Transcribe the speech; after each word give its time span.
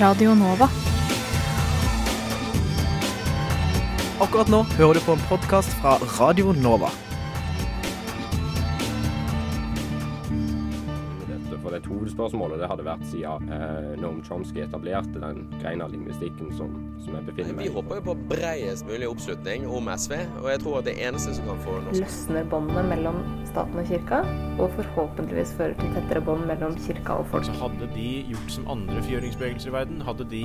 Radio 0.00 0.34
Nova. 0.34 0.66
Akkurat 4.20 4.50
nå 4.52 4.58
hører 4.76 4.98
du 4.98 5.00
på 5.06 5.14
en 5.16 5.22
podkast 5.30 5.72
fra 5.80 5.94
Radio 6.18 6.52
Nova. 6.52 6.90
Dette 11.22 11.60
for 11.62 11.78
et 11.78 11.88
hovedspørsmålet 11.88 12.60
det 12.60 12.68
hadde 12.68 12.84
vært 12.84 13.08
siden 13.08 13.48
eh, 13.48 13.96
Noam 14.02 14.20
Chomsky 14.28 14.66
etablerte 14.66 15.16
den 15.22 15.46
greina 15.62 15.88
lingvistikken 15.88 16.52
som, 16.60 16.76
som 17.06 17.16
jeg 17.18 17.26
befinner 17.28 17.56
meg 17.56 17.68
Vi 17.68 17.74
håper 17.76 18.00
jo 18.00 18.04
på 18.08 18.14
breiest 18.32 18.86
mulig 18.88 19.08
oppslutning 19.08 19.66
om 19.78 19.90
SV, 19.92 20.16
og 20.42 20.48
jeg 20.52 20.62
tror 20.64 20.78
at 20.80 20.88
det 20.88 20.96
eneste 21.06 21.34
som 21.36 21.50
kan 21.50 21.62
få 21.64 21.76
norsk 21.84 22.02
løsner 22.02 22.48
båndene 22.52 22.84
mellom 22.90 23.20
staten 23.48 23.82
og 23.82 23.90
kirka, 23.90 24.22
og 24.56 24.74
forhåpentligvis 24.78 25.54
fører 25.58 25.78
til 25.80 25.94
tettere 25.94 26.24
bånd 26.26 26.46
mellom 26.50 26.74
kirka 26.86 27.20
og 27.20 27.30
folk. 27.32 27.46
Så 27.48 27.54
hadde 27.60 27.90
de 27.94 28.10
gjort 28.32 28.56
som 28.58 28.68
andre 28.76 29.04
fjøringsbevegelser 29.06 29.72
i 29.72 29.76
verden, 29.78 30.02
hadde 30.06 30.28
de 30.32 30.44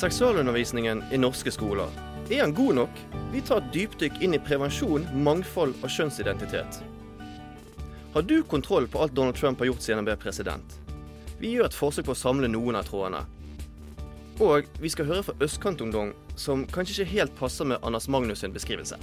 Seksualundervisningen 0.00 1.02
i 1.12 1.18
norske 1.18 1.50
skoler. 1.52 1.88
Er 2.30 2.46
den 2.46 2.54
god 2.54 2.74
nok? 2.74 3.00
Vi 3.32 3.42
tar 3.44 3.58
et 3.60 3.66
dypdykk 3.74 4.22
inn 4.24 4.32
i 4.32 4.38
prevensjon, 4.40 5.02
mangfold 5.26 5.74
og 5.82 5.92
kjønnsidentitet. 5.92 6.78
Har 8.14 8.24
du 8.24 8.38
kontroll 8.48 8.88
på 8.88 9.02
alt 9.02 9.12
Donald 9.12 9.36
Trump 9.36 9.60
har 9.60 9.68
gjort 9.68 9.84
siden 9.84 10.00
han 10.00 10.08
ble 10.08 10.16
president? 10.22 10.78
Vi 11.42 11.52
gjør 11.52 11.68
et 11.68 11.76
forsøk 11.76 12.08
på 12.08 12.14
å 12.16 12.20
samle 12.22 12.48
noen 12.48 12.80
av 12.80 12.88
trådene. 12.88 13.20
Og 14.40 14.72
vi 14.80 14.88
skal 14.88 15.10
høre 15.10 15.26
fra 15.26 15.36
Østkantungdom, 15.44 16.14
som 16.32 16.64
kanskje 16.72 17.02
ikke 17.02 17.12
helt 17.12 17.36
passer 17.36 17.68
med 17.68 17.84
Anders 17.84 18.08
Magnus 18.08 18.40
sin 18.40 18.56
beskrivelse. 18.56 18.96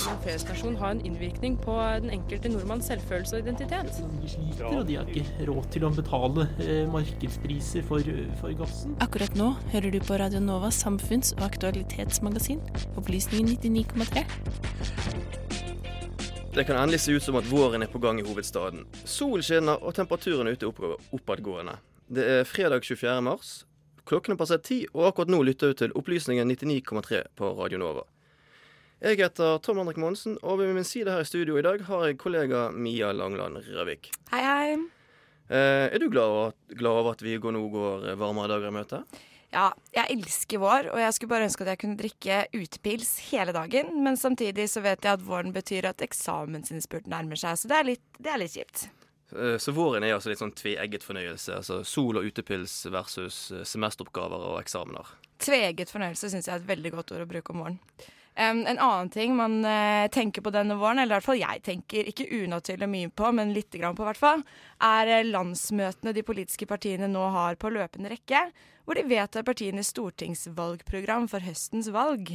En 0.00 0.46
nasjon 0.48 0.76
har 0.80 0.90
en 0.94 1.00
innvirkning 1.04 1.56
på 1.60 1.74
den 2.00 2.10
enkelte 2.14 2.48
nordmanns 2.48 2.86
selvfølelse 2.88 3.36
og 3.36 3.42
identitet. 3.44 3.98
De 4.22 4.28
sliter, 4.32 4.64
og 4.70 4.86
de 4.88 4.96
har 4.96 5.10
ikke 5.12 5.46
råd 5.48 5.66
til 5.74 5.84
å 5.84 5.90
betale 5.92 6.46
eh, 6.64 6.86
markedspriser 6.88 7.84
for, 7.88 8.06
for 8.40 8.54
gassen. 8.56 8.94
Akkurat 9.04 9.36
nå 9.36 9.50
hører 9.74 9.92
du 9.92 9.98
på 10.06 10.16
Radio 10.20 10.40
Novas 10.40 10.78
samfunns- 10.80 11.34
og 11.36 11.44
aktualitetsmagasin, 11.50 12.62
Opplysningen 12.96 13.52
99,3. 13.60 14.24
Det 16.54 16.64
kan 16.66 16.80
endelig 16.80 17.00
se 17.04 17.12
ut 17.14 17.22
som 17.22 17.36
at 17.38 17.46
våren 17.50 17.84
er 17.84 17.90
på 17.92 18.00
gang 18.02 18.18
i 18.18 18.24
hovedstaden. 18.26 18.86
Solen 19.06 19.44
skinner 19.46 19.84
og 19.84 19.94
temperaturen 19.94 20.48
ute 20.50 20.64
er 20.66 20.72
opp- 20.72 21.12
oppadgående. 21.20 21.76
Det 22.10 22.24
er 22.40 22.48
fredag 22.48 22.82
24. 22.88 23.20
mars. 23.22 23.52
Klokken 24.08 24.34
er 24.34 24.40
passert 24.40 24.64
ti, 24.66 24.80
og 24.96 25.10
akkurat 25.12 25.30
nå 25.30 25.42
lytter 25.46 25.70
du 25.70 25.74
til 25.84 25.92
Opplysningen 25.94 26.48
99,3 26.50 27.20
på 27.38 27.52
Radio 27.60 27.78
Nova. 27.78 28.02
Jeg 29.00 29.16
heter 29.16 29.56
Tom 29.64 29.78
Henrik 29.80 29.96
Monsen, 30.00 30.34
og 30.44 30.58
ved 30.60 30.74
min 30.76 30.84
side 30.84 31.08
her 31.08 31.22
i 31.24 31.28
studio 31.28 31.56
i 31.56 31.64
dag 31.64 31.80
har 31.86 32.02
jeg 32.10 32.18
kollega 32.20 32.66
Mia 32.74 33.12
Langland 33.16 33.56
Røvik. 33.64 34.10
Hei, 34.28 34.42
hei. 34.44 34.74
Eh, 35.50 35.86
er 35.88 35.98
du 35.98 36.10
glad 36.12 36.28
over, 36.28 36.52
glad 36.76 36.98
over 37.00 37.16
at 37.16 37.24
vi 37.24 37.38
går 37.40 37.54
nå 37.56 37.62
går 37.72 38.04
varmere 38.20 38.50
dager 38.52 38.68
i 38.68 38.74
møte? 38.76 39.00
Ja, 39.50 39.70
jeg 39.96 40.18
elsker 40.18 40.60
vår, 40.62 40.90
og 40.92 41.00
jeg 41.00 41.14
skulle 41.16 41.32
bare 41.32 41.46
ønske 41.48 41.64
at 41.64 41.72
jeg 41.72 41.80
kunne 41.80 41.98
drikke 41.98 42.36
utepils 42.54 43.14
hele 43.32 43.54
dagen. 43.56 43.88
Men 44.04 44.20
samtidig 44.20 44.68
så 44.70 44.84
vet 44.84 45.00
jeg 45.08 45.16
at 45.16 45.24
våren 45.26 45.56
betyr 45.56 45.88
at 45.90 46.04
eksamensinnspurt 46.06 47.08
nærmer 47.10 47.40
seg, 47.40 47.56
så 47.58 47.72
det 47.72 47.80
er 47.80 47.88
litt, 47.94 48.04
det 48.20 48.34
er 48.34 48.42
litt 48.44 48.54
kjipt. 48.54 48.84
Eh, 49.32 49.56
Så 49.56 49.72
våren 49.74 50.04
er 50.04 50.12
altså 50.18 50.30
litt 50.30 50.44
sånn 50.44 50.52
tveegget 50.54 51.08
fornøyelse. 51.08 51.56
Altså 51.56 51.80
sol 51.88 52.20
og 52.20 52.28
utepils 52.28 52.76
versus 52.92 53.46
eh, 53.56 53.64
semesteroppgaver 53.64 54.44
og 54.52 54.60
eksamener. 54.60 55.16
Tveegget 55.40 55.88
fornøyelse 55.90 56.28
syns 56.36 56.46
jeg 56.52 56.58
er 56.58 56.60
et 56.62 56.68
veldig 56.76 56.98
godt 57.00 57.16
ord 57.16 57.24
å 57.24 57.30
bruke 57.32 57.56
om 57.56 57.64
våren. 57.64 57.80
Um, 58.40 58.62
en 58.66 58.78
annen 58.78 59.10
ting 59.12 59.34
man 59.36 59.58
uh, 59.64 60.08
tenker 60.08 60.40
på 60.40 60.52
denne 60.54 60.78
våren, 60.80 60.98
eller 60.98 61.12
i 61.12 61.16
hvert 61.18 61.26
fall 61.26 61.40
jeg 61.42 61.60
tenker 61.66 62.06
ikke 62.08 62.24
unaturlig 62.40 62.86
mye 62.88 63.10
på, 63.12 63.32
men 63.36 63.52
lite 63.52 63.76
grann 63.82 63.98
på 63.98 64.06
hvert 64.06 64.20
fall, 64.20 64.44
er 64.80 65.10
eh, 65.12 65.26
landsmøtene 65.28 66.14
de 66.16 66.22
politiske 66.24 66.64
partiene 66.70 67.10
nå 67.10 67.26
har 67.34 67.58
på 67.60 67.68
løpende 67.74 68.08
rekke, 68.14 68.46
hvor 68.88 68.96
de 68.96 69.04
vedtar 69.10 69.44
partienes 69.44 69.90
stortingsvalgprogram 69.92 71.28
for 71.28 71.44
høstens 71.44 71.90
valg. 71.92 72.32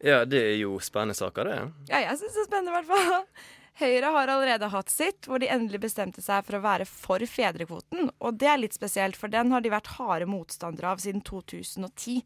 Ja, 0.00 0.22
det 0.24 0.40
er 0.54 0.56
jo 0.62 0.78
spennende 0.80 1.18
saker, 1.18 1.50
det. 1.50 1.58
Ja, 1.92 2.00
jeg 2.06 2.22
syns 2.22 2.38
det 2.38 2.46
er 2.46 2.48
spennende, 2.48 2.72
i 2.72 2.78
hvert 2.80 2.88
fall. 2.94 3.44
Høyre 3.82 4.14
har 4.16 4.32
allerede 4.32 4.72
hatt 4.72 4.90
sitt, 4.92 5.28
hvor 5.28 5.42
de 5.42 5.50
endelig 5.52 5.82
bestemte 5.84 6.24
seg 6.24 6.44
for 6.48 6.56
å 6.56 6.62
være 6.64 6.88
for 6.88 7.20
fedrekvoten. 7.28 8.08
Og 8.24 8.40
det 8.40 8.48
er 8.48 8.64
litt 8.64 8.80
spesielt, 8.80 9.20
for 9.20 9.32
den 9.32 9.52
har 9.52 9.60
de 9.60 9.72
vært 9.72 9.92
harde 9.98 10.28
motstandere 10.28 10.96
av 10.96 11.04
siden 11.04 11.20
2010. 11.24 12.24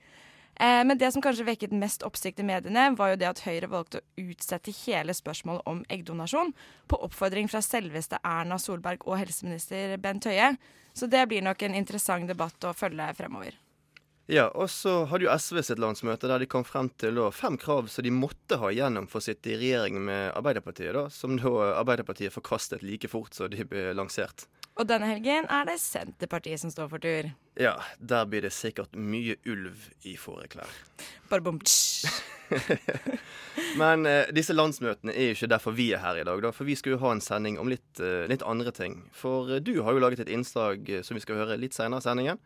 Eh, 0.61 0.85
men 0.89 0.99
det 0.99 1.11
som 1.13 1.23
kanskje 1.23 1.45
vekket 1.45 1.75
mest 1.77 2.05
oppsikt 2.07 2.41
i 2.41 2.47
mediene, 2.47 2.89
var 2.97 3.13
jo 3.13 3.21
det 3.21 3.29
at 3.29 3.43
Høyre 3.45 3.69
valgte 3.69 4.01
å 4.01 4.25
utsette 4.31 4.73
hele 4.87 5.13
spørsmålet 5.17 5.69
om 5.69 5.83
eggdonasjon, 5.93 6.55
på 6.89 7.01
oppfordring 7.05 7.51
fra 7.53 7.61
selveste 7.65 8.23
Erna 8.25 8.59
Solberg 8.61 9.05
og 9.05 9.21
helseminister 9.21 9.99
Bent 10.01 10.29
Høie. 10.29 10.55
Så 10.97 11.11
det 11.13 11.27
blir 11.29 11.45
nok 11.45 11.61
en 11.67 11.77
interessant 11.77 12.29
debatt 12.29 12.65
å 12.65 12.73
følge 12.73 13.13
fremover. 13.19 13.59
Ja, 14.27 14.49
og 14.59 14.67
så 14.73 15.05
hadde 15.07 15.29
jo 15.29 15.31
SV 15.31 15.61
sitt 15.63 15.79
landsmøte 15.79 16.27
der 16.27 16.43
de 16.43 16.49
kom 16.51 16.65
frem 16.67 16.89
til 16.99 17.21
fem 17.31 17.55
krav 17.63 17.87
som 17.93 18.03
de 18.03 18.11
måtte 18.11 18.59
ha 18.59 18.73
igjennom 18.73 19.07
for 19.07 19.21
å 19.21 19.27
sitte 19.29 19.53
i 19.53 19.59
regjering 19.61 20.01
med 20.09 20.33
Arbeiderpartiet, 20.35 20.97
da, 20.97 21.05
som 21.15 21.37
da 21.39 21.53
Arbeiderpartiet 21.77 22.35
forkastet 22.35 22.83
like 22.83 23.07
fort 23.13 23.37
som 23.39 23.53
de 23.53 23.69
ble 23.69 23.93
lansert. 23.95 24.49
Og 24.77 24.85
denne 24.85 25.09
helgen 25.09 25.47
er 25.49 25.69
det 25.69 25.79
Senterpartiet 25.81 26.61
som 26.61 26.73
står 26.73 26.91
for 26.91 27.01
tur. 27.01 27.31
Ja, 27.57 27.79
der 27.97 28.27
blir 28.29 28.45
det 28.45 28.53
sikkert 28.53 28.93
mye 28.93 29.39
ulv 29.49 29.87
i 30.05 30.17
fåreklær. 30.21 30.69
Bare 31.31 31.45
bom, 31.45 31.61
Men 33.81 34.05
eh, 34.07 34.29
disse 34.37 34.55
landsmøtene 34.55 35.15
er 35.17 35.31
jo 35.31 35.39
ikke 35.39 35.49
derfor 35.51 35.75
vi 35.75 35.89
er 35.97 36.03
her 36.05 36.21
i 36.21 36.27
dag, 36.29 36.43
da, 36.45 36.53
for 36.55 36.69
vi 36.69 36.77
skal 36.79 36.95
jo 36.95 37.01
ha 37.03 37.15
en 37.17 37.25
sending 37.25 37.57
om 37.59 37.73
litt, 37.73 37.89
eh, 37.99 38.29
litt 38.31 38.45
andre 38.47 38.71
ting. 38.77 39.01
For 39.17 39.51
eh, 39.57 39.65
du 39.65 39.81
har 39.83 39.97
jo 39.97 40.05
laget 40.05 40.23
et 40.27 40.31
innslag 40.33 40.87
eh, 40.91 41.03
som 41.03 41.17
vi 41.17 41.25
skal 41.25 41.41
høre 41.41 41.59
litt 41.59 41.75
senere 41.75 42.05
i 42.05 42.07
sendingen. 42.07 42.39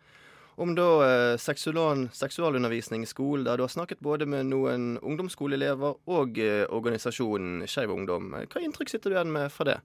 Om 0.60 0.74
da 0.78 0.88
eh, 1.04 1.36
seksualundervisning 1.40 3.02
i 3.04 3.10
skolen, 3.10 3.44
der 3.44 3.58
du 3.58 3.66
har 3.66 3.74
snakket 3.74 4.02
både 4.04 4.26
med 4.30 4.50
noen 4.54 4.92
ungdomsskoleelever 5.02 5.98
og 6.06 6.38
eh, 6.38 6.64
organisasjonen 6.70 7.66
Skeiv 7.66 7.92
Ungdom. 7.94 8.32
Hva 8.46 8.62
inntrykk 8.62 8.94
sitter 8.94 9.10
du 9.10 9.18
igjen 9.18 9.34
med 9.34 9.50
fra 9.52 9.66
det? 9.74 9.80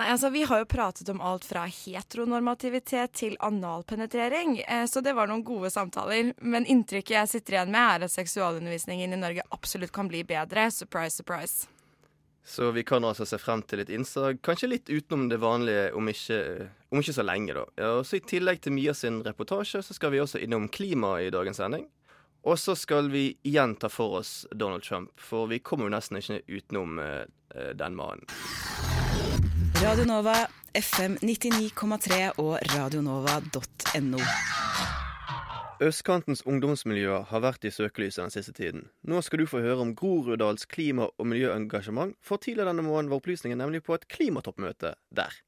Nei, 0.00 0.12
altså 0.14 0.30
Vi 0.30 0.42
har 0.48 0.62
jo 0.62 0.64
pratet 0.64 1.08
om 1.12 1.18
alt 1.20 1.44
fra 1.44 1.66
heteronormativitet 1.68 3.12
til 3.20 3.34
analpenetrering, 3.44 4.54
eh, 4.60 4.86
så 4.88 5.02
det 5.04 5.12
var 5.12 5.28
noen 5.28 5.42
gode 5.44 5.68
samtaler. 5.70 6.30
Men 6.40 6.64
inntrykket 6.64 7.18
jeg 7.18 7.28
sitter 7.28 7.58
igjen 7.58 7.74
med, 7.74 7.84
er 7.84 8.06
at 8.06 8.14
seksualundervisningen 8.14 9.12
i 9.12 9.18
Norge 9.20 9.44
absolutt 9.52 9.92
kan 9.92 10.08
bli 10.08 10.22
bedre. 10.24 10.70
Surprise, 10.72 11.20
surprise. 11.20 11.68
Så 12.40 12.70
vi 12.72 12.84
kan 12.88 13.04
altså 13.04 13.26
se 13.28 13.36
frem 13.36 13.60
til 13.68 13.82
et 13.84 13.92
innslag, 13.92 14.40
kanskje 14.40 14.70
litt 14.70 14.88
utenom 14.88 15.28
det 15.28 15.42
vanlige 15.42 15.90
om 15.92 16.08
ikke, 16.08 16.40
om 16.88 17.04
ikke 17.04 17.16
så 17.18 17.26
lenge, 17.28 17.58
da. 17.60 17.66
Ja, 17.76 17.92
og 17.98 18.08
så 18.08 18.16
I 18.16 18.24
tillegg 18.32 18.64
til 18.64 18.72
Mia 18.78 18.96
sin 18.96 19.20
reportasje, 19.26 19.82
så 19.84 19.98
skal 19.98 20.14
vi 20.16 20.24
også 20.24 20.40
innom 20.40 20.70
klima 20.72 21.18
i 21.20 21.28
dagens 21.28 21.60
sending. 21.60 21.84
Og 22.48 22.56
så 22.56 22.72
skal 22.72 23.12
vi 23.12 23.34
igjen 23.44 23.76
ta 23.76 23.92
for 23.92 24.22
oss 24.22 24.46
Donald 24.48 24.88
Trump, 24.88 25.12
for 25.20 25.52
vi 25.52 25.60
kommer 25.60 25.90
jo 25.90 25.96
nesten 25.98 26.22
ikke 26.24 26.40
utenom 26.48 26.96
eh, 27.04 27.74
den 27.76 28.00
mannen. 28.00 28.24
Radio 29.80 30.04
Nova, 30.04 30.34
FM 30.76 31.14
99,3 31.24 32.16
og 32.42 32.58
radionova.no. 32.74 34.18
Østkantens 35.80 36.42
ungdomsmiljøer 36.44 37.24
har 37.30 37.40
vært 37.40 37.64
i 37.64 37.72
søkelyset 37.72 38.20
den 38.20 38.34
siste 38.34 38.52
tiden. 38.52 38.82
Nå 39.08 39.22
skal 39.24 39.40
du 39.40 39.46
få 39.48 39.62
høre 39.64 39.80
om 39.80 39.94
Groruddals 39.96 40.66
klima- 40.68 41.08
og 41.16 41.30
miljøengasjement, 41.32 42.12
for 42.20 42.36
tidligere 42.36 42.74
denne 42.74 42.84
måneden 42.84 43.08
var 43.08 43.22
opplysningen 43.22 43.62
nemlig 43.62 43.80
på 43.86 43.96
et 43.96 44.04
klimatoppmøte 44.12 44.92
der. 45.16 45.38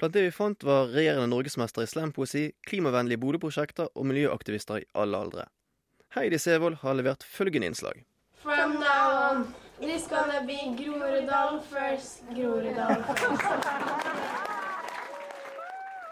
Blant 0.00 0.16
det 0.18 0.24
vi 0.26 0.34
fant, 0.34 0.66
var 0.66 0.90
regjerende 0.90 1.30
norgesmester 1.30 1.86
i 1.86 1.92
slampoesi, 1.92 2.44
klimavennlige 2.66 3.22
Bodø-prosjekter 3.22 3.92
og 3.94 4.10
miljøaktivister 4.10 4.82
i 4.82 4.88
alle 4.98 5.22
aldre. 5.28 5.46
Heidi 6.18 6.42
Sevold 6.42 6.82
har 6.82 6.98
levert 6.98 7.22
følgende 7.22 7.70
innslag. 7.70 8.02
From 8.42 8.80
now 8.82 9.14
on, 9.30 9.46
This 9.80 10.06
gonna 10.08 10.40
be 10.46 10.56
Groruddalen 10.76 11.60
first. 11.60 12.22
Groruddalen 12.34 13.04
first. 13.04 13.42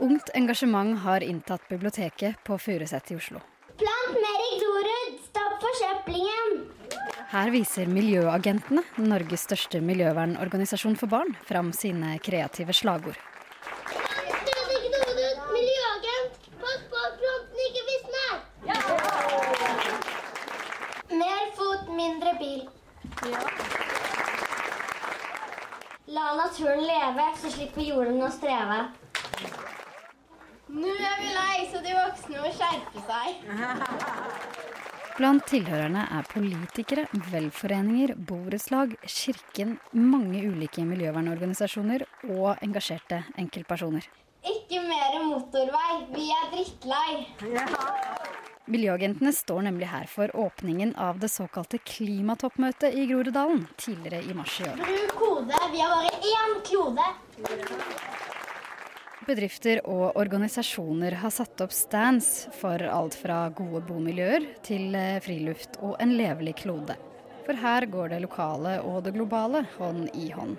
Ungt 0.00 0.31
engasjement 0.34 0.99
har 0.99 1.20
inntatt 1.20 1.69
biblioteket 1.69 2.34
på 2.44 2.58
Furuset 2.58 3.11
i 3.11 3.16
Oslo. 3.16 3.40
Plant 3.81 4.19
mer 4.25 4.40
i 4.49 4.58
Grorud! 4.61 5.16
Stopp 5.31 5.55
forsøplingen! 5.64 6.69
Her 7.32 7.50
viser 7.50 7.87
Miljøagentene, 7.88 8.82
Norges 9.00 9.46
største 9.49 9.81
miljøvernorganisasjon 9.81 10.96
for 11.00 11.06
barn, 11.08 11.32
fram 11.49 11.72
sine 11.72 12.19
kreative 12.20 12.76
slagord. 12.76 13.17
Miljøagent, 15.55 16.37
pass 16.60 16.84
på 16.93 16.96
at 17.08 17.17
planten 17.25 17.58
ikke 17.70 17.82
visner! 17.90 18.32
Mer 21.25 21.44
fot, 21.56 21.88
mindre 21.96 22.37
bil 22.44 22.73
pil. 23.24 23.36
La 26.14 26.34
naturen 26.36 26.84
leve, 26.84 27.26
så 27.40 27.50
slipper 27.50 27.82
jorden 27.88 28.22
å 28.22 28.30
streve. 28.32 28.80
Nå 30.74 30.90
er 30.90 31.20
vi 31.20 31.30
lei, 31.32 31.66
så 31.70 31.80
de 31.84 31.94
voksne 31.94 32.42
må 32.42 32.50
skjerpe 32.54 33.04
seg. 33.08 33.28
Blant 35.14 35.44
tilhørerne 35.46 36.08
er 36.10 36.26
politikere, 36.26 37.04
velforeninger, 37.30 38.16
borettslag, 38.30 38.96
kirken, 39.06 39.76
mange 39.94 40.42
ulike 40.42 40.82
miljøvernorganisasjoner 40.88 42.02
og 42.34 42.64
engasjerte 42.66 43.22
enkeltpersoner. 43.38 44.08
Ikke 44.44 44.82
mer 44.82 45.20
motorvei, 45.28 46.00
vi 46.16 46.26
er 46.34 46.50
drittlei. 46.56 47.22
Miljøagentene 48.64 49.28
står 49.37 49.66
nemlig 49.66 49.90
her 49.90 50.06
for 50.08 50.31
åpningen 50.40 50.94
av 50.96 51.19
det 51.20 51.28
såkalte 51.28 51.76
klimatoppmøtet 51.84 52.94
i 52.96 53.05
Groruddalen 53.11 53.66
tidligere 53.76 54.25
i 54.25 54.37
mars 54.37 54.55
i 54.62 54.69
år. 54.70 54.78
Bruk 54.81 55.11
kode, 55.19 55.58
vi 55.72 55.82
har 55.82 55.90
bare 55.93 56.12
én 56.31 56.55
klode. 56.64 57.08
Bedrifter 59.25 59.82
og 59.84 60.16
organisasjoner 60.20 61.16
har 61.20 61.32
satt 61.32 61.61
opp 61.64 61.72
stands 61.76 62.31
for 62.56 62.81
alt 62.88 63.16
fra 63.20 63.50
gode 63.56 63.82
bomiljøer 63.88 64.46
til 64.64 64.96
eh, 64.96 65.20
friluft 65.25 65.76
og 65.84 65.99
en 66.00 66.14
levelig 66.17 66.56
klode. 66.60 66.96
For 67.44 67.60
her 67.60 67.84
går 67.93 68.14
det 68.14 68.22
lokale 68.25 68.78
og 68.84 69.02
det 69.05 69.12
globale 69.17 69.67
hånd 69.76 70.08
i 70.17 70.31
hånd. 70.32 70.56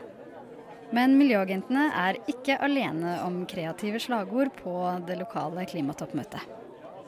Men 0.94 1.18
miljøagentene 1.18 1.88
er 1.98 2.22
ikke 2.30 2.60
alene 2.62 3.18
om 3.26 3.42
kreative 3.50 4.02
slagord 4.02 4.54
på 4.62 4.76
det 5.10 5.18
lokale 5.24 5.66
klimatoppmøtet. 5.70 6.65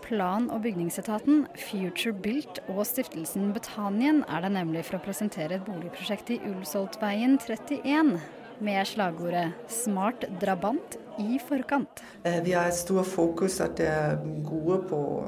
Plan- 0.08 0.48
og 0.50 0.62
bygningsetaten, 0.64 1.42
Future 1.60 2.14
Built 2.16 2.62
og 2.72 2.86
stiftelsen 2.88 3.50
Betanien 3.52 4.22
er 4.32 4.46
det 4.46 4.54
nemlig 4.54 4.86
for 4.88 4.96
å 4.96 5.04
presentere 5.04 5.58
et 5.58 5.66
boligprosjekt 5.68 6.32
i 6.32 6.38
Ulsoltveien 6.48 7.36
31 7.44 8.14
med 8.64 8.88
slagordet 8.88 9.52
'Smart 9.68 10.24
drabant 10.40 10.96
i 11.20 11.36
forkant'. 11.44 12.00
Eh, 12.24 12.40
Vi 12.40 12.52
har 12.52 12.68
et 12.68 12.74
stort 12.74 13.06
fokus 13.06 13.60
at 13.60 13.76
det 13.76 13.88
er 13.88 14.16
gode 14.44 14.88
på 14.88 15.28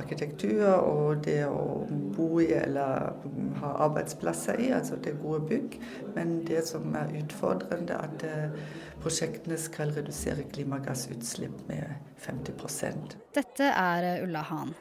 arkitektur 0.00 0.62
og 0.76 1.22
det 1.26 1.42
å 1.48 1.84
bo 2.16 2.40
i 2.42 2.50
eller 2.56 3.12
ha 3.60 3.72
arbeidsplasser 3.86 4.60
i, 4.62 4.70
altså 4.76 4.98
det 5.02 5.14
er 5.14 5.22
gode 5.22 5.44
bygg. 5.50 5.78
Men 6.16 6.40
det 6.48 6.64
som 6.68 6.88
er 6.98 7.14
utfordrende, 7.20 7.96
er 7.96 8.10
at 8.10 8.26
eh, 8.26 8.66
prosjektene 9.02 9.58
skal 9.60 9.94
redusere 9.96 10.46
klimagassutslipp 10.52 11.64
med 11.70 11.96
50% 12.24 13.16
Dette 13.36 13.70
er 13.70 14.24
Ulla 14.24 14.44
Hahn. 14.50 14.74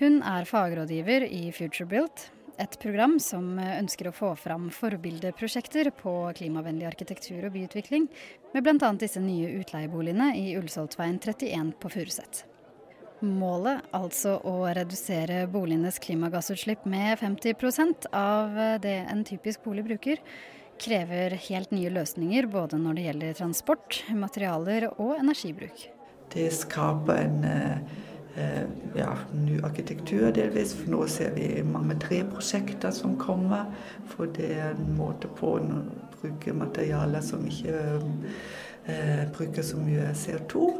Hun 0.00 0.22
er 0.26 0.46
fagrådgiver 0.48 1.28
i 1.28 1.50
FutureBuilt, 1.54 2.30
et 2.60 2.78
program 2.82 3.16
som 3.22 3.56
ønsker 3.58 4.08
å 4.08 4.14
få 4.14 4.32
fram 4.38 4.68
forbildeprosjekter 4.74 5.92
på 5.96 6.14
klimavennlig 6.38 6.88
arkitektur 6.90 7.46
og 7.48 7.54
byutvikling, 7.56 8.08
med 8.52 8.66
bl.a. 8.66 8.92
disse 9.00 9.22
nye 9.22 9.54
utleieboligene 9.62 10.32
i 10.38 10.52
Ullsoltveien 10.58 11.20
31 11.22 11.76
på 11.80 11.92
Furuset. 11.94 12.44
Målet, 13.22 13.84
altså 13.94 14.34
å 14.50 14.66
redusere 14.74 15.44
boligenes 15.50 16.00
klimagassutslipp 16.02 16.88
med 16.90 17.20
50% 17.20 18.08
av 18.18 18.56
det 18.82 18.96
en 19.12 19.22
typisk 19.24 19.62
bolig 19.62 19.84
bruker, 19.86 20.18
krever 20.82 21.36
helt 21.46 21.70
nye 21.70 21.92
løsninger 21.92 22.48
både 22.50 22.80
når 22.82 22.98
det 22.98 23.04
gjelder 23.06 23.36
transport, 23.38 24.00
materialer 24.10 24.88
og 24.96 25.14
energibruk. 25.20 25.84
Det 26.32 26.48
skaper 26.56 27.20
en 27.22 27.44
eh, 27.46 28.64
ja, 28.96 29.12
ny 29.36 29.60
arkitektur 29.62 30.30
delvis. 30.34 30.72
For 30.78 30.90
nå 30.90 31.04
ser 31.12 31.34
vi 31.36 31.48
mange 31.66 31.98
treprosjekter 32.02 32.94
som 32.96 33.18
kommer. 33.20 33.68
For 34.14 34.30
det 34.34 34.50
er 34.56 34.72
en 34.72 34.96
måte 34.96 35.30
på 35.38 35.56
å 35.58 35.82
bruke 36.16 36.56
materialer 36.56 37.22
som 37.24 37.44
ikke 37.46 37.76
eh, 38.88 39.28
bruker 39.36 39.66
så 39.66 39.78
mye 39.82 40.10
CO2. 40.16 40.72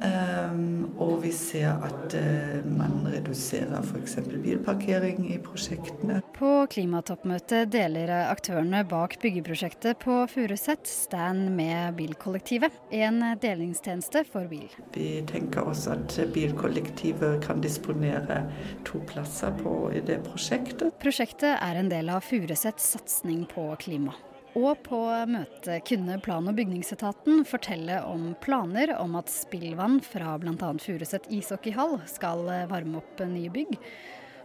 Um, 0.00 0.94
og 0.96 1.18
vi 1.26 1.30
ser 1.34 1.74
at 1.84 2.14
uh, 2.16 2.60
man 2.64 3.02
reduserer 3.12 3.82
f.eks. 3.84 4.14
bilparkering 4.40 5.26
i 5.28 5.36
prosjektene. 5.44 6.22
På 6.36 6.64
klimatoppmøtet 6.72 7.68
deler 7.74 8.12
aktørene 8.22 8.80
bak 8.88 9.18
byggeprosjektet 9.20 10.00
på 10.00 10.22
Furuset 10.32 10.88
stand 10.88 11.50
med 11.56 11.98
Bilkollektivet, 11.98 12.80
en 12.96 13.20
delingstjeneste 13.42 14.24
for 14.32 14.48
bil. 14.48 14.70
Vi 14.96 15.20
tenker 15.28 15.68
også 15.68 15.98
at 15.98 16.16
bilkollektivet 16.32 17.44
kan 17.44 17.60
disponere 17.60 18.46
to 18.88 19.02
plasser 19.10 19.52
på, 19.60 19.90
i 19.92 20.00
det 20.00 20.22
prosjektet. 20.24 20.96
Prosjektet 21.02 21.60
er 21.60 21.76
en 21.76 21.92
del 21.92 22.08
av 22.08 22.24
Furusets 22.24 22.88
satsing 22.96 23.44
på 23.52 23.68
klima. 23.84 24.16
Og 24.58 24.80
på 24.82 24.98
møtet 25.30 25.84
kunne 25.86 26.16
plan- 26.18 26.48
og 26.50 26.56
bygningsetaten 26.58 27.44
fortelle 27.46 28.00
om 28.02 28.32
planer 28.42 28.90
om 28.98 29.14
at 29.20 29.30
spillvann 29.30 30.00
fra 30.02 30.34
bl.a. 30.42 30.70
Furuset 30.82 31.28
ishockeyhall 31.30 32.00
skal 32.10 32.42
varme 32.70 32.98
opp 32.98 33.22
nye 33.30 33.52
bygg. 33.54 33.76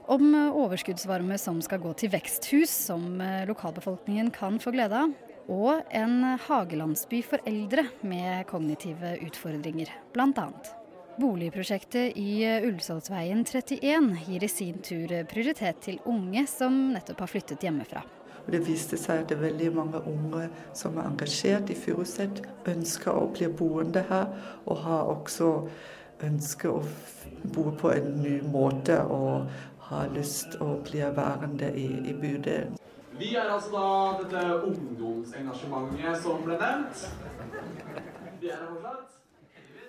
Om 0.05 0.35
overskuddsvarme 0.53 1.39
som 1.41 1.57
skal 1.65 1.81
gå 1.81 1.95
til 1.97 2.11
veksthus 2.13 2.69
som 2.69 3.17
lokalbefolkningen 3.49 4.29
kan 4.35 4.59
få 4.61 4.75
glede 4.75 4.99
av. 5.07 5.15
Og 5.49 5.81
en 5.93 6.23
hagelandsby 6.41 7.19
for 7.25 7.41
eldre 7.45 7.83
med 8.01 8.45
kognitive 8.49 9.15
utfordringer, 9.25 9.89
bl.a. 10.13 10.47
Boligprosjektet 11.21 12.17
i 12.19 12.43
Ullsåsveien 12.65 13.45
31 13.45 14.09
gir 14.25 14.43
i 14.43 14.49
sin 14.51 14.81
tur 14.83 15.13
prioritet 15.29 15.81
til 15.85 16.01
unge 16.05 16.45
som 16.49 16.89
nettopp 16.93 17.23
har 17.23 17.31
flyttet 17.31 17.65
hjemmefra. 17.65 18.01
Og 18.45 18.51
Det 18.53 18.61
viste 18.67 18.97
seg 18.97 19.23
at 19.23 19.29
det 19.31 19.37
er 19.39 19.45
veldig 19.47 19.69
mange 19.73 20.01
unge 20.05 20.47
som 20.77 20.97
er 20.97 21.09
engasjert 21.09 21.71
i 21.73 21.77
Furuset, 21.77 22.43
ønsker 22.69 23.17
å 23.17 23.27
bli 23.33 23.49
boende 23.49 24.05
her, 24.09 24.29
og 24.65 24.83
har 24.85 25.09
også 25.15 25.51
ønske 26.25 26.69
å 26.69 26.83
bo 27.55 27.71
på 27.79 27.91
en 27.91 28.11
ny 28.21 28.37
måte 28.47 28.99
og 29.11 29.49
har 29.89 30.13
lyst 30.13 30.57
å 30.61 30.75
bli 30.85 31.01
værende 31.17 31.71
i, 31.73 31.87
i 32.09 32.13
bydelen. 32.13 32.77
Vi 33.15 33.31
er 33.39 33.47
altså 33.47 33.71
da 33.71 33.89
dette 34.19 34.45
ungdomsengasjementet 34.67 36.17
som 36.23 36.41
ble 36.43 36.57
nevnt. 36.59 37.05
Vi 38.41 38.49
er 38.51 38.59
her 38.59 38.71
fortsatt. 38.73 39.13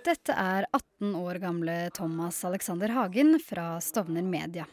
Dette 0.07 0.37
er 0.39 0.69
18 0.71 1.17
år 1.19 1.41
gamle 1.43 1.75
Thomas 1.97 2.39
Alexander 2.47 2.93
Hagen 2.95 3.41
fra 3.43 3.81
Stovner 3.83 4.23
Media. 4.23 4.69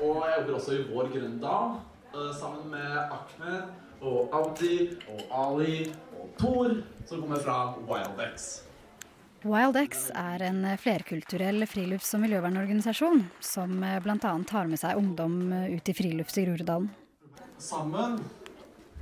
Og 0.00 0.22
jeg 0.24 0.38
jobber 0.38 0.54
også 0.56 0.78
i 0.78 0.86
Vår 0.88 1.10
Grøndal 1.12 1.74
sammen 2.12 2.68
med 2.70 2.98
Ahmed 3.12 4.02
og 4.02 4.34
Audi 4.34 4.98
og 5.08 5.22
Ali 5.30 5.76
og 6.18 6.28
Thor, 6.38 6.74
som 7.06 7.22
kommer 7.22 7.40
fra 7.40 7.56
WildX. 7.88 8.62
WildX 9.42 10.04
er 10.14 10.44
en 10.46 10.62
flerkulturell 10.78 11.64
frilufts- 11.66 12.12
og 12.14 12.22
miljøvernorganisasjon 12.22 13.24
som 13.42 13.80
bl.a. 14.04 14.34
tar 14.46 14.70
med 14.70 14.78
seg 14.78 15.00
ungdom 15.00 15.38
ut 15.50 15.88
i 15.90 15.96
frilufts 15.96 16.38
i 16.38 16.46
Groruddalen. 16.46 16.90
Sammen 17.58 18.20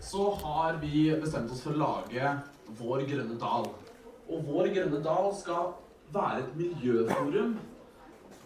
så 0.00 0.30
har 0.40 0.78
vi 0.80 1.10
bestemt 1.20 1.52
oss 1.52 1.64
for 1.64 1.76
å 1.76 1.82
lage 1.82 2.38
Vår 2.78 3.04
grønne 3.08 3.36
dal. 3.40 3.68
Og 4.30 4.46
Vår 4.46 4.70
grønne 4.72 5.02
dal 5.04 5.32
skal 5.36 5.74
være 6.14 6.44
et 6.44 6.56
miljøforum 6.56 7.56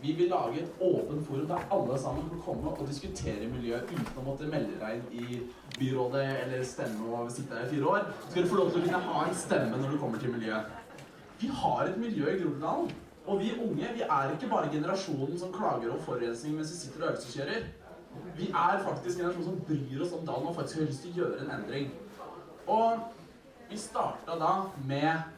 vi 0.04 0.12
vil 0.12 0.28
lage 0.28 0.60
et 0.60 0.72
åpent 0.80 1.26
forum 1.26 1.46
der 1.48 1.62
alle 1.72 1.98
sammen 1.98 2.26
kan 2.28 2.40
komme 2.44 2.70
og 2.70 2.88
diskutere 2.88 3.48
miljø 3.48 3.78
uten 3.88 4.18
å 4.20 4.24
måtte 4.26 4.48
melde 4.52 4.76
deg 4.82 4.98
inn 5.00 5.30
i 5.30 5.38
byrådet 5.78 6.24
eller 6.42 6.66
stemme 6.68 7.08
og 7.08 7.30
sitte 7.32 7.56
her 7.56 7.64
i 7.64 7.70
fire 7.70 7.88
år. 7.94 8.10
Så 8.26 8.34
skal 8.34 8.44
du 8.44 8.50
få 8.50 8.58
lov 8.58 8.74
til 8.74 8.82
å 8.82 8.84
kunne 8.84 9.00
ha 9.06 9.22
en 9.24 9.38
stemme 9.44 9.80
når 9.80 9.94
du 9.94 10.02
kommer 10.02 10.20
til 10.20 10.34
miljø. 10.34 10.60
Vi 11.40 11.48
har 11.62 11.88
et 11.88 11.96
miljø 12.02 12.28
i 12.28 12.36
Groruddalen. 12.42 12.92
Og 13.24 13.40
vi 13.40 13.54
unge 13.56 13.94
vi 13.96 14.04
er 14.04 14.34
ikke 14.34 14.52
bare 14.52 14.68
generasjonen 14.72 15.38
som 15.40 15.52
klager 15.56 15.88
over 15.88 16.04
forurensning 16.04 16.58
mens 16.58 16.74
vi 16.74 16.82
sitter 16.82 17.06
og 17.06 17.10
øvelseskjører. 17.14 17.66
Vi 18.36 18.50
er 18.50 18.84
faktisk 18.84 19.22
generasjonen 19.22 19.48
som 19.48 19.60
bryr 19.70 20.04
oss 20.04 20.12
om 20.12 20.26
dalen 20.28 20.52
og 20.52 20.58
faktisk 20.60 20.82
har 20.82 20.90
lyst 20.90 21.06
til 21.06 21.14
å 21.14 21.22
gjøre 21.22 21.46
en 21.46 21.54
endring. 21.56 21.88
Og 22.68 23.08
vi 23.70 23.80
starta 23.80 24.36
da 24.36 24.52
med 24.84 25.30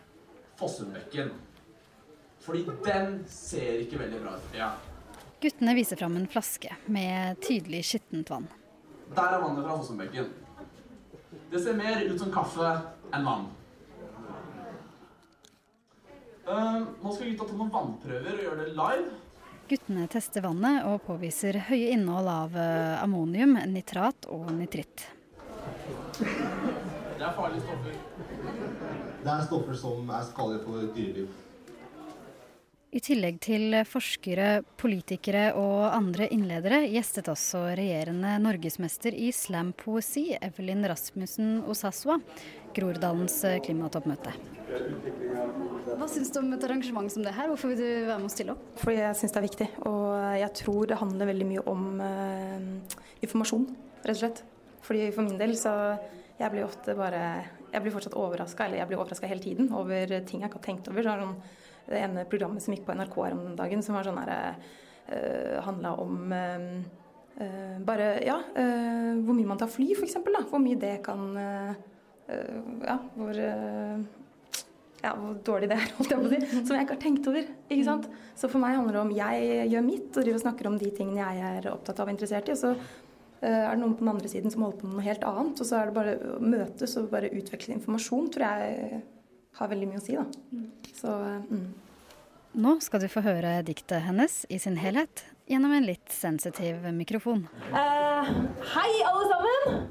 Fossumbekken. 0.59 1.31
Fordi 2.47 2.63
den 2.85 3.19
ser 3.31 3.81
ikke 3.83 3.99
veldig 3.99 4.21
bra 4.23 4.37
ut. 4.39 4.55
Ja. 4.55 4.71
Guttene 5.43 5.75
viser 5.75 5.99
fram 5.99 6.17
en 6.17 6.29
flaske 6.31 6.77
med 6.87 7.41
tydelig 7.43 7.83
skittent 7.89 8.31
vann. 8.31 8.47
Der 9.17 9.35
er 9.35 9.43
vannet 9.43 9.67
fra 9.67 9.77
Fossumbekken. 9.81 10.29
Det 11.51 11.63
ser 11.63 11.77
mer 11.79 12.05
ut 12.07 12.19
som 12.21 12.31
kaffe 12.35 12.71
enn 13.15 13.27
vann. 13.27 13.49
Uh, 16.47 16.87
nå 17.03 17.13
skal 17.13 17.33
gutta 17.33 17.49
ta 17.49 17.59
noen 17.59 17.73
vannprøver 17.75 18.37
og 18.37 18.45
gjøre 18.45 18.61
det 18.63 18.75
live. 18.79 19.23
Guttene 19.67 20.07
tester 20.11 20.45
vannet 20.47 20.87
og 20.87 21.01
påviser 21.09 21.59
høye 21.67 21.91
innhold 21.97 22.31
av 22.31 22.55
ammonium, 23.03 23.57
nitrat 23.73 24.29
og 24.31 24.53
nitritt. 24.55 25.09
Det 26.17 27.25
er 27.25 27.35
farlige 27.35 27.65
stoffer. 27.67 27.99
Det 29.25 29.33
er 29.33 29.43
stoffer 29.49 29.81
som 29.81 30.15
er 30.15 30.29
skadelige 30.29 30.63
for 30.69 30.95
dyreliv. 30.95 31.35
I 32.97 33.01
tillegg 33.05 33.37
til 33.45 33.75
forskere, 33.85 34.63
politikere 34.81 35.51
og 35.61 35.83
andre 35.91 36.31
innledere 36.33 36.79
gjestet 36.89 37.27
også 37.29 37.59
regjerende 37.77 38.31
norgesmester 38.41 39.13
i 39.13 39.27
slampoesi, 39.37 40.31
Evelyn 40.41 40.87
Rasmussen 40.89 41.59
Osasua, 41.69 42.17
Groruddalens 42.77 43.37
klimatoppmøte. 43.67 44.33
Hva 45.93 46.09
syns 46.09 46.33
du 46.33 46.41
om 46.41 46.49
et 46.57 46.65
arrangement 46.65 47.13
som 47.13 47.27
det 47.27 47.35
her? 47.37 47.51
Hvorfor 47.53 47.75
vil 47.75 47.83
du 47.83 48.09
være 48.09 48.17
med 48.23 48.31
og 48.31 48.33
stille 48.33 48.57
opp? 48.57 48.65
Fordi 48.81 48.97
jeg 49.03 49.21
syns 49.21 49.37
det 49.37 49.43
er 49.43 49.49
viktig, 49.51 49.69
og 49.93 50.09
jeg 50.41 50.51
tror 50.63 50.89
det 50.89 51.01
handler 51.03 51.31
veldig 51.35 51.51
mye 51.53 51.67
om 51.75 51.85
uh, 52.01 52.97
informasjon, 53.21 53.69
rett 54.07 54.17
og 54.17 54.23
slett. 54.23 54.43
Fordi 54.89 55.11
for 55.13 55.29
min 55.29 55.37
del 55.43 55.53
så 55.61 55.77
jeg 56.37 56.53
blir 56.53 56.67
ofte 56.67 56.93
bare 56.97 57.21
Jeg 57.73 57.83
blir 57.83 57.93
fortsatt 57.93 58.17
overraska, 58.17 58.65
eller 58.65 58.81
jeg 58.81 58.89
blir 58.89 59.01
overraska 59.03 59.29
hele 59.29 59.43
tiden 59.43 59.73
over 59.77 60.09
ting 60.25 60.41
jeg 60.41 60.49
ikke 60.49 60.63
har 60.63 60.69
tenkt 60.71 60.89
over. 60.89 61.05
Sånn, 61.05 61.39
det 61.87 62.03
ene 62.03 62.27
programmet 62.31 62.65
som 62.65 62.75
gikk 62.75 62.87
på 62.87 62.97
NRK 62.97 63.17
her 63.23 63.37
om 63.37 63.57
dagen, 63.59 63.83
som 63.85 63.97
var 63.97 64.07
sånn 64.09 64.21
her 64.23 64.33
uh, 64.37 65.57
handla 65.67 65.97
om 66.03 66.33
uh, 66.33 66.79
bare 67.85 68.07
ja, 68.25 68.39
hvor 68.57 69.37
mye 69.37 69.49
man 69.51 69.59
tar 69.61 69.69
fly, 69.69 69.91
f.eks. 69.93 70.15
Hvor 70.25 70.63
mye 70.63 70.79
det 70.81 70.95
kan 71.05 71.37
Ja, 71.37 72.95
hvor 73.13 73.37
ja, 73.37 75.11
hvor 75.13 75.35
dårlig 75.45 75.69
det 75.69 75.77
er, 75.77 75.91
holdt 75.99 76.15
jeg 76.15 76.23
på 76.23 76.31
å 76.31 76.31
si, 76.33 76.63
som 76.65 76.73
jeg 76.73 76.87
ikke 76.87 76.97
har 76.97 77.03
tenkt 77.03 77.29
over. 77.29 77.51
ikke 77.69 77.87
sant? 77.87 78.07
Så 78.41 78.49
for 78.49 78.63
meg 78.63 78.79
handler 78.79 78.97
det 78.97 79.03
om 79.03 79.13
jeg 79.19 79.67
gjør 79.75 79.85
mitt 79.85 80.09
og 80.09 80.23
driver 80.23 80.39
og 80.39 80.45
snakker 80.47 80.71
om 80.71 80.79
de 80.81 80.93
tingene 80.97 81.27
jeg 81.27 81.51
er 81.51 81.69
opptatt 81.75 82.01
av 82.01 82.09
og 82.09 82.15
interessert 82.17 82.49
i. 82.49 82.57
og 82.57 82.63
så 82.63 82.73
er 83.47 83.75
det 83.75 83.81
noen 83.83 83.95
på 83.99 84.05
den 84.05 84.13
andre 84.15 84.31
siden 84.33 84.53
som 84.53 84.65
holder 84.65 84.81
på 84.81 84.89
med 84.89 84.97
noe 84.97 85.07
helt 85.07 85.27
annet. 85.29 85.61
Og 85.61 85.69
så 85.69 85.79
er 85.79 85.91
det 85.91 85.97
bare 85.97 86.17
å 86.17 86.41
møtes 86.43 86.97
og 87.01 87.11
bare 87.13 87.33
utveksle 87.37 87.77
informasjon, 87.77 88.31
tror 88.33 88.47
jeg 88.47 89.03
har 89.59 89.71
veldig 89.73 89.89
mye 89.91 90.01
å 90.01 90.05
si, 90.05 90.17
da. 90.17 90.25
Så, 90.97 91.13
mm. 91.51 91.67
Nå 92.57 92.79
skal 92.81 93.03
du 93.03 93.09
få 93.13 93.21
høre 93.25 93.59
diktet 93.67 94.05
hennes 94.07 94.45
i 94.53 94.59
sin 94.61 94.79
helhet 94.81 95.27
gjennom 95.51 95.75
en 95.77 95.85
litt 95.87 96.13
sensitiv 96.13 96.87
mikrofon. 96.97 97.45
Uh, 97.69 98.31
hei, 98.73 98.91
alle 99.05 99.27
sammen! 99.33 99.83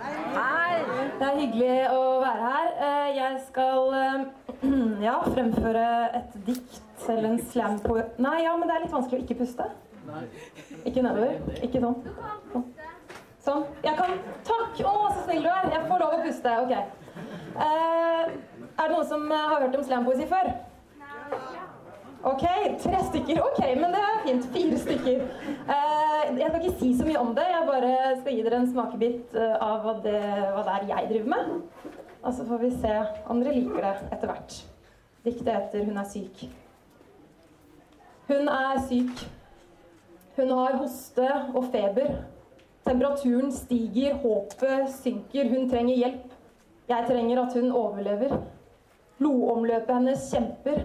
Hei. 0.00 0.80
Det 1.20 1.26
er 1.26 1.38
hyggelig 1.38 1.78
å 1.92 2.02
være 2.22 2.50
her. 2.52 2.68
Uh, 2.80 3.08
jeg 3.16 3.40
skal 3.48 3.96
uh, 3.96 4.60
ja, 5.06 5.16
fremføre 5.26 5.86
et 6.20 6.36
dikt 6.46 7.08
eller 7.08 7.32
en 7.32 7.40
slam 7.50 7.80
på 7.82 7.96
Nei, 8.22 8.36
ja, 8.44 8.52
men 8.60 8.68
det 8.68 8.76
er 8.76 8.84
litt 8.84 8.94
vanskelig 8.94 9.22
å 9.22 9.24
ikke 9.24 9.40
puste. 9.40 9.66
Nei. 10.06 10.22
Ikke 10.88 11.02
nedover. 11.04 11.40
Ikke 11.64 11.82
sånn. 11.82 11.98
sånn. 12.52 12.68
Sånn. 13.44 13.66
Jeg 13.84 13.96
kan 13.98 14.16
Takk! 14.46 14.80
Å, 14.84 14.94
så 15.16 15.24
snill 15.24 15.44
du 15.44 15.50
er. 15.50 15.68
Jeg 15.72 15.88
får 15.88 16.04
lov 16.04 16.16
å 16.16 16.22
puste. 16.24 16.54
Ok. 16.64 16.72
Eh, 17.66 18.32
er 18.80 18.88
det 18.88 18.96
noen 18.96 19.08
som 19.08 19.30
har 19.30 19.60
hørt 19.60 19.76
om 19.76 19.84
slampoesi 19.84 20.26
før? 20.30 20.50
Ok, 22.30 22.42
tre 22.82 22.98
stykker. 23.08 23.38
Ok, 23.46 23.60
men 23.80 23.94
det 23.94 24.00
er 24.04 24.18
fint. 24.26 24.48
Fire 24.52 24.78
stykker. 24.78 25.22
Eh, 25.72 26.24
jeg 26.36 26.48
skal 26.50 26.58
ikke 26.60 26.78
si 26.80 26.90
så 26.98 27.06
mye 27.08 27.20
om 27.20 27.30
det. 27.36 27.46
Jeg 27.48 27.68
bare 27.68 27.92
skal 28.20 28.34
gi 28.34 28.42
dere 28.44 28.58
en 28.60 28.68
smakebit 28.68 29.36
eh, 29.40 29.54
av 29.56 29.86
hva 29.86 29.94
det, 30.04 30.20
hva 30.52 30.64
det 30.66 30.74
er 30.74 30.88
jeg 30.90 31.08
driver 31.14 31.30
med. 31.32 31.94
Og 32.20 32.34
så 32.36 32.44
får 32.44 32.60
vi 32.60 32.70
se 32.82 32.98
om 33.32 33.40
dere 33.40 33.56
liker 33.56 33.86
det 33.86 33.94
etter 34.12 34.28
hvert. 34.28 34.58
Diktet 35.24 35.48
heter 35.54 35.84
'Hun 35.84 35.96
er 35.96 36.10
syk'. 36.12 36.44
Hun 38.28 38.48
er 38.48 38.84
syk. 38.88 39.24
Hun 40.36 40.50
har 40.50 40.76
hoste 40.76 41.28
og 41.54 41.64
feber. 41.72 42.12
Temperaturen 42.84 43.52
stiger, 43.52 44.14
håpet 44.14 44.92
synker. 44.92 45.48
Hun 45.48 45.70
trenger 45.70 45.96
hjelp. 45.96 46.32
Jeg 46.88 47.04
trenger 47.08 47.46
at 47.46 47.52
hun 47.54 47.72
overlever. 47.72 48.36
Blodomløpet 49.20 49.94
hennes 49.94 50.26
kjemper. 50.32 50.82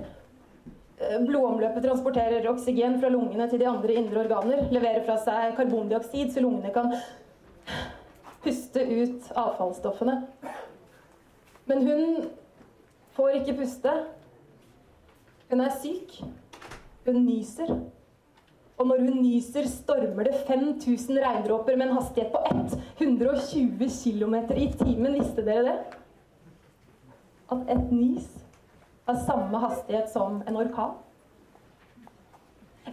Blodomløpet 1.25 1.83
transporterer 1.83 2.47
oksygen 2.51 2.99
fra 3.01 3.11
lungene 3.11 3.47
til 3.51 3.61
de 3.61 3.67
andre 3.69 3.97
indre 3.99 4.23
organer. 4.25 4.65
Leverer 4.75 5.03
fra 5.07 5.17
seg 5.23 5.55
karbondioksid, 5.57 6.33
så 6.35 6.43
lungene 6.43 6.71
kan 6.75 6.91
puste 8.43 8.83
ut 8.83 9.31
avfallsstoffene. 9.35 10.19
Men 11.65 11.87
hun 11.87 12.29
får 13.15 13.39
ikke 13.39 13.57
puste. 13.61 13.93
Hun 15.49 15.63
er 15.65 15.75
syk. 15.81 16.19
Hun 17.05 17.23
nyser. 17.25 17.71
Og 18.75 18.87
når 18.89 19.05
hun 19.05 19.21
nyser, 19.23 19.67
stormer 19.71 20.27
det 20.27 20.41
5000 20.47 21.19
regndråper 21.23 21.77
med 21.79 21.87
en 21.87 21.97
hastighet 21.99 22.33
på 22.33 22.41
120 22.99 23.87
km 24.03 24.35
i 24.55 24.67
timen. 24.75 25.15
Visste 25.15 25.45
dere 25.45 25.63
det? 25.69 25.77
At 27.51 27.69
et 27.69 27.91
nys 27.93 28.29
har 29.05 29.19
samme 29.27 29.59
hastighet 29.61 30.09
som 30.09 30.41
en 30.47 30.57
orkan. 30.57 30.95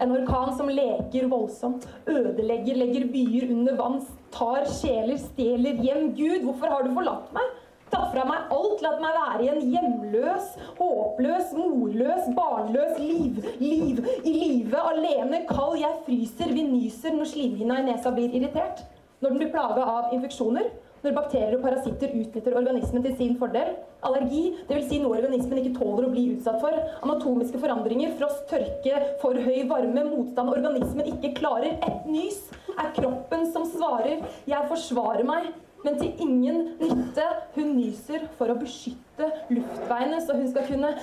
En 0.01 0.13
orkan 0.13 0.53
som 0.57 0.69
leker 0.73 1.29
voldsomt, 1.29 1.85
ødelegger, 2.09 2.77
legger 2.81 3.09
byer 3.13 3.51
under 3.53 3.77
vann, 3.77 3.99
tar 4.33 4.65
sjeler, 4.69 5.19
stjeler 5.21 5.81
hjem. 5.85 6.13
Gud, 6.17 6.47
hvorfor 6.47 6.73
har 6.73 6.85
du 6.85 6.93
forlatt 6.97 7.33
meg? 7.37 7.51
Tatt 7.93 8.15
fra 8.15 8.23
meg 8.25 8.53
alt, 8.57 8.81
latt 8.81 9.03
meg 9.05 9.17
være 9.19 9.43
igjen 9.45 9.67
hjemløs, 9.75 10.55
håpløs, 10.79 11.51
morløs, 11.59 12.31
barnløs, 12.37 12.97
liv, 13.01 13.43
liv, 13.61 14.01
i 14.25 14.33
live, 14.33 14.81
alene, 14.81 15.43
kald. 15.51 15.77
Jeg 15.81 16.01
fryser, 16.07 16.55
vi 16.57 16.65
nyser 16.71 17.13
når 17.17 17.29
slimhinna 17.35 17.83
i 17.83 17.87
nesa 17.91 18.15
blir 18.17 18.33
irritert. 18.33 18.81
Når 19.21 19.35
den 19.35 19.43
blir 19.43 19.53
plaga 19.53 19.85
av 19.85 20.17
infeksjoner. 20.17 20.73
Når 21.03 21.19
bakterier 21.19 21.59
og 21.59 21.67
parasitter 21.67 22.17
utnytter 22.17 22.57
organismen 22.57 23.05
til 23.05 23.17
sin 23.19 23.37
fordel. 23.41 23.75
Allergi, 24.03 24.57
dvs. 24.69 24.89
Si 24.91 24.99
noe 24.99 25.15
organismen 25.21 25.61
ikke 25.61 25.77
tåler 25.79 26.09
å 26.09 26.13
bli 26.13 26.25
utsatt 26.35 26.59
for. 26.63 26.75
Anatomiske 27.07 27.61
forandringer, 27.63 28.17
frost, 28.19 28.45
tørke, 28.51 29.03
for 29.23 29.39
høy 29.39 29.63
varme, 29.71 30.03
motstand 30.09 30.51
organismen 30.51 31.11
ikke 31.15 31.35
klarer. 31.39 31.79
Et 31.87 32.09
nys 32.11 32.41
er 32.75 32.91
kroppen 32.97 33.47
som 33.53 33.69
svarer 33.71 34.25
'jeg 34.47 34.69
forsvarer 34.69 35.25
meg'. 35.25 35.53
Men 35.85 35.99
til 35.99 36.15
ingen 36.19 36.77
nytte. 36.81 37.25
Hun 37.55 37.77
nyser 37.77 38.29
for 38.39 38.53
å 38.53 38.59
beskytte 38.59 39.31
luftveiene, 39.51 40.21
så 40.23 40.37
hun 40.39 40.49
skal 40.51 40.67
kunne 40.67 40.95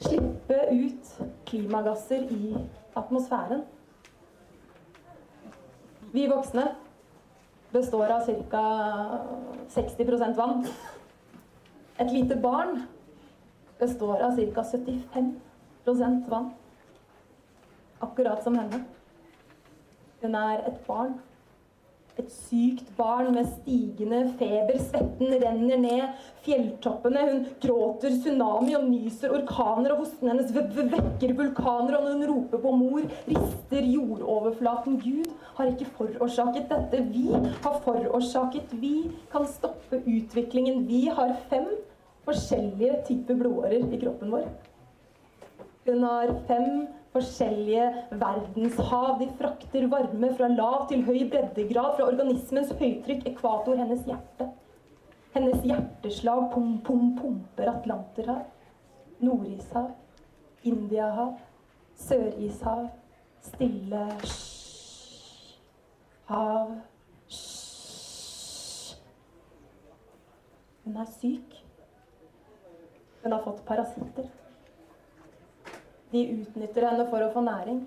slippe 0.00 0.60
ut 0.70 1.10
klimagasser 1.46 2.30
i 2.30 2.54
atmosfæren. 2.96 3.64
Vi 6.12 6.26
voksne 6.26 6.74
består 7.72 8.10
av 8.10 8.26
ca. 8.50 8.64
60% 9.74 10.36
vann. 10.36 10.66
Et 12.00 12.12
lite 12.12 12.36
barn 12.36 12.82
består 13.78 14.22
av 14.22 14.36
ca. 14.36 14.62
75% 15.84 16.28
vann. 16.28 16.50
Akkurat 17.98 18.42
som 18.42 18.56
henne. 18.56 18.84
Hun 20.22 20.34
er 20.34 20.62
et 20.68 20.86
barn. 20.86 21.18
Et 22.16 22.32
sykt 22.32 22.88
barn 22.96 23.28
med 23.34 23.48
stigende 23.48 24.22
feber. 24.40 24.78
Svetten 24.80 25.34
renner 25.42 25.80
ned 25.80 26.24
fjelltoppene. 26.44 27.26
Hun 27.28 27.44
gråter 27.60 28.16
tsunami 28.16 28.74
og 28.76 28.88
nyser 28.88 29.36
orkaner, 29.36 29.92
og 29.92 30.06
hosten 30.06 30.32
hennes 30.32 30.56
vekker 30.56 31.36
vulkaner. 31.36 31.98
Og 31.98 32.08
når 32.08 32.16
hun 32.16 32.26
roper 32.32 32.64
på 32.64 32.74
mor, 32.80 33.04
rister 33.28 33.92
jordoverflaten. 33.92 34.98
Gud 35.04 35.28
har 35.60 35.72
ikke 35.74 35.92
forårsaket 36.00 36.72
dette. 36.72 37.04
Vi 37.12 37.28
har 37.36 37.78
forårsaket. 37.84 38.74
Vi 38.80 38.96
kan 39.32 39.48
stoppe 39.48 40.00
utviklingen. 40.00 40.86
Vi 40.88 41.06
har 41.12 41.36
fem 41.52 41.68
forskjellige 42.30 43.02
typer 43.08 43.38
blodårer 43.42 43.84
i 43.90 44.00
kroppen 44.00 44.32
vår. 44.34 44.48
Hun 45.86 46.02
har 46.06 46.32
fem 46.48 46.86
forskjellige 47.14 47.86
verdenshav. 48.20 49.18
De 49.20 49.28
frakter 49.38 49.86
varme 49.90 50.32
fra 50.36 50.48
lav 50.52 50.86
til 50.90 51.02
høy 51.06 51.24
breddegrad, 51.32 51.96
fra 51.96 52.06
organismens 52.06 52.72
høytrykk, 52.78 53.26
ekvator, 53.32 53.78
hennes 53.80 54.04
hjerte. 54.06 54.50
Hennes 55.34 55.62
hjerteslag 55.64 56.48
pum, 56.54 56.78
pum, 56.86 57.14
pumper 57.18 57.70
Atlanterhav, 57.70 58.44
Nordishav, 59.20 59.92
Indiahav, 60.66 61.36
Sørishav, 61.96 62.88
Stille 63.40 64.02
sj, 64.26 65.56
hav. 66.28 66.74
Hun 70.84 70.96
er 70.96 71.08
syk. 71.20 71.59
Hun 73.22 73.32
har 73.32 73.42
fått 73.44 73.64
parasitter. 73.68 74.28
De 76.10 76.26
utnytter 76.34 76.86
henne 76.88 77.06
for 77.10 77.22
å 77.22 77.32
få 77.34 77.42
næring. 77.46 77.82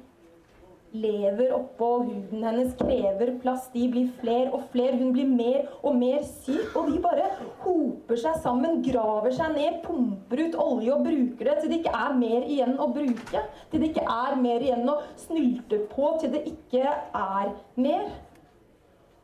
Lever 0.94 1.50
oppå 1.56 1.88
huden 2.06 2.44
hennes 2.46 2.76
krever 2.78 3.32
plass. 3.42 3.66
De 3.74 3.88
blir 3.90 4.12
fler 4.20 4.52
og 4.54 4.68
fler. 4.72 4.94
Hun 5.00 5.10
blir 5.16 5.26
mer 5.30 5.66
og 5.82 5.98
mer 5.98 6.22
syk. 6.28 6.76
Og 6.78 6.92
de 6.92 7.02
bare 7.02 7.32
hoper 7.64 8.20
seg 8.22 8.38
sammen, 8.44 8.84
graver 8.86 9.34
seg 9.34 9.58
ned, 9.58 9.80
pumper 9.88 10.44
ut 10.46 10.60
olje 10.62 10.94
og 10.94 11.08
bruker 11.08 11.50
det 11.50 11.58
til 11.64 11.74
det 11.74 11.82
ikke 11.82 11.96
er 12.04 12.14
mer 12.20 12.46
igjen 12.46 12.78
å 12.78 12.92
bruke. 12.94 13.42
Til 13.72 13.82
det 13.82 13.90
ikke 13.90 14.06
er 14.06 14.38
mer 14.46 14.68
igjen 14.68 14.94
å 14.94 15.00
snylte 15.26 15.82
på. 15.96 16.14
Til 16.22 16.38
det 16.38 16.46
ikke 16.54 16.86
er 16.86 17.52
mer. 17.82 18.08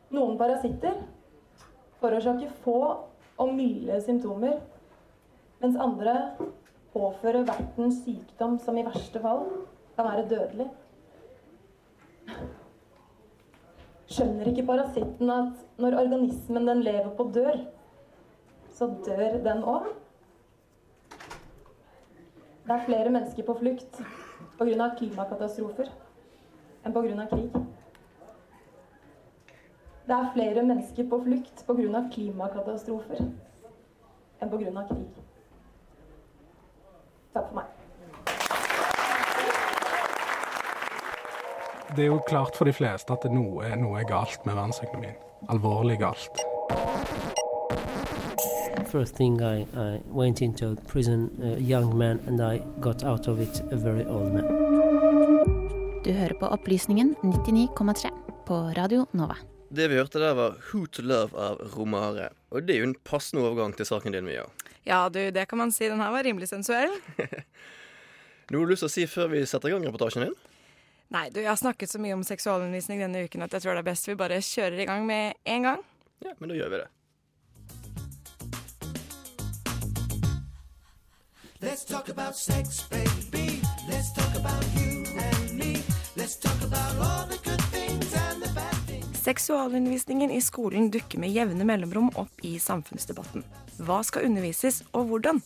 Noen 0.10 0.36
parasitter 0.42 0.98
forårsaker 2.02 2.52
få 2.64 2.80
og 3.40 3.54
milde 3.56 4.02
symptomer, 4.04 4.58
mens 5.60 5.80
andre 5.80 6.16
påfører 6.94 7.48
verten 7.48 7.92
sykdom 7.94 8.58
som 8.64 8.78
i 8.78 8.86
verste 8.88 9.22
fall 9.24 9.44
kan 9.96 10.08
være 10.08 10.28
dødelig. 10.30 10.70
Skjønner 14.10 14.50
ikke 14.50 14.66
parasitten 14.66 15.30
at 15.30 15.66
når 15.78 16.00
organismen 16.00 16.68
den 16.68 16.82
lever 16.84 17.12
på 17.18 17.28
dør, 17.36 17.60
så 18.74 18.88
dør 19.06 19.38
den 19.46 19.64
òg? 19.64 19.92
Det 22.66 22.76
er 22.76 22.86
flere 22.86 23.10
mennesker 23.10 23.46
på 23.46 23.58
flukt 23.60 24.02
pga. 24.60 24.90
klimakatastrofer 24.98 25.88
enn 26.86 26.94
pga. 26.94 27.26
krig. 27.32 27.54
Det 30.10 30.18
er 30.18 30.34
flere 30.34 30.64
mennesker 30.64 31.10
på 31.10 31.22
flukt 31.24 31.66
pga. 31.68 32.04
klimakatastrofer 32.14 33.24
enn 34.42 34.50
pga. 34.54 34.86
krig. 34.92 35.19
Takk 37.40 37.48
for 37.48 37.56
meg. 37.56 37.66
Det 41.96 42.04
er 42.04 42.10
jo 42.12 42.20
klart 42.28 42.58
for 42.58 42.68
de 42.68 42.74
fleste 42.76 43.16
at 43.16 43.26
noe, 43.32 43.70
noe 43.80 44.00
er 44.02 44.08
galt 44.08 44.44
med 44.46 44.58
verdensøkonomien. 44.58 45.16
Alvorlig 45.50 45.98
galt. 46.02 46.44
First 48.90 49.16
thing 49.16 49.40
I, 49.42 49.66
I 49.78 50.02
went 50.12 50.42
into 50.42 50.76
prison, 50.88 51.30
a 51.44 51.60
young 51.60 51.96
man, 51.98 52.20
and 52.28 52.42
I 52.42 52.62
got 52.82 53.04
out 53.04 53.28
of 53.28 53.40
it 53.40 53.62
a 53.72 53.78
very 53.78 54.04
old 54.06 54.34
man. 54.34 54.46
Du 56.04 56.12
hører 56.12 56.34
på 56.40 56.48
Opplysningen 56.48 57.16
99,3 57.24 58.10
på 58.48 58.56
Radio 58.78 59.06
Nova. 59.12 59.36
Det 59.70 59.86
vi 59.88 59.96
hørte 60.00 60.20
der, 60.20 60.34
var 60.34 60.56
Who 60.72 60.88
to 60.88 61.04
Love 61.06 61.38
av 61.38 61.60
Romare. 61.76 62.32
Og 62.50 62.66
det 62.66 62.74
er 62.74 62.80
jo 62.82 62.88
en 62.90 62.96
passende 63.06 63.44
overgang 63.46 63.76
til 63.78 63.86
saken 63.86 64.16
din, 64.16 64.26
Mia. 64.26 64.48
Ja, 64.84 65.04
du, 65.14 65.20
det 65.30 65.46
kan 65.50 65.62
man 65.62 65.72
si. 65.72 65.86
Den 65.86 66.02
her 66.02 66.10
var 66.10 66.26
rimelig 66.26 66.50
sensuell. 66.50 66.90
Noe 68.50 68.64
du 68.64 68.64
har 68.64 68.72
lyst 68.72 68.82
til 68.82 68.90
å 68.90 68.94
si 68.96 69.06
før 69.06 69.30
vi 69.30 69.44
setter 69.46 69.70
i 69.70 69.76
gang 69.76 69.86
reportasjen 69.86 70.26
din? 70.26 70.38
Nei, 71.14 71.28
du, 71.30 71.38
jeg 71.44 71.52
har 71.52 71.60
snakket 71.62 71.92
så 71.92 72.02
mye 72.02 72.18
om 72.18 72.26
seksualundervisning 72.26 73.04
denne 73.06 73.22
uken 73.30 73.46
at 73.46 73.54
jeg 73.54 73.66
tror 73.66 73.78
det 73.78 73.84
er 73.84 73.90
best 73.92 74.10
vi 74.10 74.18
bare 74.18 74.42
kjører 74.42 74.82
i 74.82 74.90
gang 74.90 75.06
med 75.06 75.38
en 75.46 75.70
gang. 75.70 75.86
Ja, 76.26 76.34
men 76.42 76.50
da 76.50 76.58
gjør 76.58 76.74
vi 76.74 76.82
det. 76.82 76.90
Let's 81.62 81.86
talk 81.86 82.10
about 82.10 82.36
sex, 82.36 82.82
baby. 82.90 83.62
Let's 83.90 84.14
talk 84.14 84.34
about 84.34 84.66
you 84.74 85.06
and 85.14 85.58
me. 85.58 85.78
Seksualundervisningen 89.30 90.32
i 90.32 90.42
skolen 90.42 90.88
dukker 90.90 91.20
med 91.22 91.30
jevne 91.30 91.66
mellomrom 91.68 92.08
opp 92.18 92.40
i 92.42 92.56
samfunnsdebatten. 92.60 93.44
Hva 93.86 94.00
skal 94.08 94.26
undervises, 94.26 94.80
og 94.90 95.12
hvordan? 95.12 95.42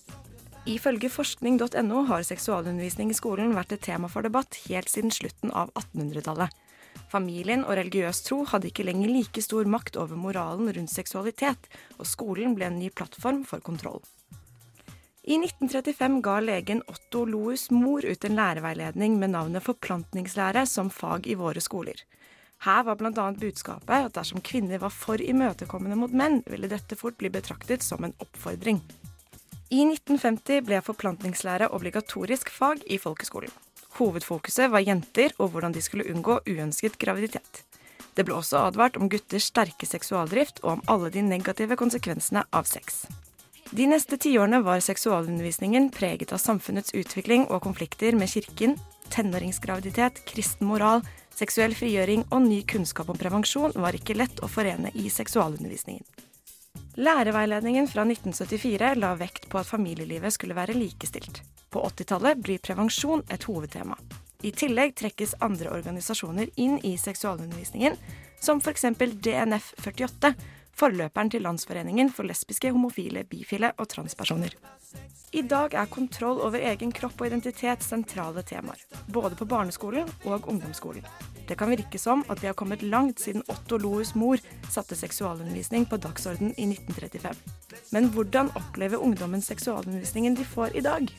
Ifølge 0.71 1.09
forskning.no 1.11 2.03
har 2.07 2.23
seksualundervisning 2.23 3.11
i 3.11 3.17
skolen 3.17 3.51
vært 3.57 3.75
et 3.75 3.83
tema 3.83 4.07
for 4.07 4.23
debatt 4.23 4.55
helt 4.69 4.87
siden 4.87 5.11
slutten 5.11 5.51
av 5.51 5.73
1800-tallet. 5.81 6.55
Familien 7.11 7.65
og 7.67 7.75
religiøs 7.81 8.23
tro 8.23 8.45
hadde 8.53 8.71
ikke 8.71 8.87
lenger 8.87 9.11
like 9.11 9.43
stor 9.43 9.67
makt 9.67 9.99
over 9.99 10.15
moralen 10.15 10.71
rundt 10.71 10.93
seksualitet, 10.93 11.67
og 11.99 12.07
skolen 12.07 12.55
ble 12.55 12.71
en 12.71 12.79
ny 12.79 12.87
plattform 12.87 13.43
for 13.49 13.59
kontroll. 13.59 13.99
I 15.27 15.41
1935 15.41 16.21
ga 16.23 16.39
legen 16.39 16.85
Otto 16.87 17.27
Loes 17.27 17.67
mor 17.71 18.07
ut 18.07 18.23
en 18.23 18.39
læreveiledning 18.39 19.19
med 19.19 19.35
navnet 19.35 19.67
Forplantningslære 19.67 20.63
som 20.71 20.87
fag 20.91 21.27
i 21.27 21.35
våre 21.35 21.59
skoler. 21.59 21.99
Her 22.63 22.83
var 22.87 22.95
bl.a. 22.95 23.31
budskapet 23.35 24.07
at 24.07 24.13
dersom 24.15 24.39
kvinner 24.39 24.79
var 24.79 24.93
for 24.95 25.19
imøtekommende 25.19 25.97
mot 25.99 26.13
menn, 26.15 26.39
ville 26.47 26.69
dette 26.71 26.95
fort 26.95 27.17
bli 27.19 27.31
betraktet 27.33 27.83
som 27.83 28.05
en 28.07 28.15
oppfordring. 28.23 28.79
I 29.73 29.81
1950 29.89 30.63
ble 30.67 30.79
forplantningslære 30.85 31.71
obligatorisk 31.75 32.51
fag 32.53 32.85
i 32.87 32.99
folkeskolen. 33.01 33.51
Hovedfokuset 33.97 34.71
var 34.71 34.85
jenter 34.85 35.33
og 35.39 35.51
hvordan 35.53 35.75
de 35.75 35.81
skulle 35.83 36.07
unngå 36.09 36.39
uønsket 36.47 36.95
graviditet. 37.01 37.63
Det 38.15 38.23
ble 38.25 38.37
også 38.37 38.61
advart 38.69 38.95
om 38.97 39.09
gutters 39.09 39.49
sterke 39.49 39.89
seksualdrift 39.89 40.61
og 40.63 40.77
om 40.77 40.85
alle 40.93 41.09
de 41.13 41.23
negative 41.25 41.75
konsekvensene 41.75 42.45
av 42.53 42.69
sex. 42.69 43.03
De 43.73 43.87
neste 43.89 44.19
tiårene 44.21 44.61
var 44.63 44.83
seksualundervisningen 44.85 45.89
preget 45.93 46.31
av 46.31 46.41
samfunnets 46.41 46.93
utvikling 46.93 47.47
og 47.49 47.63
konflikter 47.65 48.13
med 48.15 48.29
kirken, 48.29 48.77
tenåringsgraviditet, 49.13 50.21
kristen 50.29 50.69
moral, 50.69 51.01
seksuell 51.33 51.75
frigjøring 51.77 52.25
og 52.31 52.45
ny 52.45 52.61
kunnskap 52.69 53.09
om 53.09 53.19
prevensjon 53.19 53.73
var 53.75 53.97
ikke 53.97 54.17
lett 54.17 54.41
å 54.43 54.49
forene 54.51 54.91
i 54.93 55.09
seksualundervisningen. 55.11 56.05
Læreveiledningen 56.95 57.87
fra 57.89 58.05
1974 58.05 58.93
la 59.01 59.15
vekt 59.17 59.47
på 59.49 59.57
at 59.57 59.69
familielivet 59.69 60.35
skulle 60.35 60.57
være 60.57 60.75
likestilt. 60.77 61.41
På 61.73 61.81
80-tallet 61.87 62.37
blir 62.37 62.61
prevensjon 62.61 63.23
et 63.33 63.47
hovedtema. 63.49 63.97
I 64.45 64.51
tillegg 64.53 64.93
trekkes 64.99 65.37
andre 65.41 65.71
organisasjoner 65.73 66.51
inn 66.59 66.75
i 66.85 66.97
seksualundervisningen, 66.99 67.95
som 68.43 68.59
f.eks. 68.61 68.85
DNF 69.23 69.71
48, 69.81 70.33
forløperen 70.77 71.31
til 71.33 71.45
Landsforeningen 71.45 72.11
for 72.13 72.27
lesbiske, 72.27 72.71
homofile, 72.71 73.23
bifile 73.23 73.73
og 73.77 73.89
transpersoner. 73.93 74.55
I 75.33 75.41
dag 75.49 75.73
er 75.73 75.89
kontroll 75.89 76.43
over 76.45 76.61
egen 76.61 76.91
kropp 76.93 77.21
og 77.21 77.27
identitet 77.27 77.81
sentrale 77.81 78.43
temaer, 78.45 78.77
både 79.09 79.33
på 79.35 79.47
barneskolen 79.49 80.09
og 80.29 80.45
ungdomsskolen. 80.51 81.05
Det 81.47 81.57
kan 81.57 81.73
virke 81.73 81.99
som 81.99 82.21
at 82.29 82.41
vi 82.41 82.47
har 82.47 82.57
kommet 82.57 82.85
langt 82.85 83.19
siden 83.19 83.43
Otto 83.49 83.79
Lohus 83.81 84.13
mor 84.15 84.37
satte 84.69 84.95
seksualundervisning 84.95 85.89
på 85.89 85.97
dagsorden 85.97 86.53
i 86.53 86.69
1935. 86.69 87.33
Men 87.91 88.11
hvordan 88.13 88.53
opplever 88.55 89.01
ungdommen 89.01 89.41
seksualundervisningen 89.41 90.37
de 90.37 90.45
får 90.45 90.77
i 90.77 90.85
dag? 90.85 91.09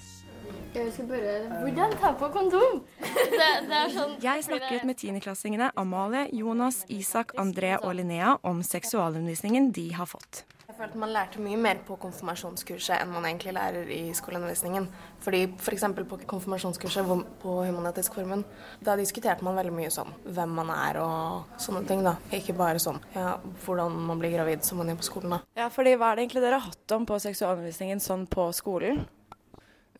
Jeg 0.74 0.90
skal 0.92 1.06
bare 1.06 1.34
Hvordan 1.62 1.92
ta 2.02 2.10
på 2.18 2.28
kondom? 2.34 2.80
Det, 3.34 3.50
det 3.68 3.76
er 3.78 3.92
sånn 3.94 4.16
Jeg 4.22 4.42
snakket 4.48 4.82
med 4.88 4.98
tiendeklassingene 4.98 5.70
Amalie, 5.78 6.26
Jonas, 6.34 6.82
Isak, 6.90 7.37
André 7.38 7.76
og 7.78 7.94
Linnea 7.94 8.34
om 8.42 8.62
seksualundervisningen 8.66 9.70
de 9.74 9.87
har 9.94 10.10
fått. 10.10 10.42
Jeg 10.64 10.78
følte 10.78 10.98
man 10.98 11.12
lærte 11.14 11.38
mye 11.38 11.58
mer 11.60 11.78
på 11.87 11.94
konfirmasjonskurset 12.02 12.96
enn 12.96 13.12
man 13.12 13.26
egentlig 13.28 13.52
lærer 13.54 13.90
i 13.94 14.00
skoleundervisningen. 14.16 14.88
Fordi 15.22 15.44
F.eks. 15.60 15.84
For 15.84 16.08
på 16.10 16.18
konfirmasjonskurset 16.32 17.10
på 17.44 17.56
Humanitisk 17.68 18.16
Formen, 18.18 18.42
da 18.82 18.96
diskuterte 18.98 19.46
man 19.46 19.54
veldig 19.60 19.74
mye 19.76 19.92
sånn 19.94 20.10
hvem 20.24 20.56
man 20.58 20.72
er 20.74 20.98
og 21.04 21.60
sånne 21.62 21.84
ting. 21.87 22.02
da. 22.02 22.16
Ikke 22.34 22.56
bare 22.58 22.82
sånn 22.82 22.98
ja, 23.14 23.37
hvordan 23.62 23.94
man 24.08 24.18
blir 24.18 24.34
gravid 24.34 24.66
som 24.66 24.82
man 24.82 24.90
gjør 24.90 25.02
på 25.04 25.10
skolen. 25.12 25.37
da. 25.37 25.42
Ja, 25.62 25.68
fordi 25.70 25.94
Hva 25.94 26.10
er 26.10 26.18
det 26.18 26.26
egentlig 26.26 26.42
dere 26.42 26.58
har 26.58 26.72
hatt 26.72 26.96
om 26.96 27.06
på 27.06 27.20
seksualundervisningen 27.22 28.02
sånn 28.02 28.26
på 28.26 28.48
skolen? 28.56 29.04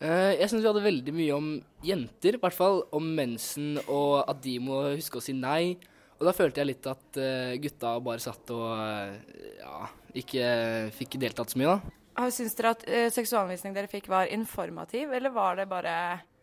Eh, 0.03 0.35
Jeg 0.41 0.49
syns 0.51 0.63
vi 0.63 0.67
hadde 0.67 0.83
veldig 0.83 1.13
mye 1.15 1.35
om 1.35 1.51
jenter, 1.85 2.35
i 2.35 2.41
hvert 2.41 2.55
fall. 2.55 2.83
Om 2.95 3.11
mensen 3.15 3.75
og 3.85 4.23
at 4.27 4.41
de 4.43 4.57
må 4.63 4.81
huske 4.95 5.21
å 5.21 5.23
si 5.23 5.35
nei. 5.37 5.75
Og 6.15 6.27
da 6.27 6.33
følte 6.35 6.61
jeg 6.61 6.71
litt 6.71 6.87
at 6.87 7.19
eh, 7.19 7.55
gutta 7.63 7.97
bare 8.03 8.23
satt 8.23 8.51
og 8.55 8.69
eh, 8.79 9.59
ja, 9.59 9.87
ikke 10.15 10.45
fikk 10.95 11.17
deltatt 11.19 11.51
så 11.51 11.59
mye, 11.59 11.75
da. 11.75 11.95
Ah, 12.15 12.29
Syns 12.31 12.55
dere 12.55 12.71
at 12.71 12.85
uh, 12.87 13.09
seksualundervisningen 13.11 13.75
dere 13.75 13.91
fikk 13.91 14.05
var 14.07 14.29
informativ, 14.31 15.11
eller 15.11 15.33
var 15.35 15.57
det 15.59 15.65
bare 15.67 15.95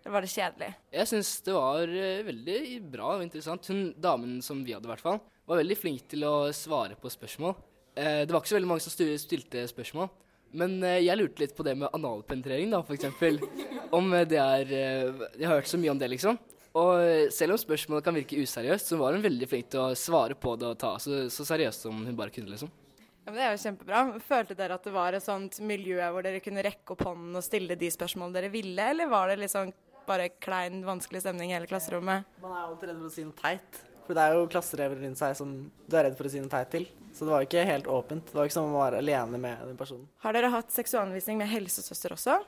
var 0.04 0.20
det 0.20 0.28
kjedelig? 0.28 0.68
Jeg 0.92 1.08
syns 1.08 1.30
det 1.46 1.54
var 1.56 1.92
veldig 2.26 2.58
bra 2.92 3.14
og 3.14 3.22
interessant. 3.24 3.70
Hun 3.70 3.94
damen 3.96 4.42
som 4.44 4.60
vi 4.66 4.74
hadde, 4.76 4.84
i 4.84 4.90
hvert 4.90 5.04
fall, 5.04 5.22
var 5.48 5.60
veldig 5.62 5.78
flink 5.78 6.04
til 6.12 6.26
å 6.28 6.34
svare 6.52 6.98
på 7.00 7.08
spørsmål. 7.14 7.54
Det 7.94 8.28
var 8.28 8.42
ikke 8.42 8.50
så 8.50 8.58
veldig 8.58 8.68
mange 8.68 8.84
som 8.84 8.92
stilte 8.92 9.62
spørsmål. 9.70 10.10
Men 10.58 10.78
eh, 10.84 11.00
jeg 11.06 11.18
lurte 11.18 11.42
litt 11.42 11.54
på 11.56 11.64
det 11.66 11.74
med 11.80 11.92
analpenetrering, 11.96 12.72
da, 12.72 12.82
eksempel. 12.94 13.40
Om 13.98 14.12
eh, 14.16 14.26
det 14.28 14.40
er 14.40 14.74
eh, 14.76 15.22
Jeg 15.38 15.48
har 15.48 15.58
hørt 15.60 15.70
så 15.70 15.80
mye 15.80 15.94
om 15.94 16.00
det, 16.00 16.10
liksom. 16.12 16.38
Og 16.72 17.28
selv 17.36 17.52
om 17.52 17.58
spørsmålet 17.60 18.04
kan 18.06 18.16
virke 18.16 18.38
useriøst, 18.40 18.88
så 18.88 18.96
var 18.96 19.12
hun 19.12 19.24
veldig 19.24 19.44
flink 19.50 19.66
til 19.74 19.82
å 19.82 19.98
svare 19.98 20.32
på 20.40 20.54
det 20.56 20.70
og 20.70 20.78
ta 20.80 20.94
så, 20.96 21.26
så 21.28 21.44
seriøst 21.44 21.84
som 21.84 21.98
hun 22.00 22.16
bare 22.16 22.32
kunne, 22.32 22.48
liksom. 22.48 22.70
Ja, 22.96 23.28
men 23.28 23.36
Det 23.36 23.44
er 23.44 23.52
jo 23.52 23.60
kjempebra. 23.66 24.00
Følte 24.24 24.56
dere 24.56 24.78
at 24.78 24.88
det 24.88 24.94
var 24.94 25.12
et 25.12 25.26
sånt 25.26 25.60
miljø 25.60 26.00
hvor 26.00 26.24
dere 26.24 26.40
kunne 26.40 26.64
rekke 26.64 26.96
opp 26.96 27.04
hånden 27.10 27.36
og 27.36 27.44
stille 27.44 27.76
de 27.76 27.92
spørsmålene 27.92 28.38
dere 28.38 28.52
ville, 28.54 28.88
eller 28.94 29.12
var 29.12 29.28
det 29.28 29.42
liksom 29.44 29.74
bare 30.08 30.32
klein, 30.42 30.80
vanskelig 30.86 31.20
stemning 31.26 31.52
i 31.52 31.58
hele 31.58 31.68
klasserommet? 31.68 32.24
Man 32.42 32.56
er 32.56 32.64
alltid 32.64 32.88
redd 32.88 33.02
for 33.04 33.12
å 33.12 33.14
si 33.18 33.28
noe 33.28 33.36
teit. 33.38 33.82
For 34.06 34.18
det 34.18 34.24
er 34.24 34.34
jo 34.36 34.48
klasserever 34.50 34.98
rundt 35.04 35.20
seg 35.20 35.36
som 35.38 35.52
du 35.86 35.96
er 35.96 36.08
redd 36.08 36.18
for 36.18 36.26
å 36.28 36.32
si 36.32 36.42
noe 36.42 36.50
teit 36.52 36.72
til. 36.74 36.88
Så 37.12 37.26
det 37.26 37.34
var 37.34 37.42
jo 37.42 37.48
ikke 37.50 37.64
helt 37.68 37.88
åpent. 37.92 38.30
Det 38.30 38.38
var 38.38 38.48
ikke 38.48 38.56
som 38.56 38.72
å 38.72 38.80
være 38.80 39.02
alene 39.02 39.38
med 39.40 39.66
den 39.68 39.76
personen. 39.78 40.06
Har 40.24 40.34
dere 40.34 40.50
hatt 40.52 40.72
seksualanvisning 40.72 41.38
med 41.42 41.50
helsesøster 41.52 42.14
også? 42.16 42.38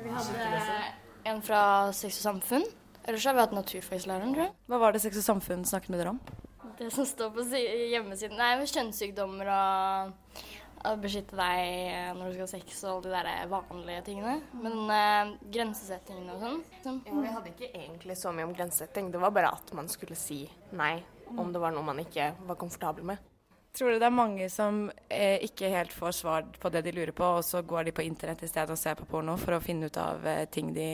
Vi 0.00 0.14
hadde 0.14 0.78
en 1.30 1.44
fra 1.44 1.60
Sex 1.96 2.18
og 2.22 2.26
samfunn. 2.30 2.64
Ellers 3.04 3.26
har 3.28 3.36
vi 3.36 3.44
hatt 3.44 3.52
naturfaglæreren, 3.52 4.32
tror 4.32 4.46
jeg. 4.46 4.54
Hva 4.72 4.80
var 4.80 4.96
det 4.96 5.02
Sex 5.04 5.20
og 5.20 5.26
samfunn 5.26 5.64
snakket 5.68 5.92
med 5.92 6.00
dere 6.00 6.14
om? 6.14 6.20
Det 6.78 6.88
som 6.90 7.06
står 7.06 7.30
på 7.36 7.44
hjemmesiden. 7.52 8.38
Nei, 8.40 8.54
med 8.58 8.70
kjønnssykdommer 8.72 9.50
og 9.54 10.40
beskytte 11.00 11.36
deg 11.38 12.16
når 12.18 12.26
du 12.28 12.34
skal 12.34 12.44
ha 12.44 12.50
sex 12.52 12.80
og 12.84 12.90
alle 12.92 13.04
de 13.04 13.32
der 13.32 13.50
vanlige 13.50 14.04
tingene. 14.10 14.36
Men 14.60 14.94
eh, 14.94 15.34
grensesettingene 15.56 16.36
og 16.36 16.44
sånn. 16.44 16.62
sånn. 16.84 17.02
Ja, 17.08 17.18
vi 17.20 17.34
hadde 17.36 17.52
ikke 17.54 17.70
egentlig 17.72 18.18
så 18.20 18.34
mye 18.34 18.48
om 18.48 18.56
grensesetting. 18.56 19.12
Det 19.14 19.22
var 19.22 19.34
bare 19.34 19.52
at 19.56 19.72
man 19.76 19.88
skulle 19.92 20.18
si 20.18 20.44
nei 20.76 20.96
om 21.34 21.52
det 21.52 21.62
var 21.62 21.72
noe 21.74 21.86
man 21.86 22.02
ikke 22.02 22.34
var 22.46 22.60
komfortabel 22.60 23.06
med. 23.14 23.30
Tror 23.74 23.90
du 23.90 23.98
det 23.98 24.06
er 24.06 24.14
mange 24.14 24.46
som 24.52 24.84
eh, 25.10 25.40
ikke 25.42 25.72
helt 25.72 25.92
får 25.92 26.12
svar 26.20 26.44
på 26.62 26.70
det 26.70 26.84
de 26.86 26.92
lurer 26.94 27.10
på, 27.16 27.26
og 27.40 27.42
så 27.42 27.62
går 27.66 27.88
de 27.88 27.94
på 27.96 28.04
internett 28.06 28.44
i 28.46 28.50
stedet 28.50 28.70
og 28.70 28.78
ser 28.78 28.94
på 28.98 29.08
porno 29.10 29.34
for 29.40 29.56
å 29.56 29.62
finne 29.64 29.90
ut 29.90 29.98
av 29.98 30.22
eh, 30.30 30.44
ting 30.46 30.70
de 30.76 30.86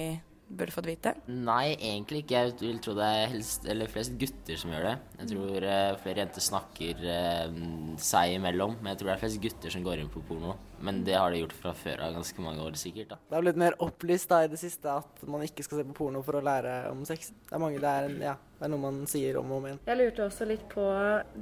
burde 0.50 0.72
fått 0.74 0.86
vite? 0.88 1.12
Nei, 1.30 1.76
egentlig 1.78 2.24
ikke. 2.24 2.40
Jeg 2.42 2.54
vil 2.60 2.78
tro 2.82 2.94
det 2.98 3.06
er 3.06 3.28
helst, 3.30 3.64
eller 3.70 3.86
flest 3.92 4.16
gutter 4.18 4.58
som 4.58 4.72
gjør 4.74 4.86
det. 4.88 4.94
Jeg 5.20 5.28
tror 5.30 5.66
eh, 5.70 5.92
flere 6.02 6.22
jenter 6.24 6.44
snakker 6.44 7.04
eh, 7.14 7.54
seg 8.02 8.34
imellom, 8.38 8.74
men 8.80 8.90
jeg 8.92 9.00
tror 9.00 9.10
det 9.12 9.14
er 9.14 9.22
flest 9.22 9.40
gutter 9.44 9.70
som 9.76 9.84
går 9.86 10.02
inn 10.02 10.10
på 10.12 10.22
porno. 10.28 10.56
Men 10.82 11.02
det 11.06 11.14
har 11.14 11.30
de 11.30 11.42
gjort 11.44 11.54
fra 11.60 11.72
før 11.76 12.02
av 12.06 12.14
ganske 12.18 12.42
mange 12.44 12.64
år 12.66 12.76
sikkert. 12.80 13.12
da. 13.14 13.20
Det 13.30 13.36
har 13.38 13.46
blitt 13.46 13.62
mer 13.62 13.78
opplyst 13.84 14.30
da 14.32 14.42
i 14.44 14.50
det 14.50 14.58
siste 14.62 14.90
at 14.98 15.24
man 15.28 15.42
ikke 15.46 15.62
skal 15.66 15.82
se 15.82 15.88
på 15.90 15.98
porno 16.02 16.22
for 16.26 16.40
å 16.40 16.44
lære 16.44 16.76
om 16.90 17.04
sex. 17.08 17.30
Det 17.46 17.54
er 17.56 17.62
mange, 17.62 17.78
det 17.82 17.90
er, 17.94 18.08
en- 18.10 18.20
ja, 18.30 18.36
det 18.58 18.66
er 18.68 18.72
noe 18.74 18.84
man 18.88 19.02
sier 19.10 19.38
om 19.40 19.50
og 19.52 19.58
om 19.62 19.66
igjen. 19.70 19.82
Jeg 19.86 20.00
lurte 20.02 20.26
også 20.26 20.48
litt 20.50 20.66
på 20.72 20.86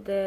det 0.09 0.25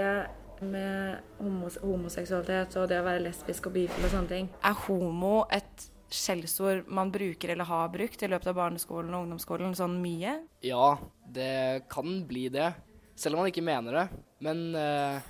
med 0.62 1.18
homos 1.42 1.78
homoseksualitet 1.82 2.76
og 2.78 2.84
det 2.92 3.00
å 3.02 3.06
være 3.08 3.24
lesbisk 3.26 3.66
og 3.72 3.74
bifil 3.80 4.06
og 4.06 4.12
sånne 4.14 4.30
ting. 4.30 4.50
Er 4.64 4.76
homo 4.86 5.40
et 5.52 5.88
skjellsord 6.12 6.90
man 6.92 7.12
bruker 7.14 7.54
eller 7.54 7.68
har 7.70 7.92
brukt 7.94 8.24
i 8.24 8.30
løpet 8.32 8.52
av 8.52 8.58
barneskolen 8.60 9.14
og 9.16 9.26
ungdomsskolen 9.26 9.76
sånn 9.78 9.98
mye? 10.04 10.38
Ja, 10.66 10.96
det 11.26 11.86
kan 11.92 12.22
bli 12.28 12.50
det. 12.54 12.74
Selv 13.16 13.38
om 13.38 13.44
man 13.44 13.52
ikke 13.52 13.66
mener 13.66 14.02
det. 14.02 14.08
Men 14.44 14.64
eh, 14.76 15.22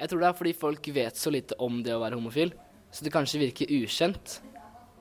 jeg 0.00 0.10
tror 0.10 0.22
det 0.22 0.30
er 0.30 0.40
fordi 0.40 0.56
folk 0.58 0.90
vet 0.96 1.20
så 1.20 1.32
lite 1.32 1.58
om 1.62 1.82
det 1.84 1.94
å 1.94 2.02
være 2.02 2.18
homofil, 2.18 2.54
så 2.94 3.06
det 3.06 3.14
kanskje 3.14 3.42
virker 3.46 3.70
ukjent. 3.78 4.40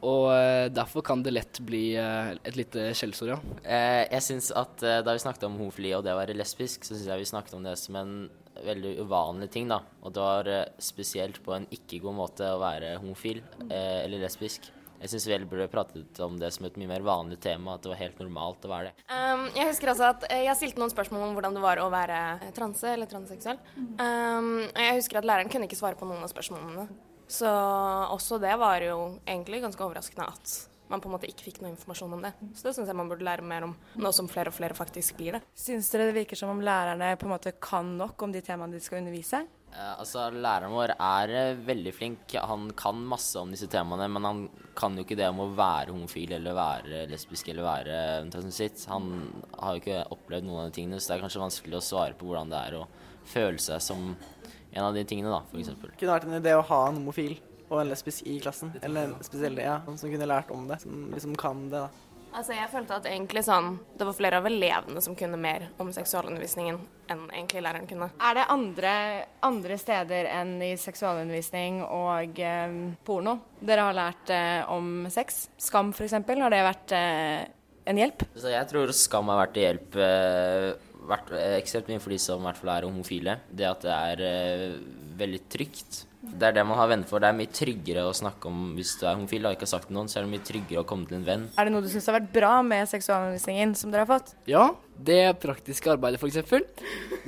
Og 0.03 0.27
eh, 0.35 0.67
derfor 0.73 1.03
kan 1.05 1.23
det 1.23 1.31
lett 1.31 1.59
bli 1.63 1.93
eh, 1.95 2.33
et 2.43 2.57
lite 2.59 2.89
skjellsord, 2.97 3.33
ja. 3.33 3.39
Eh, 3.63 4.03
jeg 4.11 4.25
synes 4.25 4.49
at 4.59 4.83
Da 4.83 5.15
vi 5.15 5.21
snakket 5.23 5.45
om 5.47 5.55
homofili 5.61 5.93
og 5.95 6.03
det 6.03 6.11
å 6.11 6.19
være 6.19 6.35
lesbisk, 6.35 6.83
så 6.83 6.95
syns 6.95 7.07
jeg 7.07 7.23
vi 7.23 7.29
snakket 7.29 7.55
om 7.57 7.63
det 7.63 7.77
som 7.79 7.97
en 8.01 8.13
veldig 8.63 8.97
uvanlig 9.01 9.49
ting. 9.53 9.71
da. 9.71 9.79
Og 10.03 10.13
det 10.13 10.23
var 10.23 10.51
spesielt 10.77 11.39
på 11.43 11.55
en 11.55 11.67
ikke-god 11.73 12.17
måte 12.19 12.51
å 12.53 12.61
være 12.61 12.97
homofil 13.01 13.41
eller 13.71 14.21
lesbisk. 14.21 14.67
Jeg 15.03 15.11
syns 15.11 15.25
vi 15.27 15.33
heller 15.35 15.49
burde 15.51 15.67
pratet 15.67 16.19
om 16.23 16.37
det 16.39 16.47
som 16.55 16.63
et 16.63 16.77
mye 16.79 16.87
mer 16.87 17.03
vanlig 17.03 17.35
tema, 17.43 17.75
at 17.75 17.83
det 17.83 17.91
var 17.91 17.99
helt 17.99 18.19
normalt 18.23 18.63
å 18.63 18.69
være 18.71 18.87
det. 18.87 19.07
Um, 19.11 19.49
jeg 19.51 19.67
husker 19.67 19.91
altså 19.91 20.05
at 20.13 20.27
eh, 20.29 20.45
jeg 20.45 20.59
stilte 20.61 20.79
noen 20.79 20.93
spørsmål 20.93 21.25
om 21.25 21.33
hvordan 21.35 21.57
det 21.57 21.63
var 21.65 21.81
å 21.83 21.89
være 21.91 22.19
eh, 22.37 22.53
transe 22.55 22.87
eller 22.87 23.09
transseksuell. 23.11 23.59
Um, 23.99 24.53
jeg 24.71 25.01
husker 25.01 25.19
at 25.19 25.27
læreren 25.27 25.51
kunne 25.51 25.67
ikke 25.67 25.79
svare 25.81 25.99
på 25.99 26.07
noen 26.07 26.23
av 26.23 26.31
spørsmålene. 26.31 26.85
Så 27.27 27.49
også 28.15 28.39
det 28.39 28.53
var 28.61 28.85
jo 28.85 29.17
egentlig 29.25 29.59
ganske 29.65 29.83
overraskende 29.83 30.29
at 30.31 30.55
man 30.87 31.01
på 31.03 31.09
en 31.09 31.15
måte 31.17 31.27
ikke 31.27 31.49
fikk 31.49 31.59
noe 31.63 31.73
informasjon 31.73 32.15
om 32.15 32.23
det. 32.23 32.31
Så 32.55 32.69
det 32.69 32.75
syns 32.77 32.91
jeg 32.91 32.95
man 32.95 33.11
burde 33.11 33.27
lære 33.27 33.43
mer 33.43 33.67
om, 33.67 33.75
nå 33.99 34.11
som 34.15 34.29
flere 34.31 34.53
og 34.53 34.55
flere 34.55 34.77
faktisk 34.77 35.17
blir 35.19 35.35
det. 35.35 35.43
Syns 35.57 35.91
dere 35.91 36.07
det 36.11 36.15
virker 36.21 36.39
som 36.39 36.53
om 36.53 36.63
lærerne 36.63 37.11
på 37.19 37.27
en 37.27 37.33
måte 37.33 37.55
kan 37.59 37.91
nok 37.99 38.23
om 38.23 38.31
de 38.31 38.43
temaene 38.45 38.77
de 38.77 38.83
skal 38.83 39.01
undervise? 39.01 39.43
Eh, 39.73 39.93
altså, 39.99 40.27
Læreren 40.29 40.73
vår 40.73 40.93
er 40.93 41.33
eh, 41.33 41.61
veldig 41.65 41.93
flink. 41.95 42.35
Han 42.37 42.67
kan 42.77 42.99
masse 43.09 43.39
om 43.41 43.53
disse 43.53 43.69
temaene, 43.71 44.07
men 44.11 44.27
han 44.27 44.43
kan 44.77 44.97
jo 44.97 45.05
ikke 45.05 45.17
det 45.17 45.29
om 45.31 45.41
å 45.43 45.49
være 45.57 45.93
homofil 45.93 46.35
eller 46.37 46.57
være 46.57 47.05
lesbisk 47.09 47.49
eller 47.49 47.65
være 47.65 48.01
transvestitt. 48.33 48.85
Han 48.91 49.09
har 49.57 49.73
jo 49.73 49.83
ikke 49.83 50.03
opplevd 50.13 50.47
noen 50.47 50.63
av 50.63 50.69
de 50.69 50.77
tingene, 50.77 51.01
så 51.01 51.13
det 51.13 51.17
er 51.17 51.25
kanskje 51.25 51.45
vanskelig 51.45 51.79
å 51.79 51.87
svare 51.89 52.19
på 52.19 52.29
hvordan 52.29 52.53
det 52.53 52.61
er 52.69 52.77
å 52.81 52.85
føle 53.33 53.61
seg 53.61 53.81
som 53.81 54.13
en 54.73 54.85
av 54.85 54.93
de 54.93 55.03
tingene, 55.07 55.33
da. 55.33 55.41
Det 55.53 55.75
kunne 55.99 56.15
vært 56.15 56.29
en 56.29 56.39
idé 56.39 56.55
å 56.57 56.65
ha 56.65 56.79
en 56.89 57.01
homofil 57.01 57.37
og 57.69 57.79
en 57.81 57.89
lesbisk 57.89 58.25
i 58.29 58.39
klassen. 58.41 58.73
Eller 58.85 59.09
en 59.09 59.25
spesiell, 59.25 59.57
ja, 59.61 59.79
som 59.85 60.09
kunne 60.09 60.29
lært 60.29 60.51
om 60.53 60.65
det. 60.69 60.79
Som 60.83 61.07
liksom 61.13 61.37
kan 61.39 61.67
det, 61.71 61.85
da. 61.85 62.12
Altså 62.33 62.55
jeg 62.57 62.69
følte 62.71 62.97
at 62.97 63.07
egentlig 63.09 63.43
sånn, 63.45 63.75
det 63.97 64.07
var 64.07 64.15
flere 64.17 64.39
av 64.41 64.47
elevene 64.49 65.01
som 65.05 65.15
kunne 65.17 65.37
mer 65.39 65.67
om 65.81 65.91
seksualundervisningen 65.93 66.79
enn 67.13 67.25
egentlig 67.29 67.61
læreren 67.61 67.87
kunne. 67.89 68.09
Er 68.17 68.37
det 68.39 68.45
andre, 68.53 68.93
andre 69.45 69.77
steder 69.77 70.29
enn 70.33 70.55
i 70.65 70.71
seksualundervisning 70.81 71.83
og 71.85 72.39
eh, 72.41 72.77
porno 73.05 73.37
dere 73.61 73.89
har 73.89 73.97
lært 73.97 74.33
eh, 74.33 74.61
om 74.73 75.05
sex? 75.13 75.47
Skam 75.61 75.93
f.eks. 75.93 76.17
Har 76.17 76.55
det 76.55 76.63
vært 76.65 76.95
eh, 76.97 77.43
en 77.91 78.01
hjelp? 78.01 78.25
Så 78.33 78.53
jeg 78.53 78.69
tror 78.71 78.95
skam 78.97 79.29
har 79.29 79.43
vært 79.43 79.55
til 79.57 79.67
hjelp 79.67 79.99
eh, 80.01 80.71
vært 81.09 81.33
eh, 81.37 81.57
ekstremt 81.59 81.91
mye 81.91 82.01
for 82.03 82.15
de 82.15 82.19
som 82.21 82.41
i 82.41 82.47
hvert 82.49 82.59
fall 82.61 82.73
er 82.75 82.87
homofile. 82.87 83.37
Det 83.51 83.69
at 83.69 83.85
det 83.85 83.93
er 83.93 84.25
eh, 84.29 84.81
veldig 85.19 85.43
trygt. 85.51 86.03
Det 86.23 86.47
er 86.47 86.55
det 86.55 86.63
man 86.63 86.79
har 86.79 86.87
venner 86.87 87.07
for. 87.07 87.19
Det 87.19 87.27
er 87.29 87.35
mye 87.35 87.51
tryggere 87.51 88.05
å 88.07 88.13
snakke 88.15 88.47
om 88.47 88.73
hvis 88.77 88.93
du 88.99 89.03
er 89.03 89.17
homofil 89.17 89.47
og 89.49 89.55
ikke 89.57 89.65
har 89.67 89.71
sagt 89.73 89.87
det 89.87 89.91
til 89.91 89.97
noen, 89.97 90.09
så 90.11 90.19
er 90.19 90.25
det 90.25 90.31
mye 90.31 90.45
tryggere 90.47 90.83
å 90.83 90.87
komme 90.87 91.09
til 91.09 91.17
en 91.19 91.25
venn. 91.27 91.45
Er 91.59 91.67
det 91.67 91.73
noe 91.75 91.83
du 91.83 91.89
syns 91.91 92.07
har 92.07 92.15
vært 92.15 92.29
bra 92.35 92.53
med 92.65 92.87
seksualundervisningen 92.91 93.75
som 93.79 93.91
dere 93.91 94.05
har 94.05 94.11
fått? 94.13 94.33
Ja, 94.49 94.65
det 94.95 95.21
praktiske 95.43 95.91
arbeidet 95.91 96.21
f.eks. 96.23 96.39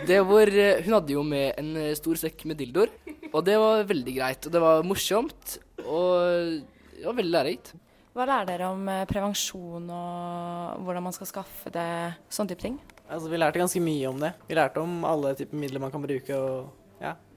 Det 0.08 0.19
hvor 0.23 0.47
eh, 0.47 0.84
Hun 0.86 0.95
hadde 0.95 1.15
jo 1.17 1.25
med 1.27 1.60
en 1.60 1.73
eh, 1.81 1.95
stor 1.99 2.21
sekk 2.23 2.45
med 2.47 2.62
dildoer, 2.62 2.93
og 3.34 3.41
det 3.47 3.58
var 3.60 3.84
veldig 3.89 4.15
greit. 4.15 4.47
Og 4.47 4.55
det 4.55 4.63
var 4.63 4.88
morsomt, 4.88 5.58
og 5.84 6.63
det 6.95 7.03
var 7.03 7.19
veldig 7.19 7.36
lærerikt. 7.36 7.75
Hva 8.15 8.23
lærer 8.29 8.47
dere 8.47 8.71
om 8.71 8.88
eh, 8.88 9.03
prevensjon 9.10 9.91
og 9.91 10.84
hvordan 10.88 11.03
man 11.03 11.15
skal 11.15 11.27
skaffe 11.34 11.71
det, 11.75 11.89
sånne 12.31 12.53
type 12.53 12.63
ting? 12.63 12.79
Altså, 13.10 13.27
vi 13.27 13.38
lærte 13.41 13.60
ganske 13.60 13.84
mye 13.84 14.08
om 14.08 14.23
det. 14.23 14.31
Vi 14.47 14.55
lærte 14.55 14.79
om 14.81 15.03
alle 15.05 15.36
typer 15.36 15.60
midler 15.60 15.84
man 15.84 15.91
kan 15.91 16.03
bruke, 16.05 16.39
og 16.39 16.84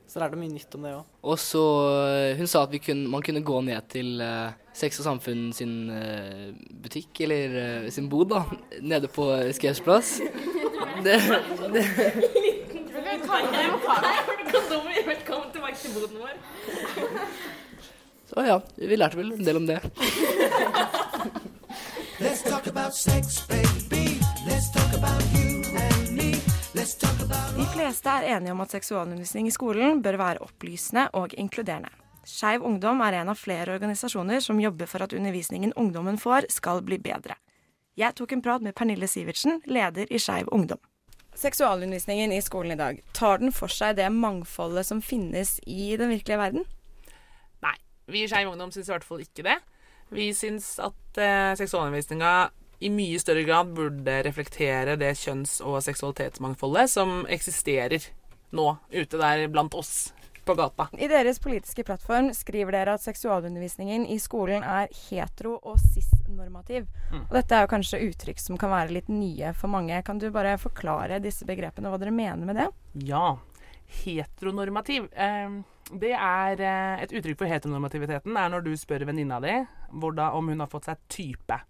så 0.08 0.22
lærte 0.22 0.38
jeg 0.38 0.40
mye 0.40 0.54
nytt 0.54 0.74
om 0.78 0.84
det 0.86 0.92
òg. 0.96 1.08
Og 1.28 1.36
så 1.40 1.64
eh, 2.08 2.38
Hun 2.38 2.48
sa 2.48 2.62
at 2.64 2.72
vi 2.72 2.80
kunne, 2.80 3.10
man 3.12 3.24
kunne 3.24 3.44
gå 3.44 3.60
ned 3.66 3.88
til 3.92 4.22
uh, 4.24 4.54
Sex 4.72 5.00
og 5.02 5.04
Samfunn 5.04 5.50
sin 5.52 5.90
uh, 5.92 6.48
butikk, 6.82 7.20
eller 7.26 7.56
uh, 7.84 7.90
sin 7.92 8.08
bod, 8.08 8.32
da, 8.32 8.42
nede 8.80 9.10
på 9.12 9.28
Skaus 9.52 9.82
plass. 9.84 10.18
Det, 11.04 11.14
det 11.74 11.84
Velkommen 15.06 15.52
tilbake 15.52 15.76
til 15.78 15.90
boden 15.94 16.16
vår. 16.18 16.34
Så 18.28 18.44
ja, 18.44 18.58
vi 18.76 18.96
lærte 18.96 19.16
vel 19.20 19.32
en 19.36 19.44
del 19.46 19.56
om 19.60 19.68
det. 19.68 19.78
Let's 22.18 22.42
talk 22.42 22.66
about 22.66 22.94
sex, 22.94 23.46
baby. 23.46 24.18
Let's 24.48 24.72
talk 24.74 24.92
about 24.98 25.22
you 25.36 25.62
and 25.76 26.16
me. 26.16 26.34
Let's 26.74 26.94
talk 26.98 27.17
fleste 27.78 28.10
er 28.10 28.26
enige 28.34 28.52
om 28.52 28.60
at 28.64 28.72
seksualundervisning 28.74 29.46
i 29.46 29.54
skolen 29.54 30.00
bør 30.02 30.16
være 30.18 30.42
opplysende 30.42 31.04
og 31.14 31.34
inkluderende. 31.38 31.90
Skeiv 32.26 32.64
Ungdom 32.66 33.00
er 33.06 33.20
en 33.20 33.30
av 33.30 33.38
flere 33.38 33.76
organisasjoner 33.76 34.42
som 34.42 34.58
jobber 34.60 34.90
for 34.90 35.04
at 35.04 35.14
undervisningen 35.14 35.72
ungdommen 35.78 36.18
får, 36.18 36.48
skal 36.50 36.82
bli 36.84 36.98
bedre. 36.98 37.38
Jeg 37.98 38.16
tok 38.18 38.34
en 38.34 38.42
prat 38.42 38.64
med 38.64 38.74
Pernille 38.74 39.06
Sivertsen, 39.06 39.62
leder 39.66 40.10
i 40.10 40.18
Skeiv 40.18 40.50
Ungdom. 40.52 40.80
Seksualundervisningen 41.38 42.34
i 42.34 42.42
skolen 42.42 42.74
i 42.74 42.80
dag, 42.80 42.98
tar 43.14 43.38
den 43.38 43.54
for 43.54 43.70
seg 43.70 43.94
det 44.00 44.10
mangfoldet 44.10 44.88
som 44.88 45.02
finnes 45.02 45.56
i 45.62 45.94
den 46.00 46.10
virkelige 46.10 46.40
verden? 46.40 46.66
Nei, 47.62 47.76
vi 48.10 48.24
i 48.24 48.30
Skeiv 48.30 48.50
Ungdom 48.50 48.74
syns 48.74 48.90
i 48.90 48.96
hvert 48.96 49.06
fall 49.06 49.22
ikke 49.22 49.46
det. 49.46 49.58
Vi 50.10 50.32
syns 50.34 50.74
at 50.82 51.22
eh, 51.22 51.54
seksualundervisninga 51.60 52.48
i 52.78 52.90
mye 52.90 53.18
større 53.18 53.42
grad 53.46 53.72
burde 53.74 54.20
reflektere 54.26 54.96
det 55.00 55.14
kjønns- 55.18 55.58
og 55.64 55.80
seksualitetsmangfoldet 55.86 56.90
som 56.92 57.24
eksisterer 57.26 58.04
nå 58.54 58.70
ute 58.94 59.18
der 59.18 59.48
blant 59.52 59.74
oss 59.74 60.12
på 60.48 60.54
gata. 60.56 60.86
I 60.96 61.08
deres 61.10 61.40
politiske 61.44 61.84
plattform 61.84 62.30
skriver 62.32 62.72
dere 62.72 62.94
at 62.96 63.04
seksualundervisningen 63.04 64.06
i 64.08 64.16
skolen 64.22 64.64
er 64.64 64.88
hetero- 65.08 65.58
og 65.58 65.76
cis-normativ. 65.82 66.86
Mm. 67.12 67.26
Og 67.26 67.34
dette 67.36 67.56
er 67.56 67.66
jo 67.66 67.72
kanskje 67.74 68.00
uttrykk 68.06 68.40
som 68.40 68.60
kan 68.60 68.72
være 68.72 68.94
litt 68.96 69.10
nye 69.12 69.52
for 69.58 69.68
mange. 69.72 69.98
Kan 70.06 70.22
du 70.22 70.30
bare 70.32 70.56
forklare 70.60 71.20
disse 71.20 71.44
begrepene, 71.48 71.92
hva 71.92 72.00
dere 72.00 72.14
mener 72.14 72.48
med 72.48 72.56
det? 72.62 72.68
Ja, 73.10 73.36
heteronormativ. 74.00 75.10
Eh, 75.12 75.58
det 75.88 76.14
er 76.14 76.60
eh, 76.60 77.02
Et 77.04 77.12
uttrykk 77.16 77.42
for 77.42 77.48
heteronormativiteten 77.48 78.36
er 78.36 78.52
når 78.52 78.64
du 78.64 78.72
spør 78.76 79.04
venninna 79.08 79.40
di 79.44 79.52
hvordan, 79.92 80.32
om 80.32 80.48
hun 80.48 80.64
har 80.64 80.72
fått 80.72 80.88
seg 80.88 81.04
type. 81.12 81.60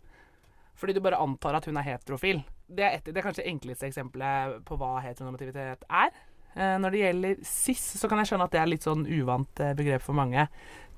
Fordi 0.78 0.94
du 0.94 1.02
bare 1.02 1.18
antar 1.18 1.58
at 1.58 1.66
hun 1.66 1.78
er 1.80 1.86
heterofil. 1.86 2.42
Det 2.68 2.84
er, 2.84 2.98
et, 2.98 3.06
det 3.06 3.18
er 3.18 3.24
kanskje 3.26 3.42
det 3.42 3.52
enkleste 3.52 3.88
eksempelet 3.88 4.60
på 4.68 4.78
hva 4.78 4.98
heteronormativitet 5.02 5.86
er. 5.88 6.12
Eh, 6.54 6.76
når 6.80 6.94
det 6.94 7.00
gjelder 7.02 7.40
cis, 7.46 7.84
så 8.00 8.10
kan 8.10 8.22
jeg 8.22 8.30
skjønne 8.30 8.46
at 8.48 8.54
det 8.54 8.60
er 8.62 8.70
litt 8.70 8.86
sånn 8.86 9.06
uvant 9.06 9.62
eh, 9.62 9.74
begrep 9.78 10.04
for 10.04 10.18
mange. 10.18 10.48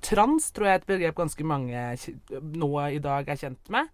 Trans 0.04 0.48
tror 0.56 0.68
jeg 0.68 0.78
er 0.78 0.82
et 0.82 0.88
begrep 0.88 1.16
ganske 1.18 1.44
mange 1.44 1.84
nå 2.40 2.70
i 2.88 3.00
dag 3.04 3.28
er 3.28 3.40
kjent 3.40 3.72
med. 3.72 3.88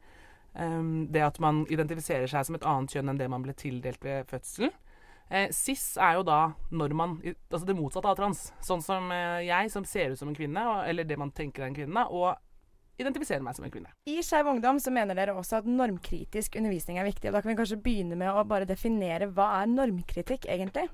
Um, 0.56 1.08
det 1.12 1.20
at 1.20 1.38
man 1.42 1.66
identifiserer 1.68 2.30
seg 2.30 2.46
som 2.48 2.56
et 2.56 2.64
annet 2.64 2.94
kjønn 2.94 3.10
enn 3.12 3.18
det 3.20 3.26
man 3.28 3.42
ble 3.44 3.52
tildelt 3.58 4.04
ved 4.06 4.30
fødselen. 4.30 4.72
Eh, 5.26 5.50
cis 5.52 5.96
er 5.98 6.20
jo 6.20 6.22
da 6.22 6.38
når 6.70 6.92
man 6.94 7.16
Altså 7.26 7.66
det 7.66 7.74
motsatte 7.74 8.12
av 8.12 8.18
trans. 8.18 8.44
Sånn 8.62 8.82
som 8.82 9.10
jeg, 9.10 9.72
som 9.74 9.84
ser 9.84 10.14
ut 10.14 10.20
som 10.20 10.30
en 10.30 10.38
kvinne, 10.38 10.62
eller 10.86 11.06
det 11.06 11.18
man 11.18 11.34
tenker 11.34 11.64
er 11.64 11.72
en 11.72 11.78
kvinne, 11.78 12.06
og 12.14 12.38
identifiserer 13.00 13.44
meg 13.44 13.56
som 13.56 13.66
en 13.66 13.72
kvinne. 13.72 13.92
I 14.08 14.20
Skeiv 14.24 14.48
Ungdom 14.50 14.80
så 14.82 14.92
mener 14.94 15.18
dere 15.18 15.34
også 15.36 15.60
at 15.60 15.68
normkritisk 15.68 16.56
undervisning 16.58 17.00
er 17.00 17.08
viktig. 17.08 17.28
og 17.28 17.36
Da 17.36 17.42
kan 17.42 17.52
vi 17.52 17.58
kanskje 17.58 17.82
begynne 17.82 18.18
med 18.18 18.32
å 18.32 18.44
bare 18.48 18.68
definere 18.68 19.28
hva 19.28 19.50
er 19.60 19.70
normkritikk, 19.72 20.48
egentlig? 20.48 20.88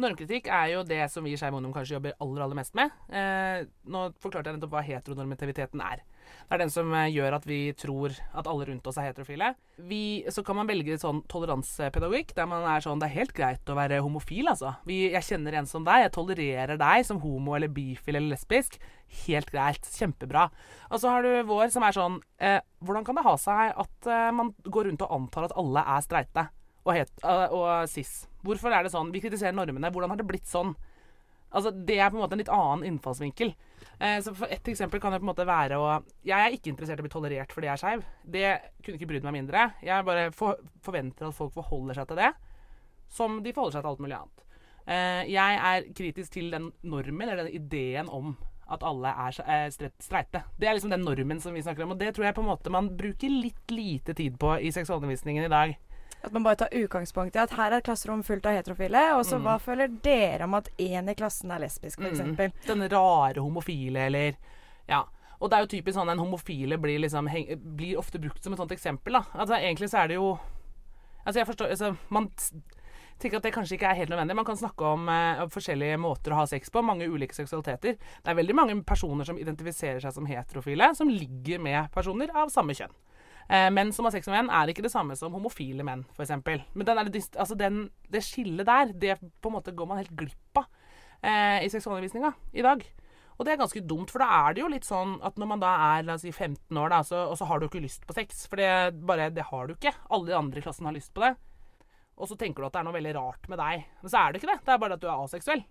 Normkritikk 0.00 0.48
er 0.48 0.72
jo 0.72 0.82
det 0.88 1.02
som 1.12 1.24
vi 1.24 1.34
i 1.34 1.38
Skeiv 1.38 1.54
Ungdom 1.58 1.74
kanskje 1.74 1.98
jobber 1.98 2.16
aller 2.24 2.46
aller 2.46 2.58
mest 2.58 2.74
med. 2.78 2.92
Eh, 3.12 3.68
nå 3.84 4.06
forklarte 4.22 4.50
jeg 4.50 4.58
nettopp 4.58 4.72
hva 4.72 4.84
heteronormativiteten 4.86 5.84
er. 5.84 6.04
Det 6.48 6.56
er 6.56 6.62
den 6.62 6.72
som 6.72 6.90
eh, 6.96 7.10
gjør 7.14 7.36
at 7.38 7.46
vi 7.48 7.60
tror 7.78 8.14
at 8.36 8.48
alle 8.50 8.66
rundt 8.68 8.86
oss 8.90 8.98
er 9.00 9.08
heterofile. 9.08 9.52
Vi, 9.88 10.22
så 10.32 10.44
kan 10.46 10.58
man 10.58 10.68
velge 10.68 10.98
sånn 11.00 11.22
toleransepedagogikk, 11.32 12.34
der 12.36 12.48
man 12.50 12.66
er 12.68 12.84
sånn 12.84 13.00
Det 13.00 13.08
er 13.08 13.18
helt 13.20 13.34
greit 13.36 13.72
å 13.72 13.76
være 13.78 14.02
homofil, 14.04 14.50
altså. 14.52 14.74
Vi, 14.88 15.04
jeg 15.14 15.26
kjenner 15.26 15.56
en 15.58 15.68
som 15.70 15.86
deg, 15.86 16.04
jeg 16.04 16.14
tolererer 16.16 16.80
deg 16.80 17.06
som 17.08 17.22
homo 17.22 17.56
eller 17.56 17.72
bifil 17.72 18.18
eller 18.18 18.34
lesbisk. 18.34 18.78
Helt 19.26 19.52
greit. 19.52 19.88
Kjempebra. 19.96 20.48
Og 20.90 21.00
så 21.02 21.12
har 21.12 21.24
du 21.24 21.42
vår 21.48 21.72
som 21.72 21.84
er 21.86 21.96
sånn 21.96 22.20
eh, 22.40 22.60
Hvordan 22.82 23.04
kan 23.06 23.18
det 23.18 23.26
ha 23.26 23.34
seg 23.40 23.74
at 23.84 24.08
eh, 24.08 24.30
man 24.34 24.54
går 24.64 24.88
rundt 24.88 25.04
og 25.04 25.16
antar 25.18 25.48
at 25.48 25.56
alle 25.60 25.84
er 25.96 26.04
streite 26.04 26.46
og, 26.82 26.94
het, 26.96 27.12
uh, 27.22 27.46
og 27.54 27.66
cis? 27.90 28.24
Hvorfor 28.42 28.74
er 28.74 28.84
det 28.84 28.90
sånn? 28.94 29.12
Vi 29.14 29.20
kritiserer 29.22 29.54
normene. 29.54 29.92
Hvordan 29.94 30.10
har 30.10 30.18
det 30.18 30.26
blitt 30.26 30.48
sånn? 30.50 30.72
Altså, 31.52 31.70
Det 31.70 31.98
er 31.98 32.10
på 32.10 32.18
en 32.18 32.24
måte 32.24 32.34
en 32.34 32.42
litt 32.42 32.52
annen 32.52 32.86
innfallsvinkel. 32.88 33.52
Eh, 34.02 34.18
så 34.24 34.34
for 34.34 34.50
Et 34.50 34.68
eksempel 34.72 35.00
kan 35.00 35.14
det 35.14 35.20
på 35.22 35.28
en 35.28 35.30
måte 35.30 35.46
være 35.46 35.78
å 35.78 35.90
Jeg 36.26 36.38
er 36.38 36.54
ikke 36.54 36.72
interessert 36.72 36.98
i 36.98 37.04
å 37.04 37.06
bli 37.06 37.12
tolerert 37.12 37.52
fordi 37.54 37.68
jeg 37.68 37.76
er 37.76 37.82
skeiv. 37.82 38.06
Det 38.24 38.46
kunne 38.82 38.98
ikke 38.98 39.10
brydd 39.12 39.26
meg 39.28 39.36
mindre. 39.38 39.66
Jeg 39.82 40.08
bare 40.08 40.30
for, 40.34 40.58
forventer 40.82 41.28
at 41.28 41.36
folk 41.36 41.54
forholder 41.54 42.00
seg 42.00 42.10
til 42.10 42.24
det 42.24 42.32
som 43.12 43.42
de 43.44 43.52
forholder 43.52 43.76
seg 43.76 43.84
til 43.84 43.92
alt 43.92 44.02
mulig 44.02 44.16
annet. 44.16 44.46
Eh, 44.82 45.22
jeg 45.30 45.58
er 45.68 45.84
kritisk 45.94 46.32
til 46.34 46.48
den 46.50 46.72
normen, 46.82 47.28
eller 47.28 47.44
den 47.44 47.60
ideen 47.60 48.08
om 48.08 48.34
at 48.72 48.82
alle 48.86 49.12
er 49.26 49.38
eh, 49.44 49.92
streite. 50.00 50.44
Det 50.58 50.68
er 50.68 50.76
liksom 50.78 50.92
den 50.94 51.04
normen 51.04 51.40
som 51.42 51.54
vi 51.54 51.62
snakker 51.62 51.84
om, 51.84 51.92
og 51.94 52.00
det 52.00 52.14
tror 52.16 52.26
jeg 52.26 52.36
på 52.38 52.44
en 52.44 52.50
måte 52.50 52.72
man 52.72 52.90
bruker 52.96 53.30
litt 53.30 53.74
lite 53.74 54.16
tid 54.16 54.38
på 54.40 54.56
i 54.58 54.72
seksualundervisningen 54.74 55.46
i 55.46 55.52
dag. 55.52 55.76
At 56.24 56.32
man 56.32 56.42
bare 56.46 56.56
tar 56.56 56.68
utgangspunkt 56.72 57.34
i 57.36 57.40
at 57.42 57.50
her 57.58 57.72
er 57.72 57.76
et 57.80 57.84
klasserom 57.84 58.22
fullt 58.22 58.46
av 58.46 58.54
heterofile, 58.54 59.00
og 59.16 59.24
så 59.26 59.38
Mm. 59.40 59.42
hva 59.42 59.56
føler 59.60 59.88
dere 60.02 60.44
om 60.44 60.54
at 60.54 60.68
én 60.78 61.10
i 61.10 61.14
klassen 61.14 61.50
er 61.50 61.58
lesbisk, 61.64 61.98
f.eks.? 62.00 62.20
Mm. 62.20 62.52
Den 62.66 62.88
rare 62.88 63.40
homofile, 63.42 64.06
eller 64.06 64.36
Ja. 64.88 65.04
Og 65.40 65.50
det 65.50 65.56
er 65.58 65.64
jo 65.66 65.82
typisk 65.82 65.98
sånn 65.98 66.08
en 66.12 66.18
homofile 66.18 66.78
blir, 66.78 67.00
liksom, 67.00 67.26
blir 67.76 67.96
ofte 67.98 68.20
brukt 68.20 68.42
som 68.44 68.52
et 68.52 68.58
sånt 68.60 68.70
eksempel, 68.70 69.12
da. 69.12 69.24
Altså 69.34 69.54
egentlig 69.58 69.88
så 69.90 70.04
er 70.04 70.08
det 70.08 70.14
jo 70.14 70.38
Altså 71.26 71.38
jeg 71.38 71.46
forstår 71.46 71.70
altså, 71.70 71.96
Man 72.10 72.28
tenker 73.20 73.36
at 73.36 73.42
det 73.42 73.52
kanskje 73.54 73.76
ikke 73.78 73.90
er 73.90 73.94
helt 73.94 74.10
nødvendig. 74.10 74.34
Man 74.34 74.44
kan 74.44 74.56
snakke 74.56 74.82
om 74.84 75.08
eh, 75.08 75.42
forskjellige 75.46 75.98
måter 76.02 76.32
å 76.32 76.40
ha 76.40 76.46
sex 76.46 76.70
på, 76.70 76.82
mange 76.82 77.06
ulike 77.06 77.34
seksualiteter. 77.36 77.94
Det 77.96 78.26
er 78.32 78.34
veldig 78.34 78.54
mange 78.58 78.74
personer 78.84 79.24
som 79.24 79.38
identifiserer 79.38 80.00
seg 80.02 80.12
som 80.16 80.26
heterofile, 80.26 80.88
som 80.96 81.08
ligger 81.08 81.60
med 81.62 81.90
personer 81.94 82.30
av 82.34 82.50
samme 82.50 82.74
kjønn. 82.74 82.90
Eh, 83.48 83.68
menn 83.74 83.92
som 83.92 84.06
har 84.06 84.14
sex 84.14 84.28
med 84.30 84.38
menn, 84.38 84.52
er 84.54 84.72
ikke 84.72 84.84
det 84.84 84.92
samme 84.92 85.16
som 85.18 85.34
homofile 85.34 85.84
menn, 85.86 86.04
f.eks. 86.14 86.34
Men 86.74 86.88
den 86.88 87.00
altså 87.02 87.56
den, 87.58 87.84
det 88.12 88.24
skillet 88.24 88.68
der, 88.68 88.92
det 88.94 89.18
på 89.20 89.50
en 89.50 89.56
måte 89.58 89.74
går 89.76 89.88
man 89.90 90.02
helt 90.02 90.14
glipp 90.16 90.60
av 90.60 90.68
eh, 91.22 91.62
i 91.64 91.70
seksualundervisninga 91.72 92.32
i 92.52 92.64
dag. 92.64 92.84
Og 93.38 93.46
det 93.46 93.54
er 93.54 93.62
ganske 93.62 93.82
dumt, 93.88 94.12
for 94.12 94.22
da 94.22 94.28
er 94.46 94.54
det 94.54 94.62
jo 94.62 94.70
litt 94.70 94.86
sånn 94.86 95.16
at 95.26 95.38
når 95.40 95.48
man 95.50 95.62
da 95.62 95.72
er 95.96 96.04
la 96.06 96.14
oss 96.18 96.24
si 96.26 96.30
15 96.30 96.78
år, 96.78 96.92
da, 96.92 97.00
så, 97.06 97.24
og 97.32 97.38
så 97.40 97.48
har 97.48 97.58
du 97.58 97.66
ikke 97.66 97.82
lyst 97.82 98.04
på 98.06 98.14
sex. 98.14 98.44
For 98.46 98.60
det, 98.60 98.92
bare, 99.08 99.32
det 99.34 99.48
har 99.48 99.66
du 99.66 99.74
ikke. 99.74 99.94
Alle 100.12 100.30
de 100.30 100.36
andre 100.38 100.60
i 100.60 100.64
klassen 100.64 100.86
har 100.86 100.94
lyst 100.94 101.14
på 101.16 101.24
det. 101.24 101.32
Og 102.22 102.28
så 102.28 102.36
tenker 102.38 102.62
du 102.62 102.68
at 102.68 102.76
det 102.76 102.82
er 102.82 102.86
noe 102.86 102.94
veldig 102.94 103.14
rart 103.16 103.48
med 103.50 103.58
deg. 103.58 103.86
Men 104.02 104.12
så 104.12 104.20
er 104.20 104.30
det 104.30 104.42
ikke 104.42 104.52
det. 104.52 104.60
Det 104.66 104.74
er 104.74 104.82
bare 104.84 104.98
at 104.98 105.02
du 105.02 105.08
er 105.08 105.24
aseksuell. 105.24 105.64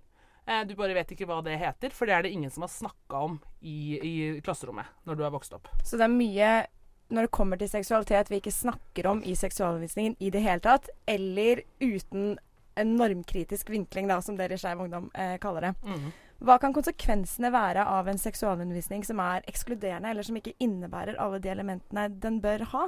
Eh, 0.49 0.63
du 0.67 0.73
bare 0.75 0.97
vet 0.97 1.13
ikke 1.13 1.29
hva 1.29 1.39
det 1.45 1.59
heter, 1.61 1.93
for 1.93 2.09
det 2.09 2.17
er 2.17 2.25
det 2.25 2.33
ingen 2.33 2.51
som 2.51 2.65
har 2.65 2.73
snakka 2.73 3.23
om 3.29 3.37
i, 3.61 3.77
i 3.95 4.13
klasserommet 4.41 4.89
når 5.07 5.19
du 5.19 5.25
har 5.27 5.33
vokst 5.33 5.53
opp. 5.55 5.69
Så 5.85 5.99
det 6.01 6.07
er 6.07 6.15
mye 6.15 6.51
når 7.11 7.27
det 7.27 7.35
kommer 7.35 7.59
til 7.59 7.69
seksualitet 7.69 8.31
vi 8.31 8.39
ikke 8.39 8.53
snakker 8.55 9.07
om 9.11 9.21
i 9.27 9.35
seksualundervisningen 9.37 10.15
i 10.19 10.31
det 10.33 10.41
hele 10.45 10.63
tatt, 10.63 10.89
eller 11.09 11.63
uten 11.83 12.37
en 12.79 12.95
normkritisk 12.97 13.69
vinkling, 13.69 14.07
da, 14.07 14.21
som 14.23 14.37
dere 14.39 14.55
i 14.55 14.61
Skeiv 14.61 14.79
Ungdom 14.81 15.09
eh, 15.13 15.37
kaller 15.43 15.69
det. 15.69 15.73
Mhm. 15.83 16.11
Hva 16.41 16.55
kan 16.57 16.73
konsekvensene 16.73 17.51
være 17.53 17.83
av 17.85 18.07
en 18.09 18.17
seksualundervisning 18.17 19.03
som 19.05 19.19
er 19.21 19.43
ekskluderende, 19.49 20.09
eller 20.09 20.25
som 20.25 20.39
ikke 20.39 20.55
innebærer 20.57 21.19
alle 21.21 21.37
de 21.37 21.51
elementene 21.53 22.07
den 22.23 22.39
bør 22.41 22.63
ha? 22.71 22.87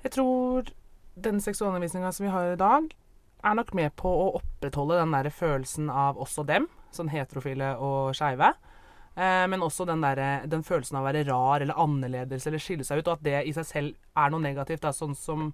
Jeg 0.00 0.14
tror 0.14 0.70
den 1.18 1.42
seksualundervisninga 1.44 2.12
som 2.14 2.24
vi 2.24 2.32
har 2.32 2.54
i 2.54 2.56
dag, 2.56 2.88
er 3.44 3.54
nok 3.54 3.74
med 3.76 3.92
på 4.00 4.08
å 4.08 4.30
opprettholde 4.40 4.96
den 4.98 5.12
der 5.12 5.28
følelsen 5.30 5.90
av 5.92 6.16
oss 6.18 6.38
og 6.40 6.48
dem, 6.48 6.70
sånn 6.94 7.12
heterofile 7.12 7.74
og 7.76 8.16
skeive. 8.16 8.54
Eh, 9.18 9.46
men 9.50 9.64
også 9.66 9.82
den, 9.88 10.02
der, 10.04 10.46
den 10.46 10.62
følelsen 10.62 10.98
av 10.98 11.02
å 11.02 11.08
være 11.08 11.24
rar 11.26 11.64
eller 11.64 11.80
annerledes 11.82 12.46
eller 12.46 12.62
skille 12.62 12.86
seg 12.86 13.00
ut, 13.00 13.08
og 13.08 13.16
at 13.16 13.24
det 13.26 13.40
i 13.48 13.54
seg 13.56 13.66
selv 13.66 14.20
er 14.22 14.30
noe 14.30 14.44
negativt. 14.44 14.84
Da, 14.84 14.92
sånn, 14.94 15.16
som, 15.18 15.48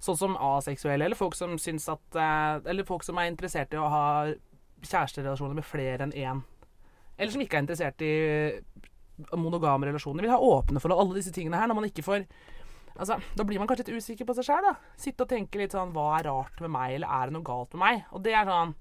sånn 0.00 0.20
som 0.20 0.38
aseksuelle, 0.52 1.04
eller 1.04 1.18
folk 1.18 1.36
som 1.36 1.52
at 1.52 2.16
eh, 2.16 2.70
Eller 2.72 2.88
folk 2.88 3.04
som 3.04 3.20
er 3.20 3.28
interessert 3.28 3.74
i 3.74 3.80
å 3.80 3.90
ha 3.92 4.06
kjæresterelasjoner 4.82 5.60
med 5.60 5.68
flere 5.68 6.08
enn 6.08 6.16
én. 6.16 6.40
Eller 7.18 7.34
som 7.34 7.44
ikke 7.44 7.60
er 7.60 7.66
interessert 7.66 8.02
i 8.02 8.14
monogame 9.36 9.86
relasjoner. 9.90 10.24
Vil 10.24 10.32
ha 10.32 10.40
åpne 10.40 10.80
for 10.80 10.94
alle 10.96 11.18
disse 11.18 11.34
tingene 11.34 11.60
her, 11.60 11.68
når 11.68 11.80
man 11.82 11.92
ikke 11.92 12.06
får 12.06 12.26
Altså, 12.92 13.16
Da 13.32 13.44
blir 13.48 13.56
man 13.56 13.64
kanskje 13.64 13.86
litt 13.86 14.02
usikker 14.02 14.26
på 14.28 14.34
seg 14.36 14.44
sjøl. 14.50 14.66
Sitte 15.00 15.24
og 15.24 15.30
tenke 15.30 15.56
litt 15.56 15.72
sånn 15.72 15.94
Hva 15.94 16.18
er 16.18 16.26
rart 16.28 16.58
med 16.60 16.74
meg, 16.74 16.98
eller 16.98 17.08
er 17.08 17.30
det 17.30 17.36
noe 17.38 17.46
galt 17.46 17.72
med 17.72 17.80
meg? 17.80 18.02
Og 18.12 18.20
det 18.24 18.34
er 18.36 18.44
sånn 18.44 18.74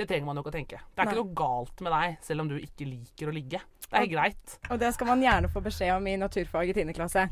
Det 0.00 0.06
trenger 0.08 0.24
man 0.30 0.38
jo 0.38 0.40
ikke 0.40 0.52
å 0.54 0.54
tenke. 0.54 0.78
Det 0.80 1.02
er 1.02 1.04
Nei. 1.04 1.12
ikke 1.12 1.20
noe 1.20 1.36
galt 1.36 1.82
med 1.84 1.92
deg, 1.92 2.14
selv 2.24 2.40
om 2.40 2.48
du 2.48 2.56
ikke 2.56 2.86
liker 2.88 3.28
å 3.28 3.34
ligge. 3.36 3.58
Det 3.84 3.98
er 3.98 4.06
greit. 4.08 4.54
Og 4.70 4.80
det 4.80 4.94
skal 4.96 5.10
man 5.10 5.20
gjerne 5.20 5.50
få 5.52 5.60
beskjed 5.60 5.92
om 5.92 6.06
i 6.08 6.14
naturfag 6.16 6.70
i 6.72 6.76
10. 6.78 6.94
klasse. 6.96 7.26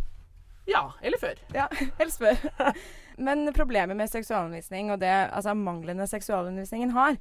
Ja, 0.69 0.83
eller 1.01 1.17
før. 1.23 1.41
Ja, 1.57 1.65
helst 2.03 2.21
før. 2.21 2.37
Men 3.25 3.49
problemet 3.57 3.97
med 3.97 4.13
seksualundervisning 4.13 4.93
og 4.93 5.01
det 5.01 5.15
altså 5.15 5.57
manglende 5.57 6.05
seksualundervisningen 6.11 6.93
har, 6.93 7.17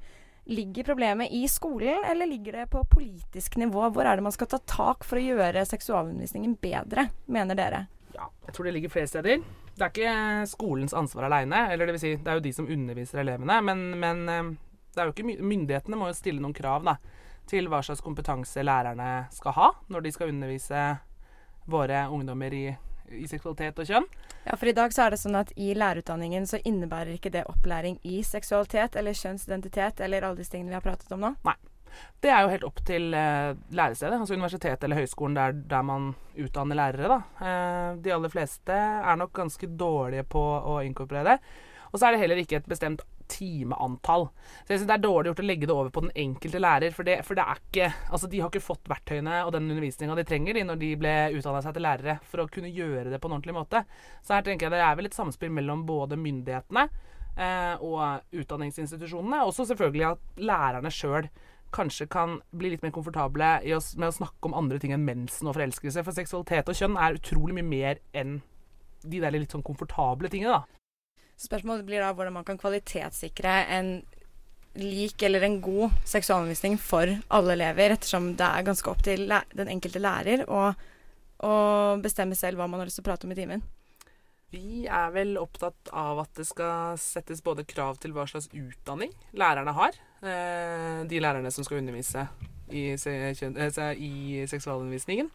ligger 0.51 0.89
problemet 0.89 1.31
i 1.31 1.45
skolen, 1.47 2.03
eller 2.11 2.27
ligger 2.27 2.59
det 2.59 2.67
på 2.75 2.83
politisk 2.91 3.55
nivå? 3.55 3.87
Hvor 3.95 4.03
er 4.03 4.19
det 4.19 4.27
man 4.27 4.35
skal 4.35 4.51
ta 4.51 4.59
tak 4.67 5.07
for 5.07 5.19
å 5.19 5.23
gjøre 5.23 5.63
seksualundervisningen 5.63 6.59
bedre, 6.59 7.07
mener 7.31 7.55
dere? 7.55 7.85
Ja, 8.17 8.27
jeg 8.49 8.55
tror 8.55 8.67
det 8.67 8.75
ligger 8.75 8.91
flere 8.91 9.07
steder. 9.15 9.47
Det 9.77 9.85
er 9.85 9.91
ikke 9.93 10.45
skolens 10.49 10.95
ansvar 10.97 11.27
aleine. 11.27 11.67
Eller 11.71 11.87
det 11.87 11.97
vil 11.97 12.03
si, 12.03 12.15
det 12.19 12.31
er 12.31 12.39
jo 12.39 12.47
de 12.47 12.53
som 12.55 12.67
underviser 12.67 13.21
elevene. 13.21 13.59
Men, 13.63 13.83
men 14.01 14.23
eh, 14.33 14.55
det 14.97 15.03
er 15.03 15.11
jo 15.11 15.13
ikke 15.13 15.27
my 15.29 15.37
myndighetene 15.53 15.99
må 15.99 16.09
jo 16.09 16.17
stille 16.17 16.41
noen 16.41 16.55
krav 16.57 16.85
da, 16.87 16.97
til 17.47 17.69
hva 17.69 17.83
slags 17.85 18.01
kompetanse 18.03 18.63
lærerne 18.65 19.27
skal 19.31 19.55
ha 19.55 19.69
når 19.93 20.07
de 20.07 20.13
skal 20.15 20.33
undervise 20.33 20.83
våre 21.69 22.01
ungdommer 22.09 22.53
i, 22.55 22.65
i 23.13 23.27
seksualitet 23.29 23.77
og 23.77 23.87
kjønn. 23.87 24.09
Ja, 24.47 24.55
for 24.55 24.71
i 24.71 24.75
dag 24.75 24.93
så 24.95 25.05
er 25.05 25.13
det 25.13 25.21
sånn 25.21 25.37
at 25.37 25.53
i 25.59 25.73
lærerutdanningen 25.77 26.47
så 26.49 26.59
innebærer 26.63 27.13
ikke 27.17 27.31
det 27.35 27.45
opplæring 27.51 27.99
i 28.07 28.21
seksualitet 28.25 28.97
eller 28.99 29.15
kjønnsidentitet 29.15 30.01
eller 30.03 30.25
alle 30.25 30.41
disse 30.41 30.55
tingene 30.55 30.73
vi 30.73 30.79
har 30.79 30.85
pratet 30.85 31.13
om 31.13 31.25
nå. 31.27 31.33
Nei. 31.47 31.57
Det 32.21 32.29
er 32.29 32.43
jo 32.43 32.51
helt 32.51 32.65
opp 32.67 32.81
til 32.85 33.13
eh, 33.15 33.53
lærestedet, 33.73 34.19
altså 34.19 34.35
universitetet 34.35 34.83
eller 34.85 34.99
høyskolen 34.99 35.37
der, 35.37 35.55
der 35.71 35.85
man 35.87 36.11
utdanner 36.37 36.77
lærere. 36.77 37.09
Da. 37.13 37.47
Eh, 37.47 37.89
de 38.03 38.13
aller 38.13 38.33
fleste 38.33 38.75
er 38.75 39.17
nok 39.17 39.33
ganske 39.37 39.69
dårlige 39.79 40.27
på 40.29 40.41
å 40.43 40.79
inkorporere 40.85 41.35
det. 41.37 41.55
Og 41.91 41.99
så 41.99 42.07
er 42.07 42.15
det 42.15 42.21
heller 42.21 42.41
ikke 42.41 42.59
et 42.59 42.69
bestemt 42.69 43.03
timeantall. 43.27 44.27
Så 44.65 44.73
jeg 44.73 44.79
synes 44.79 44.87
Det 44.87 44.95
er 44.97 45.03
dårlig 45.03 45.31
gjort 45.31 45.41
å 45.43 45.47
legge 45.47 45.67
det 45.67 45.75
over 45.75 45.89
på 45.93 46.03
den 46.05 46.13
enkelte 46.15 46.61
lærer. 46.61 46.95
For 46.95 47.07
det, 47.07 47.17
for 47.27 47.37
det 47.37 47.47
ikke, 47.57 47.89
altså 48.11 48.29
de 48.31 48.39
har 48.41 48.51
ikke 48.51 48.63
fått 48.63 48.87
verktøyene 48.91 49.41
og 49.45 49.51
den 49.55 49.67
undervisninga 49.69 50.15
de 50.17 50.25
trenger 50.27 50.57
de 50.57 50.63
når 50.67 50.79
de 50.83 50.93
ble 51.01 51.15
utdanna 51.37 51.61
seg 51.65 51.75
til 51.75 51.85
lærere, 51.87 52.17
for 52.27 52.43
å 52.43 52.47
kunne 52.51 52.71
gjøre 52.71 53.11
det 53.11 53.19
på 53.21 53.29
en 53.29 53.37
ordentlig 53.37 53.57
måte. 53.57 53.83
Så 54.21 54.37
her 54.37 54.47
tenker 54.47 54.67
jeg 54.67 54.77
det 54.77 54.85
er 54.85 54.97
vel 54.99 55.09
et 55.09 55.17
samspill 55.17 55.53
mellom 55.53 55.85
både 55.87 56.19
myndighetene 56.19 56.87
eh, 56.87 57.75
og 57.83 58.39
utdanningsinstitusjonene. 58.41 59.43
Og 59.43 59.53
også 59.53 59.69
selvfølgelig 59.71 60.09
at 60.13 60.41
lærerne 60.41 60.93
sjøl 60.93 61.29
kanskje 61.75 62.07
kan 62.11 62.37
bli 62.55 62.71
litt 62.71 62.83
mer 62.85 62.93
komfortable 62.95 63.49
å, 63.59 63.79
med 63.99 64.07
å 64.07 64.15
snakke 64.15 64.47
om 64.47 64.55
andre 64.57 64.79
ting 64.81 64.93
enn 64.95 65.05
mensen 65.07 65.49
og 65.49 65.57
forelskelse. 65.57 66.03
For 66.05 66.15
seksualitet 66.15 66.71
og 66.71 66.79
kjønn 66.79 66.99
er 66.99 67.19
utrolig 67.19 67.57
mye 67.57 67.67
mer 67.67 68.01
enn 68.17 68.39
de 69.07 69.21
der 69.21 69.35
litt 69.35 69.53
sånn 69.53 69.65
komfortable 69.65 70.31
tingene, 70.31 70.57
da. 70.57 70.77
Spørsmålet 71.37 71.85
blir 71.85 72.01
da 72.01 72.13
hvordan 72.17 72.33
man 72.39 72.45
kan 72.47 72.57
kvalitetssikre 72.57 73.59
en 73.77 73.91
lik 74.77 75.21
eller 75.25 75.41
en 75.41 75.61
god 75.61 75.93
seksualundervisning 76.05 76.77
for 76.81 77.09
alle 77.33 77.53
elever, 77.53 77.93
ettersom 77.93 78.31
det 78.37 78.45
er 78.45 78.65
ganske 78.65 78.91
opp 78.91 79.01
til 79.05 79.25
den 79.29 79.71
enkelte 79.73 80.01
lærer 80.01 80.45
å, 80.49 80.67
bestemme 82.01 82.37
selv 82.37 82.57
hva 82.57 82.65
man 82.69 82.81
har 82.81 82.89
lyst 82.89 82.97
til 82.99 83.05
å 83.05 83.09
prate 83.11 83.27
om 83.27 83.33
i 83.33 83.37
timen. 83.37 83.61
Vi 84.53 84.85
er 84.87 85.11
vel 85.13 85.35
opptatt 85.37 85.91
av 85.91 86.21
at 86.23 86.31
det 86.39 86.47
skal 86.47 86.97
settes 87.01 87.43
både 87.45 87.65
krav 87.67 87.99
til 88.01 88.13
hva 88.15 88.25
slags 88.29 88.47
utdanning 88.55 89.11
lærerne 89.37 89.73
har. 89.75 89.97
Eh, 90.23 91.01
de 91.09 91.19
lærerne 91.21 91.51
som 91.53 91.67
skal 91.67 91.81
undervise 91.81 92.23
i, 92.71 92.93
eh, 92.95 94.47
seksualundervisningen. 94.47 95.29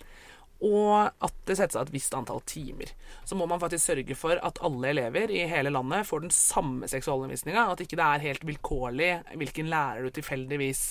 Og 0.63 0.95
at 1.27 1.35
det 1.49 1.57
settes 1.59 1.77
av 1.79 1.89
et 1.89 1.95
visst 1.95 2.15
antall 2.15 2.41
timer. 2.47 2.93
Så 3.27 3.35
må 3.39 3.49
man 3.51 3.61
faktisk 3.63 3.89
sørge 3.89 4.15
for 4.15 4.39
at 4.39 4.61
alle 4.63 4.93
elever 4.93 5.33
i 5.35 5.43
hele 5.51 5.73
landet 5.75 6.07
får 6.07 6.23
den 6.27 6.35
samme 6.35 6.89
seksualundervisninga. 6.91 7.65
At 7.73 7.83
ikke 7.83 7.99
det 7.99 8.07
er 8.07 8.27
helt 8.29 8.47
vilkårlig 8.47 9.11
hvilken 9.41 9.71
lærer 9.73 10.07
du 10.07 10.15
tilfeldigvis 10.15 10.85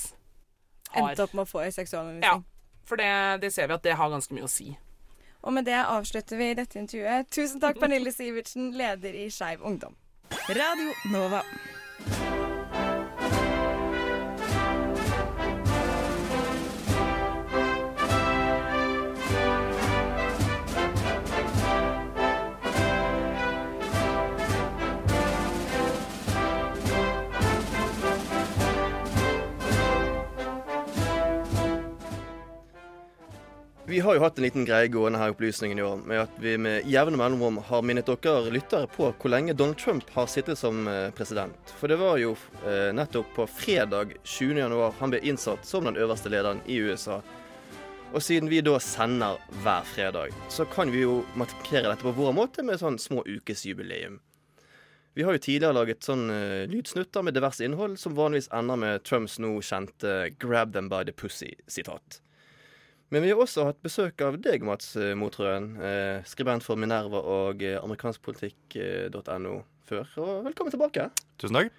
har. 0.92 1.12
Endte 1.14 1.24
opp 1.24 1.38
med 1.40 1.48
å 1.48 1.52
få 1.54 1.64
i 1.64 1.72
seksualundervisning. 1.72 2.44
Ja, 2.44 2.84
For 2.84 3.00
det, 3.00 3.12
det 3.46 3.54
ser 3.56 3.72
vi 3.72 3.80
at 3.80 3.88
det 3.88 3.96
har 3.96 4.12
ganske 4.12 4.36
mye 4.36 4.50
å 4.50 4.52
si. 4.52 4.74
Og 5.42 5.56
med 5.56 5.66
det 5.66 5.80
avslutter 5.80 6.38
vi 6.38 6.52
dette 6.60 6.78
intervjuet. 6.78 7.32
Tusen 7.34 7.64
takk, 7.64 7.80
Pernille 7.82 8.12
Sivertsen, 8.14 8.74
leder 8.78 9.16
i 9.24 9.30
Skeiv 9.34 9.64
Ungdom. 9.66 9.96
Radio 10.52 10.92
Nova. 11.16 11.46
Vi 33.92 34.00
har 34.00 34.16
jo 34.16 34.22
hatt 34.24 34.38
en 34.38 34.46
liten 34.46 34.64
greie 34.64 34.88
gående 34.88 35.20
her 35.20 35.28
i 35.28 35.34
Opplysningen 35.34 35.80
i 35.80 35.84
år, 35.84 35.98
med 36.08 36.22
at 36.22 36.36
vi 36.40 36.54
med 36.56 36.86
jevne 36.88 37.18
mellomrom 37.20 37.58
har 37.68 37.82
minnet 37.84 38.08
dere 38.08 38.54
lyttere 38.54 38.88
på 38.88 39.10
hvor 39.10 39.34
lenge 39.34 39.52
Donald 39.52 39.82
Trump 39.82 40.08
har 40.16 40.30
sittet 40.32 40.62
som 40.62 40.88
eh, 40.88 41.10
president. 41.12 41.74
For 41.76 41.92
det 41.92 41.98
var 42.00 42.16
jo 42.22 42.30
eh, 42.62 42.94
nettopp 42.96 43.34
på 43.36 43.48
fredag 43.52 44.14
20. 44.24 44.62
januar 44.62 44.96
han 45.02 45.12
ble 45.12 45.20
innsatt 45.28 45.68
som 45.68 45.84
den 45.90 46.00
øverste 46.00 46.32
lederen 46.32 46.64
i 46.72 46.80
USA. 46.80 47.20
Og 48.14 48.24
siden 48.24 48.48
vi 48.48 48.64
da 48.64 48.78
sender 48.80 49.44
hver 49.60 49.84
fredag, 49.92 50.40
så 50.48 50.70
kan 50.72 50.96
vi 50.96 51.04
jo 51.04 51.20
markere 51.36 51.90
dette 51.90 52.08
på 52.08 52.16
vår 52.16 52.32
måte 52.40 52.64
med 52.64 52.80
sånn 52.80 52.96
små 52.96 53.28
ukesjubileum. 53.28 54.22
Vi 55.20 55.28
har 55.28 55.36
jo 55.36 55.46
tidligere 55.50 55.82
laget 55.82 56.08
sånn 56.08 56.30
eh, 56.32 56.64
lydsnutter 56.72 57.28
med 57.28 57.36
diverse 57.36 57.68
innhold, 57.68 58.00
som 58.00 58.16
vanligvis 58.16 58.54
ender 58.56 58.86
med 58.88 59.04
Trumps 59.04 59.36
nå 59.44 59.58
kjente 59.60 60.30
'grab 60.40 60.72
them 60.72 60.88
by 60.88 61.04
the 61.04 61.12
pussy'-sitat. 61.12 62.24
Men 63.12 63.26
vi 63.26 63.32
har 63.34 63.42
også 63.44 63.66
hatt 63.68 63.82
besøk 63.84 64.22
av 64.24 64.38
deg, 64.40 64.64
Mats 64.64 64.94
eh, 64.96 65.12
Motrøen, 65.20 65.74
eh, 65.84 66.22
skribent 66.28 66.64
for 66.64 66.80
Minerva 66.80 67.20
og 67.20 67.64
eh, 67.68 67.76
amerikanskpolitikk.no 67.82 69.56
før. 69.90 70.14
Og 70.24 70.46
velkommen 70.48 70.72
tilbake. 70.72 71.10
Tusen 71.42 71.60
takk. 71.60 71.74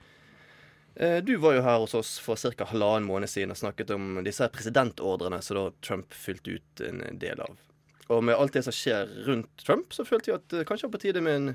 Eh, 1.00 1.18
Du 1.24 1.32
var 1.40 1.56
jo 1.56 1.64
her 1.64 1.80
hos 1.80 1.94
oss 1.96 2.18
for 2.20 2.36
ca. 2.36 2.66
halvannen 2.68 3.08
måned 3.08 3.32
siden 3.32 3.54
og 3.54 3.60
snakket 3.62 3.94
om 3.96 4.20
disse 4.26 4.44
presidentordrene 4.52 5.40
som 5.42 5.56
da 5.56 5.66
Trump 5.80 6.12
fylte 6.12 6.58
ut 6.58 6.84
en 6.84 7.00
del 7.22 7.40
av. 7.40 7.56
Og 8.12 8.20
med 8.28 8.36
alt 8.36 8.52
det 8.52 8.66
som 8.66 8.76
skjer 8.76 9.08
rundt 9.24 9.64
Trump, 9.64 9.94
så 9.96 10.04
følte 10.04 10.34
jeg 10.34 10.42
at 10.42 10.48
det 10.52 10.66
kanskje 10.68 10.90
var 10.90 10.98
på 10.98 11.04
tide 11.06 11.22
med 11.24 11.38
en 11.38 11.52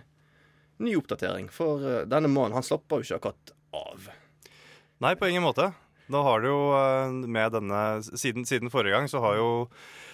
ny 0.82 0.96
oppdatering. 0.98 1.52
For 1.54 1.86
eh, 1.86 2.06
denne 2.10 2.34
mannen, 2.34 2.58
han 2.58 2.66
slapper 2.66 3.04
jo 3.04 3.12
ikke 3.12 3.22
akkurat 3.22 3.54
av. 3.78 4.10
Nei, 5.06 5.14
på 5.14 5.30
ingen 5.30 5.46
måte. 5.46 5.70
Da 6.12 6.24
har 6.24 6.44
det 6.44 6.52
jo 6.52 6.62
eh, 6.78 7.16
med 7.28 7.56
denne 7.56 7.82
Siden, 8.08 8.46
siden 8.48 8.72
forrige 8.72 8.96
gang 8.96 9.10
så 9.12 9.22
har 9.24 9.40
jo 9.40 9.50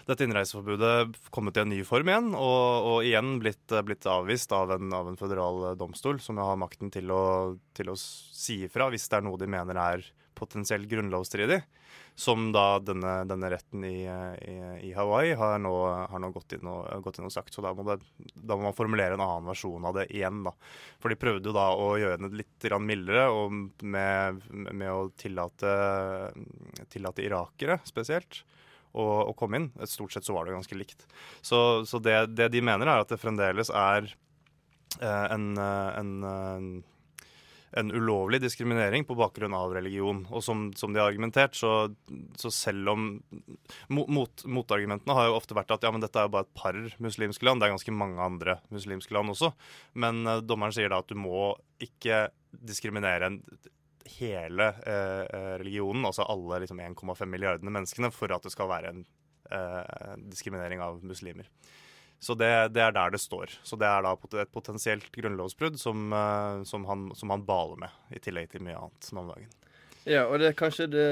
dette 0.07 0.25
innreiseforbudet 0.25 1.13
kommet 1.31 1.55
i 1.55 1.61
en 1.61 1.69
ny 1.71 1.79
form 1.87 2.09
igjen, 2.11 2.33
og, 2.35 2.87
og 2.89 3.05
igjen 3.07 3.37
blitt, 3.39 3.63
eh, 3.71 3.83
blitt 3.85 4.07
avvist 4.09 4.51
av 4.55 4.73
en, 4.75 4.89
av 4.95 5.07
en 5.07 5.19
føderal 5.19 5.69
eh, 5.69 5.77
domstol, 5.79 6.19
som 6.23 6.41
har 6.41 6.59
makten 6.59 6.91
til 6.93 7.13
å, 7.13 7.23
til 7.77 7.93
å 7.93 7.97
si 7.99 8.63
ifra 8.67 8.89
hvis 8.91 9.07
det 9.07 9.19
er 9.19 9.27
noe 9.29 9.39
de 9.39 9.49
mener 9.53 9.79
er 9.79 10.03
potensielt 10.35 10.89
grunnlovsstridig. 10.91 11.61
Som 12.15 12.51
da 12.53 12.77
denne, 12.77 13.23
denne 13.25 13.49
retten 13.49 13.85
i, 13.87 14.05
i, 14.05 14.55
i 14.85 14.91
Hawaii 14.93 15.33
har 15.37 15.57
nå, 15.61 15.73
har 16.11 16.21
nå 16.21 16.29
gått, 16.35 16.53
inn 16.53 16.69
og, 16.69 16.85
gått 17.05 17.17
inn 17.17 17.25
og 17.25 17.33
sagt. 17.33 17.55
Så 17.55 17.63
da 17.65 17.71
må, 17.73 17.85
det, 17.87 17.97
da 18.35 18.57
må 18.57 18.67
man 18.67 18.77
formulere 18.77 19.17
en 19.17 19.25
annen 19.25 19.49
versjon 19.49 19.87
av 19.89 19.97
det 19.97 20.07
igjen. 20.13 20.43
da. 20.45 20.53
For 21.01 21.09
de 21.09 21.17
prøvde 21.17 21.49
jo 21.49 21.57
da 21.57 21.71
å 21.73 21.93
gjøre 21.97 22.21
det 22.27 22.43
litt 22.43 22.69
mildere 22.85 23.27
og 23.33 23.81
med, 23.81 24.45
med 24.51 24.89
å 24.91 25.07
tillate, 25.17 25.73
tillate 26.93 27.25
irakere 27.25 27.81
spesielt 27.89 28.43
å, 28.93 29.33
komme 29.37 29.59
inn. 29.59 29.69
Stort 29.89 30.13
sett 30.13 30.25
så 30.25 30.35
var 30.35 30.45
det 30.45 30.55
ganske 30.55 30.77
likt. 30.77 31.07
Så, 31.41 31.85
så 31.89 31.99
det, 31.99 32.35
det 32.37 32.49
de 32.53 32.61
mener, 32.61 32.87
er 32.87 33.03
at 33.03 33.11
det 33.11 33.21
fremdeles 33.21 33.71
er 33.73 34.09
eh, 35.01 35.25
en, 35.33 35.53
eh, 35.57 35.89
en, 35.99 36.83
en 37.79 37.91
ulovlig 37.91 38.39
diskriminering 38.43 39.05
på 39.07 39.17
bakgrunn 39.17 39.55
av 39.57 39.73
religion. 39.75 40.23
Og 40.31 40.43
som, 40.45 40.67
som 40.77 40.93
de 40.93 41.01
har 41.01 41.11
argumentert, 41.11 41.57
så, 41.57 41.89
så 42.39 42.51
selv 42.53 42.93
om 42.93 43.07
mot, 43.89 44.45
Motargumentene 44.45 45.17
har 45.17 45.29
jo 45.29 45.37
ofte 45.39 45.57
vært 45.57 45.73
at 45.75 45.85
ja, 45.85 45.91
men 45.93 46.03
dette 46.03 46.21
er 46.21 46.29
jo 46.29 46.35
bare 46.35 46.47
et 46.47 46.57
par 46.59 46.79
muslimske 47.03 47.47
land. 47.47 47.61
Det 47.61 47.69
er 47.69 47.75
ganske 47.75 47.97
mange 47.97 48.21
andre 48.23 48.57
muslimske 48.73 49.15
land 49.17 49.33
også. 49.33 49.53
Men 49.97 50.25
eh, 50.27 50.43
dommeren 50.45 50.75
sier 50.75 50.93
da 50.93 51.01
at 51.03 51.11
du 51.11 51.17
må 51.19 51.51
ikke 51.83 52.27
diskriminere 52.53 53.31
en, 53.31 53.41
hele 54.19 54.67
eh, 54.85 55.39
eh, 55.39 55.57
religionen, 55.57 56.05
altså 56.05 56.23
alle 56.23 56.59
liksom 56.63 56.79
1,5 56.79 57.25
milliardene 57.25 57.71
menneskene, 57.71 58.11
for 58.11 58.33
at 58.35 58.43
det 58.43 58.51
skal 58.53 58.69
være 58.71 58.91
en 58.93 59.05
eh, 59.51 60.13
diskriminering 60.29 60.83
av 60.83 61.03
muslimer. 61.05 61.49
Så 62.23 62.37
det, 62.39 62.49
det 62.71 62.79
er 62.85 62.93
der 62.95 63.11
det 63.11 63.19
står. 63.19 63.51
Så 63.67 63.75
det 63.79 63.87
er 63.89 64.05
da 64.05 64.13
et 64.15 64.51
potensielt 64.53 65.09
grunnlovsbrudd 65.11 65.75
som, 65.81 66.05
eh, 66.15 66.61
som, 66.69 66.85
han, 66.87 67.09
som 67.19 67.33
han 67.33 67.43
baler 67.47 67.81
med, 67.83 67.97
i 68.15 68.21
tillegg 68.23 68.47
til 68.53 68.63
mye 68.63 68.77
annet 68.79 69.09
nå 69.11 69.25
om 69.25 69.33
dagen. 69.33 69.49
Ja, 70.07 70.25
og 70.27 70.39
det 70.39 70.49
er 70.49 70.55
kanskje 70.59 70.87
det 70.91 71.07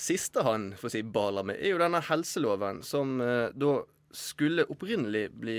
siste 0.00 0.42
han 0.44 0.70
får 0.80 0.92
si 0.96 1.02
baler 1.02 1.46
med, 1.48 1.60
er 1.60 1.72
jo 1.74 1.80
denne 1.80 2.00
helseloven 2.04 2.82
som 2.84 3.18
eh, 3.24 3.50
da 3.56 3.76
skulle 4.16 4.64
opprinnelig 4.72 5.26
bli 5.36 5.58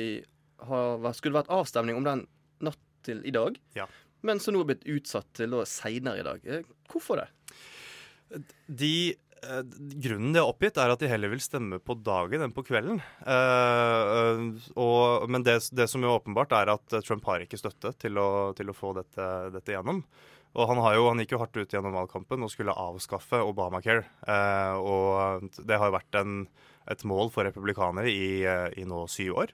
ha, 0.65 0.81
skulle 1.13 1.37
vært 1.37 1.51
avstemning 1.53 1.97
om 1.99 2.05
den 2.05 2.25
natt 2.65 2.81
til 3.05 3.21
i 3.29 3.33
dag, 3.33 3.57
Ja. 3.77 3.85
men 4.25 4.41
som 4.41 4.55
nå 4.57 4.63
er 4.65 4.71
blitt 4.73 4.87
utsatt 4.89 5.29
til 5.37 5.53
seinere 5.69 6.21
i 6.23 6.25
dag. 6.25 6.45
Eh, 6.49 6.65
Hvorfor 6.89 7.21
det? 7.21 7.29
De, 8.67 8.93
grunnen 9.41 10.33
de 10.33 10.41
har 10.41 10.49
oppgitt, 10.49 10.77
er 10.79 10.91
at 10.93 11.01
de 11.01 11.09
heller 11.11 11.31
vil 11.31 11.43
stemme 11.43 11.79
på 11.83 11.97
dagen 12.05 12.43
enn 12.43 12.55
på 12.55 12.63
kvelden. 12.67 13.01
Eh, 13.25 14.13
eh, 14.15 14.71
og, 14.75 15.27
men 15.31 15.45
det, 15.45 15.59
det 15.77 15.87
som 15.91 16.03
jo 16.03 16.15
åpenbart 16.15 16.55
er 16.57 16.73
at 16.73 16.97
eh, 16.97 17.03
Trump 17.05 17.27
har 17.29 17.43
ikke 17.43 17.59
støtte 17.59 17.93
til 18.01 18.19
å, 18.21 18.29
til 18.57 18.71
å 18.71 18.75
få 18.77 18.93
dette, 18.97 19.27
dette 19.53 19.75
gjennom. 19.75 20.03
Og 20.57 20.69
han, 20.71 20.81
jo, 20.95 21.07
han 21.11 21.21
gikk 21.21 21.35
jo 21.35 21.41
hardt 21.41 21.57
ut 21.59 21.73
gjennom 21.73 21.95
valgkampen 21.97 22.45
og 22.45 22.51
skulle 22.53 22.75
avskaffe 22.77 23.43
Obamacare. 23.45 24.07
Eh, 24.25 24.77
og 24.79 25.49
det 25.59 25.77
har 25.77 25.93
vært 25.93 26.17
en, 26.17 26.39
et 26.89 27.03
mål 27.07 27.29
for 27.33 27.45
republikanere 27.47 28.09
i, 28.09 28.29
eh, 28.47 28.69
i 28.79 28.87
nå 28.87 29.05
syv 29.11 29.43
år. 29.43 29.53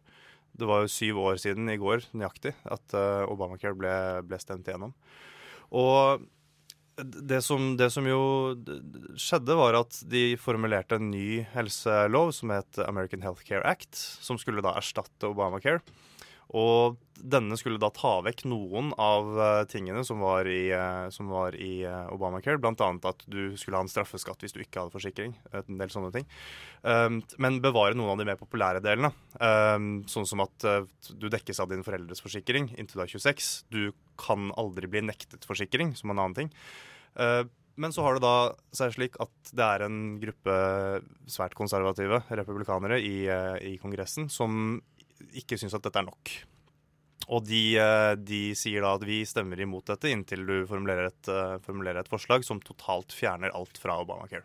Det 0.54 0.69
var 0.69 0.84
jo 0.84 0.93
syv 0.93 1.19
år 1.24 1.41
siden 1.41 1.72
i 1.74 1.80
går 1.82 2.06
nøyaktig 2.13 2.52
at 2.69 2.93
uh, 2.93 3.26
Obamacare 3.26 3.74
ble, 3.74 3.93
ble 4.30 4.38
stemt 4.38 4.67
igjennom. 4.69 4.91
Og 5.74 6.28
det 7.02 7.42
som, 7.42 7.74
det 7.78 7.90
som 7.94 8.06
jo 8.08 8.22
skjedde, 9.18 9.56
var 9.58 9.78
at 9.80 9.98
de 10.10 10.36
formulerte 10.42 11.00
en 11.00 11.10
ny 11.14 11.44
helselov 11.54 12.34
som 12.38 12.54
het 12.54 12.80
American 12.86 13.24
Healthcare 13.26 13.66
Act, 13.66 13.96
som 13.98 14.38
skulle 14.42 14.64
da 14.66 14.76
erstatte 14.78 15.32
Obamacare. 15.32 15.82
Og 16.54 17.00
denne 17.24 17.56
skulle 17.58 17.80
da 17.82 17.88
ta 17.94 18.18
vekk 18.26 18.44
noen 18.52 18.92
av 19.02 19.30
eh, 19.39 19.62
tingene 19.72 20.04
som 20.06 20.20
var 20.22 20.48
i, 20.50 20.68
eh, 20.76 21.08
som 21.13 21.30
var 21.32 21.56
i 21.56 21.82
eh, 21.88 22.12
Obamacare. 22.13 22.60
Annet 22.60 23.08
at 23.08 23.24
du 23.32 23.56
skulle 23.58 23.80
ha 23.80 23.86
en 23.86 23.92
straffeskatt 23.92 24.44
hvis 24.44 24.56
du 24.56 24.60
ikke 24.62 24.84
hadde 24.84 24.94
forsikring. 24.94 25.34
En 25.56 25.80
del 25.80 25.94
sånne 25.94 26.12
ting. 26.13 26.28
Um, 26.84 27.22
men 27.39 27.62
bevare 27.63 27.96
noen 27.96 28.12
av 28.13 28.20
de 28.20 28.28
mer 28.28 28.39
populære 28.39 28.84
delene. 28.84 29.13
Um, 29.39 30.04
sånn 30.10 30.28
som 30.28 30.44
at 30.44 30.68
du 31.16 31.30
dekkes 31.32 31.62
av 31.63 31.72
din 31.72 31.86
foreldres 31.86 32.22
forsikring 32.24 32.74
inntil 32.76 33.00
du 33.00 33.06
er 33.06 33.13
26. 33.16 33.52
Du 33.72 33.84
kan 34.20 34.52
aldri 34.60 34.89
bli 34.92 35.06
nektet 35.06 35.48
forsikring, 35.48 35.96
som 35.98 36.12
en 36.12 36.20
annen 36.20 36.42
ting. 36.44 36.52
Eh, 37.16 37.44
men 37.76 37.94
så 37.94 38.04
har 38.06 38.18
det 38.18 38.22
da 38.22 38.54
seg 38.76 38.94
slik 38.94 39.16
at 39.24 39.54
det 39.58 39.66
er 39.66 39.86
en 39.88 40.00
gruppe 40.22 40.56
svært 41.32 41.56
konservative 41.58 42.20
republikanere 42.30 43.00
i, 43.02 43.26
i 43.26 43.78
Kongressen 43.82 44.28
som 44.30 44.78
ikke 45.32 45.60
syns 45.60 45.76
at 45.78 45.86
dette 45.86 46.02
er 46.02 46.08
nok. 46.08 46.34
Og 47.32 47.46
de, 47.48 47.62
eh, 47.80 48.14
de 48.20 48.42
sier 48.58 48.84
da 48.84 48.96
at 48.98 49.06
vi 49.08 49.22
stemmer 49.28 49.60
imot 49.64 49.88
dette 49.88 50.12
inntil 50.12 50.44
du 50.48 50.56
formulerer 50.68 51.08
et, 51.08 51.30
eh, 51.32 51.60
formulerer 51.64 52.04
et 52.04 52.12
forslag 52.12 52.44
som 52.44 52.60
totalt 52.60 53.16
fjerner 53.16 53.54
alt 53.56 53.80
fra 53.80 54.00
Obamacare. 54.02 54.44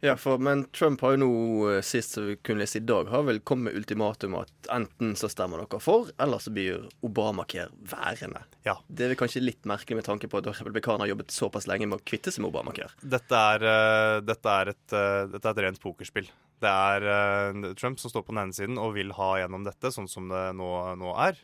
Ja, 0.00 0.16
for, 0.16 0.38
men 0.40 0.64
Trump 0.72 1.02
har 1.04 1.12
jo 1.12 1.20
nå, 1.20 1.32
eh, 1.74 1.82
sist 1.84 2.16
som 2.16 2.24
vi 2.30 2.36
kunne 2.40 2.62
lese 2.62 2.80
i 2.80 2.84
dag, 2.88 3.08
har 3.12 3.24
vel 3.26 3.42
kommet 3.44 3.68
med 3.68 3.82
ultimatum 3.82 4.38
at 4.40 4.70
enten 4.72 5.12
så 5.18 5.28
stemmer 5.28 5.60
dere 5.60 5.80
for, 5.82 6.08
eller 6.16 6.40
så 6.40 6.52
blir 6.56 6.86
Obamacare 7.04 7.68
værende. 7.90 8.40
Ja. 8.64 8.78
Det 8.88 9.04
er 9.04 9.12
vel 9.12 9.20
kanskje 9.20 9.44
litt 9.44 9.68
merkelig 9.68 10.00
med 10.00 10.08
tanke 10.08 10.30
på 10.30 10.40
at 10.40 10.48
republikanerne 10.48 11.04
har 11.04 11.12
jobbet 11.12 11.36
såpass 11.36 11.68
lenge 11.68 11.90
med 11.90 12.00
å 12.00 12.06
kvitte 12.06 12.32
seg 12.32 12.44
med 12.44 12.54
Obamacare. 12.54 12.96
Dette 13.02 13.42
er, 13.52 13.66
uh, 13.66 14.16
dette 14.24 14.56
er, 14.62 14.72
et, 14.72 14.86
uh, 14.96 15.28
dette 15.34 15.44
er 15.44 15.52
et 15.52 15.64
rent 15.66 15.82
pokerspill. 15.84 16.32
Det 16.60 16.72
er 16.72 17.04
uh, 17.04 17.70
Trump 17.76 18.00
som 18.00 18.12
står 18.12 18.24
på 18.24 18.32
den 18.32 18.44
ene 18.46 18.56
siden 18.56 18.80
og 18.80 18.96
vil 18.96 19.12
ha 19.20 19.34
gjennom 19.42 19.68
dette 19.68 19.92
sånn 19.92 20.08
som 20.08 20.32
det 20.32 20.46
nå, 20.56 20.72
nå 21.00 21.12
er. 21.28 21.36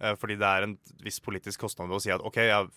Eh, 0.00 0.14
Fordi 0.18 0.36
det 0.40 0.48
er 0.48 0.66
en 0.66 0.74
viss 1.04 1.20
politisk 1.24 1.64
kostnad 1.64 1.92
å 1.92 2.00
si 2.02 2.12
at 2.14 2.22
OK, 2.24 2.38
jeg, 2.42 2.68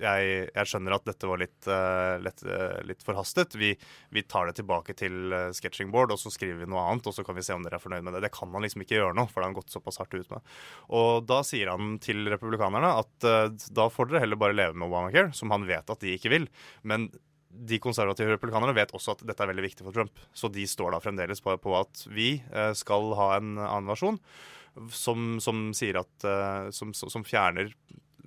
jeg, 0.00 0.30
jeg 0.54 0.70
skjønner 0.70 0.96
at 0.96 1.06
dette 1.08 1.28
var 1.30 1.42
litt, 1.42 1.58
eh, 1.70 2.14
litt, 2.22 2.42
eh, 2.46 2.78
litt 2.86 3.04
forhastet. 3.06 3.56
Vi, 3.58 3.72
vi 4.14 4.24
tar 4.28 4.50
det 4.50 4.58
tilbake 4.60 4.96
til 4.98 5.36
sketching 5.56 5.92
board, 5.94 6.14
og 6.14 6.20
så 6.22 6.32
skriver 6.32 6.62
vi 6.62 6.70
noe 6.70 6.84
annet, 6.86 7.08
og 7.08 7.16
så 7.16 7.26
kan 7.26 7.38
vi 7.38 7.44
se 7.46 7.56
om 7.56 7.66
dere 7.66 7.80
er 7.80 7.84
fornøyd 7.84 8.06
med 8.06 8.16
det. 8.16 8.24
Det 8.26 8.34
kan 8.36 8.52
han 8.54 8.66
liksom 8.66 8.84
ikke 8.84 8.98
gjøre 8.98 9.16
nå, 9.18 9.28
for 9.30 9.40
det 9.40 9.46
har 9.46 9.52
han 9.52 9.60
gått 9.60 9.74
såpass 9.74 10.00
hardt 10.02 10.16
ut 10.16 10.34
med. 10.34 10.56
Og 10.96 11.28
da 11.28 11.42
sier 11.46 11.72
han 11.72 11.96
til 12.02 12.26
republikanerne 12.32 12.92
at 13.02 13.30
da 13.76 13.86
får 13.92 14.10
dere 14.10 14.24
heller 14.24 14.40
bare 14.40 14.56
leve 14.56 14.76
med 14.76 14.88
Obamacare, 14.88 15.32
som 15.36 15.52
han 15.54 15.66
vet 15.68 15.90
at 15.92 16.02
de 16.02 16.14
ikke 16.16 16.32
vil. 16.32 16.50
Men 16.86 17.08
de 17.56 17.78
konservative 17.80 18.34
republikanerne 18.34 18.74
vet 18.76 18.92
også 18.96 19.14
at 19.14 19.22
dette 19.24 19.40
er 19.42 19.48
veldig 19.48 19.64
viktig 19.64 19.86
for 19.86 19.96
Trump. 19.96 20.20
Så 20.36 20.50
de 20.52 20.66
står 20.68 20.92
da 20.92 21.00
fremdeles 21.00 21.40
på, 21.44 21.54
på 21.62 21.72
at 21.78 22.04
vi 22.12 22.34
skal 22.76 23.14
ha 23.16 23.30
en 23.38 23.56
annen 23.56 23.88
versjon 23.88 24.20
som, 24.90 25.38
som 25.40 25.70
sier 25.76 26.00
at 26.00 26.26
eh, 26.26 26.68
som, 26.74 26.92
som 26.94 27.24
fjerner 27.24 27.72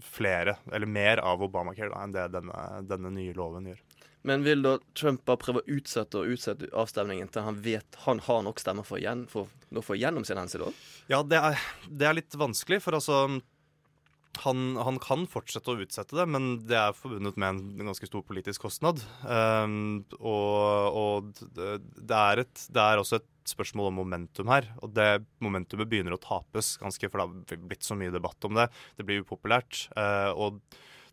flere, 0.04 0.56
eller 0.72 0.88
mer 0.88 1.22
av 1.24 1.44
Obamacare 1.44 1.92
da, 1.92 2.04
enn 2.04 2.16
det 2.16 2.28
denne, 2.34 2.66
denne 2.88 3.12
nye 3.14 3.36
loven 3.36 3.68
gjør. 3.72 3.82
Men 4.28 4.44
vil 4.44 4.64
da 4.64 4.74
Trump 5.00 5.24
bare 5.28 5.40
prøve 5.40 5.62
å 5.62 5.76
utsette 5.78 6.20
og 6.20 6.34
utsette 6.34 6.68
avstemningen 6.76 7.30
til 7.32 7.46
han 7.46 7.62
vet 7.64 8.00
han 8.04 8.20
har 8.26 8.42
nok 8.44 8.60
stemmer 8.60 8.88
for, 8.88 9.00
igjen, 9.00 9.26
for 9.32 9.48
å 9.72 9.84
få 9.84 9.96
gjennom 9.96 10.26
sin 10.28 10.40
hensikt? 10.40 10.76
Ja, 11.12 11.22
det 11.24 11.40
er, 11.40 11.62
det 11.88 12.10
er 12.10 12.18
litt 12.18 12.36
vanskelig, 12.40 12.82
for 12.84 13.00
altså 13.00 13.22
han, 14.38 14.78
han 14.78 15.00
kan 15.02 15.26
fortsette 15.30 15.74
å 15.74 15.82
utsette 15.84 16.16
det, 16.16 16.26
men 16.30 16.48
det 16.70 16.78
er 16.78 16.96
forbundet 16.96 17.38
med 17.40 17.50
en 17.50 17.90
ganske 17.90 18.08
stor 18.08 18.24
politisk 18.28 18.68
kostnad. 18.68 19.02
Um, 19.26 20.06
og 20.20 20.98
og 21.00 21.32
det, 21.56 22.16
er 22.16 22.44
et, 22.44 22.66
det 22.72 22.84
er 22.84 23.02
også 23.02 23.20
et 23.20 23.28
spørsmål 23.50 23.90
om 23.90 24.00
momentum 24.02 24.52
her. 24.52 24.70
Og 24.84 24.94
det 24.96 25.26
momentumet 25.44 25.90
begynner 25.90 26.16
å 26.16 26.22
tapes 26.22 26.76
ganske, 26.82 27.10
for 27.10 27.22
det 27.22 27.58
har 27.58 27.66
blitt 27.72 27.88
så 27.88 27.98
mye 28.00 28.14
debatt 28.14 28.48
om 28.48 28.58
det. 28.60 28.70
Det 29.00 29.08
blir 29.08 29.26
upopulært. 29.26 29.88
Uh, 29.98 30.32
og 30.36 30.62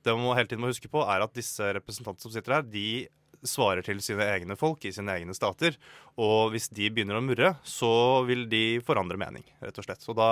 det 0.07 0.15
man 0.15 0.37
hele 0.39 0.47
tiden 0.51 0.63
må 0.63 0.71
huske 0.71 0.91
på, 0.93 1.03
er 1.03 1.25
at 1.25 1.35
disse 1.35 1.73
representantene 1.77 2.29
som 2.29 2.35
sitter 2.35 2.59
her, 2.59 2.67
de 2.69 3.07
svarer 3.49 3.85
til 3.87 4.01
sine 4.05 4.27
egne 4.37 4.57
folk 4.61 4.85
i 4.89 4.93
sine 4.95 5.15
egne 5.19 5.35
stater. 5.37 5.77
Og 6.21 6.53
hvis 6.55 6.69
de 6.75 6.91
begynner 6.91 7.19
å 7.19 7.25
murre, 7.25 7.55
så 7.67 7.91
vil 8.29 8.47
de 8.53 8.79
forandre 8.87 9.19
mening, 9.21 9.45
rett 9.65 9.79
og 9.81 9.87
slett. 9.89 10.05
Og 10.11 10.17
da, 10.19 10.31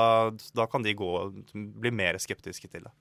da 0.56 0.66
kan 0.70 0.84
de 0.86 0.94
gå, 0.98 1.10
bli 1.54 1.92
mer 1.94 2.18
skeptiske 2.22 2.70
til 2.72 2.86
det. 2.88 2.92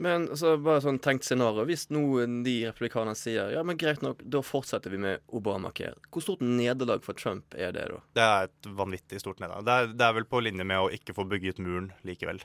Men 0.00 0.28
altså, 0.30 0.52
bare 0.62 0.80
sånn 0.84 1.00
tenkt 1.02 1.26
scenario. 1.26 1.64
Hvis 1.68 1.88
noen 1.92 2.38
de 2.46 2.54
republikanerne 2.68 3.18
sier 3.18 3.50
ja, 3.52 3.64
men 3.66 3.76
greit 3.76 4.00
nok, 4.06 4.22
da 4.22 4.40
fortsetter 4.46 4.92
vi 4.94 5.00
med 5.02 5.20
Obamacare. 5.34 5.98
Hvor 6.14 6.22
stort 6.24 6.44
nederlag 6.46 7.02
for 7.04 7.18
Trump 7.18 7.56
er 7.58 7.74
det, 7.74 7.88
da? 7.90 7.98
Det 8.16 8.22
er 8.26 8.46
et 8.48 8.70
vanvittig 8.78 9.20
stort 9.20 9.42
nederlag. 9.42 9.66
Det, 9.66 9.74
er- 9.82 9.92
det 9.98 10.06
er 10.06 10.16
vel 10.20 10.28
på 10.30 10.40
linje 10.46 10.64
med 10.64 10.78
å 10.86 10.92
ikke 10.94 11.16
få 11.18 11.26
bygget 11.28 11.58
muren 11.60 11.90
likevel. 12.06 12.40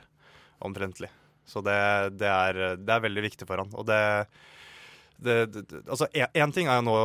Omtrentlig. 0.66 1.08
Så 1.46 1.62
det, 1.62 1.78
det, 2.18 2.26
er, 2.28 2.76
det 2.82 2.92
er 2.96 3.04
veldig 3.06 3.22
viktig 3.28 3.46
for 3.48 3.62
han. 3.62 3.70
Og 3.78 3.86
det, 3.88 4.00
det, 5.22 5.36
det 5.52 5.82
Altså, 5.86 6.08
én 6.12 6.52
ting 6.54 6.68
er 6.68 6.80
jo 6.80 6.88
nå 6.88 6.98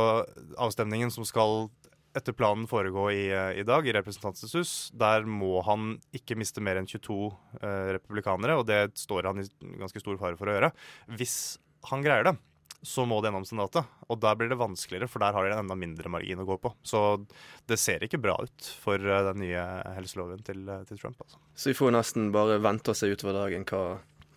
avstemningen 0.60 1.12
som 1.14 1.26
skal 1.28 1.70
etter 2.16 2.34
planen 2.36 2.66
foregå 2.68 3.06
i, 3.12 3.24
eh, 3.32 3.58
i 3.60 3.64
dag 3.66 3.86
i 3.88 3.92
Representantenes 3.96 4.54
hus. 4.54 4.72
Der 4.92 5.24
må 5.24 5.62
han 5.66 5.96
ikke 6.14 6.36
miste 6.38 6.62
mer 6.64 6.80
enn 6.80 6.88
22 6.88 7.18
eh, 7.62 7.92
republikanere, 7.96 8.58
og 8.60 8.66
det 8.68 8.98
står 9.00 9.30
han 9.30 9.42
i 9.42 9.48
ganske 9.80 10.02
stor 10.02 10.18
fare 10.20 10.38
for 10.40 10.50
å 10.50 10.56
gjøre. 10.56 10.72
Hvis 11.16 11.36
han 11.88 12.04
greier 12.04 12.28
det, 12.28 12.36
så 12.82 13.04
må 13.06 13.20
det 13.22 13.30
gjennom 13.30 13.46
Senatet. 13.46 13.88
Og 14.10 14.20
der 14.20 14.36
blir 14.36 14.50
det 14.50 14.58
vanskeligere, 14.60 15.08
for 15.08 15.22
der 15.22 15.34
har 15.36 15.46
de 15.46 15.54
en 15.54 15.62
enda 15.62 15.78
mindre 15.78 16.10
margin 16.12 16.42
å 16.42 16.46
gå 16.48 16.58
på. 16.60 16.74
Så 16.82 17.22
det 17.70 17.78
ser 17.80 18.04
ikke 18.04 18.20
bra 18.20 18.36
ut 18.42 18.70
for 18.82 19.00
eh, 19.00 19.24
den 19.30 19.42
nye 19.46 19.64
helseloven 19.96 20.44
til, 20.44 20.66
til 20.90 21.00
Trump. 21.00 21.20
Altså. 21.24 21.40
Så 21.54 21.72
vi 21.72 21.78
får 21.78 21.96
nesten 21.96 22.30
bare 22.34 22.60
vente 22.62 22.92
og 22.92 22.98
se 22.98 23.08
utover 23.08 23.40
dagen 23.40 23.64
hva, 23.70 23.84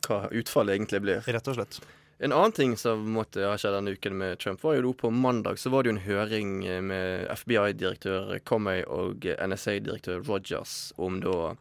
hva 0.08 0.24
utfallet 0.32 0.80
egentlig 0.80 1.04
blir. 1.04 1.24
Rett 1.28 1.52
og 1.52 1.60
slett. 1.60 1.82
En 2.18 2.32
annen 2.32 2.52
ting 2.52 2.78
som 2.78 3.02
måtte 3.12 3.44
ha 3.44 3.58
skjedd 3.60 3.76
denne 3.76 3.92
uken 3.92 4.16
med 4.18 4.40
Trump, 4.40 4.64
var 4.64 4.78
jo 4.78 4.86
da 4.86 4.94
på 5.02 5.12
mandag 5.12 5.60
så 5.60 5.72
var 5.74 5.84
det 5.84 5.92
jo 5.92 5.96
en 5.98 6.06
høring 6.06 6.54
eh, 6.64 6.82
med 6.82 7.28
FBI-direktør 7.42 8.38
Comey 8.48 8.86
og 8.88 9.28
NSA-direktør 9.36 10.24
Rogers 10.24 10.94
om 10.96 11.20
da 11.24 11.56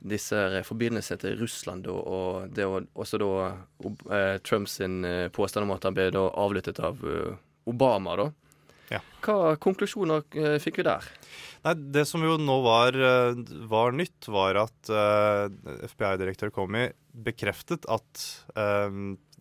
disse 0.00 0.62
forbindelsene 0.64 1.20
til 1.20 1.38
Russland 1.38 1.84
da, 1.84 1.92
og 1.92 2.50
det 2.56 2.66
var 2.66 2.86
også 2.96 3.18
da 3.20 3.30
uh, 3.52 4.36
Trumps 4.48 4.78
eh, 4.80 5.28
påstand 5.28 5.68
om 5.68 5.74
at 5.76 5.84
han 5.84 5.94
ble 5.94 6.08
da 6.14 6.24
avlyttet 6.40 6.80
av 6.80 7.04
uh, 7.04 7.36
Obama, 7.68 8.16
da. 8.16 8.30
Ja. 8.90 9.02
Hva 9.22 9.54
konklusjoner 9.60 10.24
uh, 10.40 10.56
fikk 10.58 10.80
vi 10.80 10.88
der? 10.88 11.04
Nei, 11.66 11.74
Det 11.92 12.06
som 12.08 12.22
jo 12.24 12.38
nå 12.40 12.56
var, 12.64 12.96
eh, 12.96 13.36
var 13.68 13.92
nytt, 13.92 14.28
var 14.32 14.56
at 14.62 14.90
eh, 14.90 15.50
FBI-direktør 15.90 16.52
Comey 16.54 16.92
bekreftet 17.12 17.84
at 17.90 18.22
eh, 18.56 18.88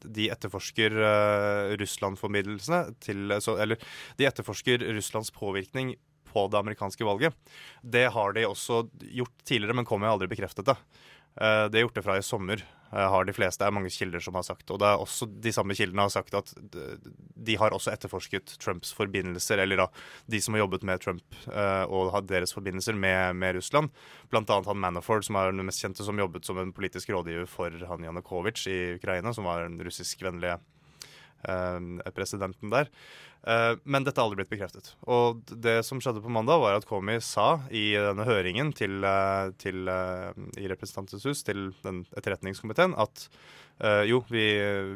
de 0.06 0.30
etterforsker 0.34 0.95
uh, 0.95 1.76
Russland-formidlelsene 1.80 2.95
til 3.04 3.36
så, 3.43 3.58
Eller 3.62 3.82
de 4.20 4.28
etterforsker 4.30 4.84
Russlands 4.95 5.32
påvirkning 5.36 5.95
på 6.30 6.45
det 6.52 6.60
amerikanske 6.60 7.06
valget. 7.06 7.34
Det 7.82 8.06
har 8.14 8.34
de 8.36 8.45
også 8.47 8.84
gjort 9.02 9.34
tidligere, 9.43 9.76
men 9.80 9.88
kom 9.88 10.06
har 10.06 10.14
aldri 10.14 10.30
bekreftet 10.32 10.68
det. 10.70 10.78
Uh, 11.39 11.66
det 11.70 11.80
er 11.80 11.88
gjort 11.88 11.97
det 12.00 12.06
fra 12.06 12.20
i 12.20 12.26
sommer, 12.26 12.64
har 12.92 13.26
de 13.26 13.36
fleste. 13.36 13.62
Det 13.62 13.68
er 13.68 13.76
mange 13.76 13.92
kilder 13.94 14.24
som 14.24 14.38
har 14.38 14.46
sagt. 14.48 14.70
Og 14.72 14.80
det 14.82 14.88
er 14.88 15.02
også 15.02 15.28
de 15.30 15.54
samme 15.54 15.76
kildene 15.78 16.06
har 16.08 16.14
sagt 16.14 16.34
at 16.38 16.54
de 17.40 17.58
har 17.60 17.74
også 17.76 17.94
etterforsket 17.94 18.56
Trumps 18.62 18.92
forbindelser, 18.96 19.62
eller 19.64 19.84
da 19.84 19.88
de 20.32 20.42
som 20.42 20.56
har 20.56 20.64
jobbet 20.64 20.86
med 20.88 21.04
Trump 21.04 21.38
eh, 21.48 21.86
og 21.86 22.12
har 22.16 22.26
deres 22.28 22.54
forbindelser 22.56 22.98
med, 22.98 23.36
med 23.40 23.56
Russland. 23.60 23.94
Blant 24.32 24.50
annet 24.50 24.70
han 24.70 24.82
Manafort, 24.82 25.28
som 25.28 25.38
er 25.40 25.54
den 25.54 25.66
mest 25.68 25.84
kjente, 25.84 26.06
som 26.06 26.20
jobbet 26.20 26.48
som 26.48 26.60
en 26.62 26.74
politisk 26.76 27.12
rådgiver 27.14 27.48
for 27.50 27.74
han 27.92 28.10
Janukovitsj 28.10 28.68
i 28.70 28.80
Ukraina, 28.98 29.34
som 29.36 29.48
var 29.50 29.66
den 29.66 29.80
russiskvennlige 29.86 30.58
eh, 30.58 30.68
presidenten 32.14 32.74
der. 32.74 32.90
Eh, 33.48 33.74
men 33.84 34.04
dette 34.04 34.20
har 34.20 34.28
aldri 34.28 34.42
blitt 34.42 34.52
bekreftet. 34.52 34.92
Og 35.08 35.40
det 35.48 35.80
som 35.88 36.02
skjedde 36.04 36.24
på 36.24 36.32
mandag, 36.34 36.60
var 36.60 36.76
at 36.76 36.88
Komi 36.88 37.20
sa 37.24 37.62
i 37.72 37.94
denne 37.96 38.26
høringen 38.28 38.74
til, 38.76 39.00
eh, 39.04 39.52
til, 39.62 39.88
eh, 39.88 40.34
i 40.60 40.68
Representantens 40.68 41.24
hus 41.24 41.44
til 41.48 41.72
den 41.86 42.04
etterretningskomiteen 42.18 42.98
at 43.00 43.30
eh, 43.80 44.04
jo, 44.12 44.24
vi, 44.28 44.44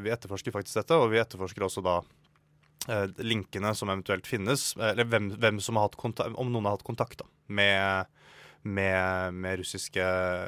vi 0.03 0.11
etterforsker 0.11 0.51
faktisk 0.51 0.81
dette, 0.81 0.99
og 0.99 1.13
vi 1.13 1.21
etterforsker 1.23 1.63
også 1.63 1.85
da 1.85 2.01
eh, 2.89 3.07
linkene 3.23 3.71
som 3.75 3.93
eventuelt 3.93 4.27
finnes, 4.27 4.73
eh, 4.75 4.91
eller 4.91 5.07
hvem, 5.07 5.31
hvem 5.39 5.63
som 5.63 5.79
har 5.79 5.87
hatt 5.87 5.99
kontakt, 5.99 6.35
om 6.35 6.51
noen 6.51 6.67
har 6.67 6.75
hatt 6.75 6.87
kontakt 6.87 7.23
da, 7.23 7.29
med, 7.47 8.11
med, 8.63 9.33
med, 9.33 9.57
russiske, 9.59 10.03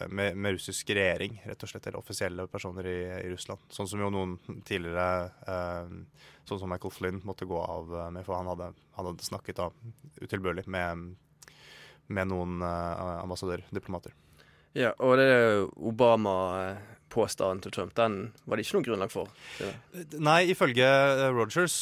med, 0.10 0.38
med 0.38 0.56
russisk 0.56 0.90
regjering, 0.90 1.42
rett 1.46 1.64
og 1.64 1.70
slett, 1.70 1.88
eller 1.88 2.00
offisielle 2.00 2.48
personer 2.48 2.88
i, 2.88 3.00
i 3.26 3.32
Russland. 3.34 3.66
Sånn 3.76 3.90
som 3.92 4.00
jo 4.00 4.12
noen 4.14 4.38
tidligere, 4.68 5.32
eh, 5.44 6.22
sånn 6.48 6.62
som 6.62 6.72
Michael 6.72 6.96
Flynn, 6.96 7.20
måtte 7.28 7.48
gå 7.50 7.60
av 7.60 7.92
eh, 7.92 8.12
med, 8.16 8.24
for 8.28 8.40
han 8.40 8.52
hadde, 8.54 8.72
han 8.96 9.10
hadde 9.12 9.28
snakket 9.28 9.60
da 9.60 9.68
utilbørlig 10.24 10.64
med, 10.72 11.12
noen 12.32 12.64
eh, 12.64 13.04
ambassadører, 13.20 13.68
diplomater. 13.76 14.16
Ja, 14.76 14.94
og 15.00 15.16
det 15.20 15.28
Obama-påstanden 17.06 17.62
til 17.64 17.72
Trump, 17.72 17.94
den 17.96 18.34
var 18.46 18.58
det 18.58 18.66
ikke 18.66 18.78
noe 18.78 18.86
grunnlag 18.86 19.12
for. 19.12 19.30
Nei, 20.20 20.50
ifølge 20.52 20.86
eh, 20.86 21.32
Rogers, 21.34 21.76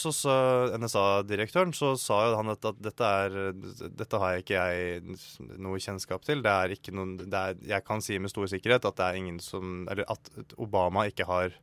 NSA-direktøren, 0.77 1.73
så 1.73 1.95
sa 1.97 2.29
jo 2.29 2.37
han 2.37 2.49
at, 2.53 2.65
at 2.65 2.79
dette, 2.83 3.03
er, 3.03 3.53
dette 3.89 4.19
har 4.19 4.33
jeg 4.33 4.43
ikke 4.43 4.63
jeg 4.63 5.57
noe 5.57 5.79
kjennskap 5.79 6.23
til. 6.25 6.43
Det 6.43 6.51
er 6.51 6.75
ikke 6.75 6.93
noen, 6.93 7.17
er, 7.31 7.57
jeg 7.65 7.85
kan 7.85 8.01
si 8.01 8.19
med 8.19 8.31
stor 8.31 8.47
sikkerhet 8.47 8.85
at 8.85 8.97
det 8.97 9.05
er 9.05 9.19
ingen 9.19 9.39
som 9.39 9.87
Eller 9.89 10.05
at 10.11 10.29
Obama 10.57 11.07
ikke 11.07 11.27
har 11.29 11.53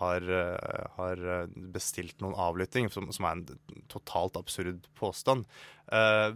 har, 0.00 0.22
eh, 0.22 0.84
har 0.96 1.18
bestilt 1.74 2.22
noen 2.22 2.32
avlytting, 2.38 2.86
som, 2.88 3.10
som 3.12 3.26
er 3.28 3.34
en 3.36 3.82
totalt 3.92 4.38
absurd 4.38 4.86
påstand. 4.96 5.44
Eh, 5.92 6.30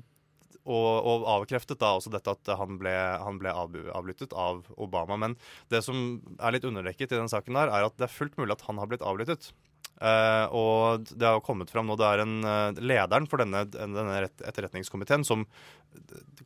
og, 0.62 0.88
og 1.04 1.26
avkreftet 1.38 1.80
da 1.82 1.94
også 1.98 2.12
dette 2.14 2.32
at 2.34 2.54
han 2.60 2.78
ble, 2.80 2.94
han 3.20 3.40
ble 3.40 3.52
avlyttet 3.54 4.34
av 4.36 4.64
Obama. 4.76 5.18
Men 5.20 5.36
det 5.72 5.82
som 5.86 6.20
er 6.38 6.56
litt 6.56 6.66
underdekket 6.68 7.12
i 7.12 7.20
den 7.20 7.30
saken 7.32 7.58
der, 7.58 7.72
er 7.72 7.88
at 7.88 7.98
det 7.98 8.08
er 8.08 8.16
fullt 8.16 8.38
mulig 8.40 8.56
at 8.56 8.66
han 8.68 8.80
har 8.82 8.90
blitt 8.90 9.04
avlyttet. 9.04 9.52
Uh, 9.94 10.46
og 10.50 11.04
det 11.14 11.26
har 11.28 11.42
kommet 11.46 11.70
fram 11.70 11.86
nå, 11.86 11.94
det 11.96 12.06
er 12.08 12.22
en 12.24 12.34
uh, 12.42 12.80
lederen 12.82 13.28
for 13.30 13.40
denne, 13.40 13.62
denne 13.70 14.16
etterretningskomiteen 14.26 15.22
som 15.26 15.44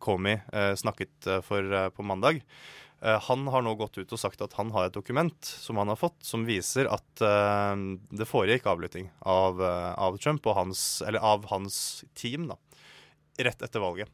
Comey 0.04 0.36
uh, 0.52 0.74
snakket 0.76 1.26
eh, 1.26 1.40
for 1.42 1.64
eh, 1.64 1.88
på 1.88 2.04
mandag. 2.04 2.44
Han 2.98 3.44
har 3.46 3.62
nå 3.62 3.76
gått 3.78 3.94
ut 4.00 4.10
og 4.10 4.18
sagt 4.18 4.40
at 4.42 4.56
han 4.58 4.72
har 4.74 4.88
et 4.88 4.94
dokument 4.96 5.46
som 5.46 5.78
han 5.78 5.86
har 5.86 5.98
fått, 6.00 6.16
som 6.26 6.42
viser 6.48 6.88
at 6.90 7.22
det 7.22 8.26
foregikk 8.26 8.66
avlytting 8.66 9.06
av, 9.22 9.62
av 9.62 10.18
Trump 10.18 10.48
og 10.50 10.56
hans, 10.58 10.82
eller 11.06 11.22
av 11.22 11.46
hans 11.52 11.76
team, 12.18 12.48
da 12.50 12.58
rett 13.38 13.62
etter 13.62 13.82
valget. 13.82 14.10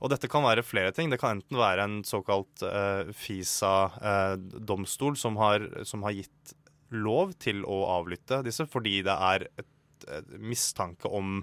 Og 0.00 0.12
dette 0.12 0.28
kan 0.30 0.44
være 0.44 0.66
flere 0.66 0.92
ting. 0.92 1.10
Det 1.12 1.20
kan 1.22 1.38
enten 1.38 1.60
være 1.60 1.86
en 1.86 1.98
såkalt 2.06 2.64
uh, 2.66 3.08
FISA-domstol 3.16 5.16
som, 5.20 5.38
har, 5.40 5.64
som 5.88 6.04
har 6.06 6.16
gitt 6.18 6.56
lov 6.94 7.34
til 7.42 7.64
å 7.66 7.84
avlytte 7.96 8.42
disse 8.46 8.66
fordi 8.70 9.00
det 9.06 9.14
er 9.14 9.46
et, 9.48 10.06
et 10.12 10.34
mistanke 10.38 11.10
om 11.10 11.40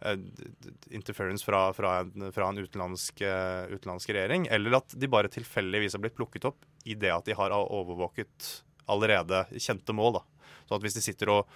eh, 0.00 0.18
interference 0.90 1.46
fra, 1.46 1.68
fra, 1.76 2.00
en, 2.02 2.30
fra 2.34 2.48
en 2.50 2.58
utenlandsk, 2.58 3.22
eh, 3.22 3.70
utenlandsk 3.70 4.10
regjering, 4.10 4.48
eller 4.50 4.80
at 4.80 4.96
de 4.98 5.10
bare 5.10 5.30
tilfeldigvis 5.32 5.96
har 5.96 6.04
blitt 6.04 6.18
plukket 6.18 6.48
opp 6.50 6.66
i 6.84 6.98
det 6.98 7.12
at 7.14 7.28
de 7.28 7.38
har 7.38 7.54
overvåket 7.54 8.52
allerede 8.90 9.44
kjente 9.58 9.94
mål. 9.94 10.18
Da. 10.18 10.48
Så 10.66 10.78
at 10.78 10.86
hvis 10.86 10.98
de 10.98 11.04
sitter 11.04 11.30
og 11.36 11.52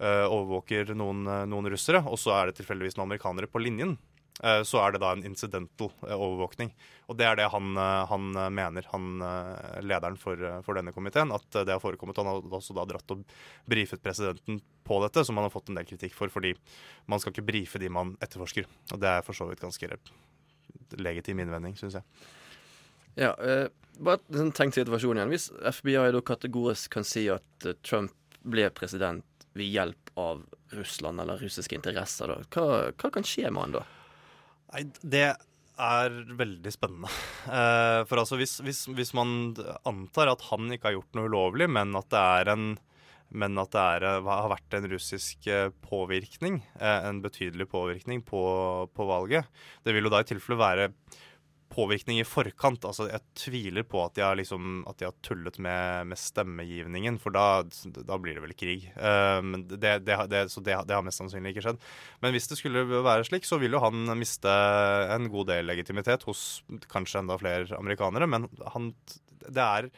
eh, 0.00 0.24
overvåker 0.24 0.94
noen, 0.96 1.26
noen 1.50 1.72
russere, 1.72 2.00
og 2.06 2.18
så 2.20 2.34
er 2.38 2.48
det 2.48 2.60
tilfeldigvis 2.60 2.96
noen 2.96 3.10
amerikanere 3.10 3.50
på 3.50 3.62
linjen, 3.62 3.98
eh, 3.98 4.17
så 4.62 4.80
er 4.82 4.94
det 4.94 5.00
da 5.02 5.12
en 5.14 5.24
incidental 5.26 5.90
eh, 6.06 6.14
overvåkning. 6.14 6.72
Og 7.08 7.16
det 7.18 7.26
er 7.26 7.38
det 7.40 7.48
han, 7.50 7.72
eh, 7.76 8.04
han 8.10 8.28
eh, 8.36 8.50
mener, 8.54 8.88
han 8.92 9.22
eh, 9.24 9.78
lederen 9.82 10.18
for, 10.20 10.38
eh, 10.38 10.60
for 10.66 10.78
denne 10.78 10.92
komiteen, 10.94 11.32
at 11.34 11.56
eh, 11.56 11.64
det 11.66 11.74
har 11.74 11.82
forekommet. 11.82 12.20
Han 12.20 12.28
har 12.30 12.58
også 12.60 12.76
da 12.76 12.84
dratt 12.88 13.14
og 13.14 13.24
brifet 13.68 14.02
presidenten 14.04 14.60
på 14.88 15.00
dette, 15.04 15.24
som 15.24 15.40
han 15.40 15.48
har 15.48 15.54
fått 15.54 15.72
en 15.72 15.80
del 15.80 15.88
kritikk 15.88 16.14
for, 16.16 16.30
fordi 16.32 16.54
man 17.10 17.22
skal 17.22 17.34
ikke 17.34 17.46
brife 17.48 17.80
de 17.82 17.90
man 17.92 18.14
etterforsker. 18.24 18.68
Og 18.92 19.02
det 19.02 19.14
er 19.14 19.26
for 19.26 19.36
så 19.36 19.48
vidt 19.48 19.64
ganske 19.64 19.90
legitim 21.00 21.40
innvending, 21.42 21.74
syns 21.80 21.98
jeg. 21.98 22.28
Ja, 23.18 23.32
eh, 23.42 23.66
bare 23.98 24.22
en 24.38 24.52
tenkt 24.54 24.78
situasjon 24.78 25.18
igjen. 25.18 25.32
Hvis 25.32 25.50
FBI 25.50 26.12
da 26.14 26.22
kategorisk 26.22 26.92
kan 26.94 27.06
si 27.08 27.26
at 27.32 27.66
eh, 27.66 27.74
Trump 27.82 28.14
ble 28.46 28.68
president 28.70 29.24
ved 29.58 29.72
hjelp 29.74 30.12
av 30.20 30.44
Russland 30.76 31.20
eller 31.24 31.40
russiske 31.42 31.74
interesser, 31.74 32.30
da, 32.30 32.44
hva, 32.54 32.92
hva 32.94 33.10
kan 33.16 33.26
skje 33.26 33.50
med 33.50 33.64
han 33.64 33.80
da? 33.80 33.86
Nei, 34.72 34.84
det 35.02 35.28
er 35.78 36.20
veldig 36.38 36.74
spennende. 36.74 37.12
Eh, 37.48 38.02
for 38.04 38.20
altså, 38.20 38.36
hvis, 38.36 38.58
hvis, 38.60 38.82
hvis 38.92 39.14
man 39.16 39.54
antar 39.88 40.28
at 40.28 40.42
han 40.50 40.66
ikke 40.74 40.90
har 40.90 40.98
gjort 40.98 41.14
noe 41.16 41.30
ulovlig, 41.30 41.64
men 41.72 41.96
at 41.96 42.10
det 42.12 42.20
er 42.20 42.50
en 42.52 42.66
men 43.40 43.60
at 43.60 43.72
det 43.72 43.84
er, 43.94 44.04
eh, 44.04 44.28
har 44.28 44.50
vært 44.52 44.76
en 44.76 44.88
russisk 44.92 45.48
eh, 45.48 45.70
påvirkning, 45.86 46.58
en 46.76 47.22
betydelig 47.24 47.70
påvirkning 47.72 48.20
på, 48.28 48.42
på 48.92 49.06
valget. 49.08 49.48
Det 49.80 49.96
vil 49.96 50.04
jo 50.04 50.12
da 50.12 50.20
i 50.20 50.28
tilfelle 50.28 50.60
være 50.60 50.90
påvirkning 51.72 52.20
i 52.20 52.26
forkant. 52.26 52.84
Altså, 52.88 53.08
jeg 53.10 53.22
tviler 53.38 53.86
på 53.88 54.00
at 54.04 54.14
de 54.16 54.24
har, 54.24 54.36
liksom, 54.38 54.82
at 54.88 55.00
de 55.00 55.08
har 55.08 55.16
tullet 55.24 55.58
med, 55.62 56.08
med 56.10 56.20
stemmegivningen, 56.20 57.18
for 57.22 57.34
da, 57.34 57.64
da 57.98 58.18
blir 58.20 58.38
det 58.38 58.44
vel 58.44 58.54
krig. 58.58 58.88
Um, 58.96 59.54
det, 59.68 59.98
det, 60.06 60.18
det, 60.32 60.44
så 60.52 60.64
det, 60.64 60.78
har 60.78 61.04
mest 61.06 61.22
sannsynlig 61.22 61.54
ikke 61.54 61.66
skjedd. 61.68 61.82
Men 62.24 62.34
hvis 62.34 62.50
det 62.50 62.60
skulle 62.60 62.86
være 62.88 63.26
slik, 63.28 63.48
så 63.48 63.60
vil 63.62 63.76
jo 63.76 63.82
han 63.84 64.08
miste 64.18 64.52
en 65.14 65.28
god 65.32 65.52
del 65.52 65.68
legitimitet 65.68 66.26
hos 66.28 66.62
kanskje 66.92 67.22
enda 67.22 67.38
flere 67.40 67.68
amerikanere, 67.78 68.28
men 68.30 68.48
han 68.74 68.92
Det 69.38 69.62
er 69.62 69.92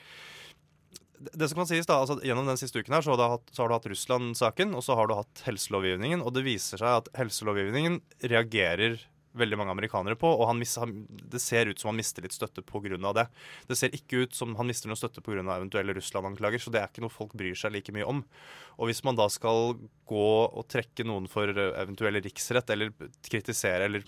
det 1.20 1.50
som 1.50 1.58
kan 1.60 1.68
sies 1.68 1.88
da, 1.88 1.98
altså 2.00 2.16
Gjennom 2.24 2.46
den 2.48 2.56
siste 2.56 2.80
uken 2.80 2.94
her, 2.96 3.04
så 3.04 3.12
har 3.12 3.18
du 3.20 3.24
hatt, 3.34 3.50
hatt 3.58 3.88
Russland-saken, 3.92 4.72
og 4.76 4.84
så 4.84 4.96
har 4.96 5.08
du 5.08 5.18
hatt 5.18 5.42
helselovgivningen. 5.44 6.22
Og 6.24 6.32
det 6.32 6.46
viser 6.46 6.80
seg 6.80 7.02
at 7.02 7.10
helselovgivningen 7.18 8.00
reagerer 8.32 9.02
veldig 9.38 9.58
mange 9.60 9.74
amerikanere 9.74 10.18
på, 10.18 10.26
og 10.26 10.48
han 10.48 10.60
det 11.30 11.40
ser 11.42 11.70
ut 11.70 11.78
som 11.78 11.92
han 11.92 11.98
mister 12.00 12.24
litt 12.24 12.34
støtte 12.34 12.64
pga. 12.66 13.12
det. 13.14 13.26
Det 13.68 13.76
ser 13.78 13.94
ikke 13.94 14.24
ut 14.24 14.34
som 14.34 14.56
han 14.58 14.66
mister 14.66 14.90
noe 14.90 14.98
støtte 14.98 15.22
pga. 15.22 15.40
eventuelle 15.40 15.94
Russland-anklager, 15.94 16.58
så 16.58 16.70
det 16.70 16.80
er 16.80 16.90
ikke 16.90 17.04
noe 17.04 17.14
folk 17.14 17.34
bryr 17.38 17.54
seg 17.54 17.72
like 17.72 17.92
mye 17.94 18.06
om. 18.06 18.24
Og 18.78 18.90
hvis 18.90 19.04
man 19.04 19.18
da 19.18 19.28
skal 19.30 19.76
gå 20.10 20.30
og 20.50 20.66
trekke 20.68 21.06
noen 21.06 21.28
for 21.30 21.48
eventuell 21.48 22.20
riksrett, 22.20 22.70
eller 22.70 22.90
kritisere 23.22 23.86
eller 23.86 24.06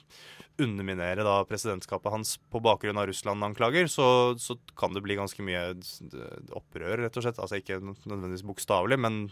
underminere 0.61 1.25
da 1.25 1.41
presidentskapet 1.49 2.13
hans 2.13 2.37
på 2.53 2.61
bakgrunn 2.65 2.99
av 3.01 3.07
Russland-anklager, 3.11 3.87
så, 3.91 4.35
så 4.39 4.59
kan 4.79 4.95
det 4.95 5.05
bli 5.05 5.19
ganske 5.19 5.45
mye 5.45 5.69
opprør, 6.51 6.99
rett 7.05 7.17
og 7.17 7.27
slett. 7.27 7.41
Altså 7.43 7.61
ikke 7.61 7.81
nødvendigvis 7.83 8.47
bokstavelig, 8.49 8.99
men 9.01 9.23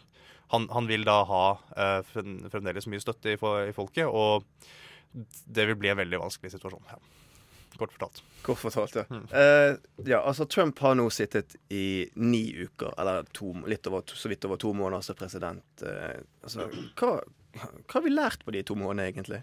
han, 0.54 0.68
han 0.72 0.88
vil 0.90 1.04
da 1.06 1.20
ha 1.28 1.44
eh, 1.76 2.00
fremdeles 2.10 2.88
mye 2.90 3.02
støtte 3.02 3.34
i, 3.34 3.38
i 3.38 3.74
folket. 3.76 4.06
og 4.06 4.46
det 5.44 5.66
vil 5.66 5.78
bli 5.80 5.90
en 5.92 5.98
veldig 6.00 6.20
vanskelig 6.22 6.52
situasjon. 6.54 6.84
Ja. 6.90 6.98
Kort 7.80 7.92
fortalt. 7.92 8.22
Kort 8.42 8.58
fortalt, 8.58 8.96
ja. 8.98 9.04
Eh, 9.40 9.76
ja, 10.04 10.20
altså 10.20 10.44
Trump 10.44 10.78
har 10.84 10.94
nå 10.98 11.06
sittet 11.14 11.56
i 11.72 12.10
ni 12.14 12.42
uker, 12.58 12.92
eller 13.00 13.28
to, 13.36 13.54
litt 13.70 13.86
over, 13.88 14.04
så 14.04 14.28
vidt 14.28 14.44
over 14.44 14.60
to 14.60 14.72
måneder 14.76 15.04
som 15.06 15.16
president. 15.16 15.84
Eh, 15.86 16.20
altså, 16.44 16.66
hva, 17.00 17.12
hva 17.56 17.94
har 17.94 18.04
vi 18.04 18.12
lært 18.12 18.44
på 18.44 18.52
de 18.54 18.62
to 18.66 18.76
månedene, 18.76 19.08
egentlig? 19.08 19.40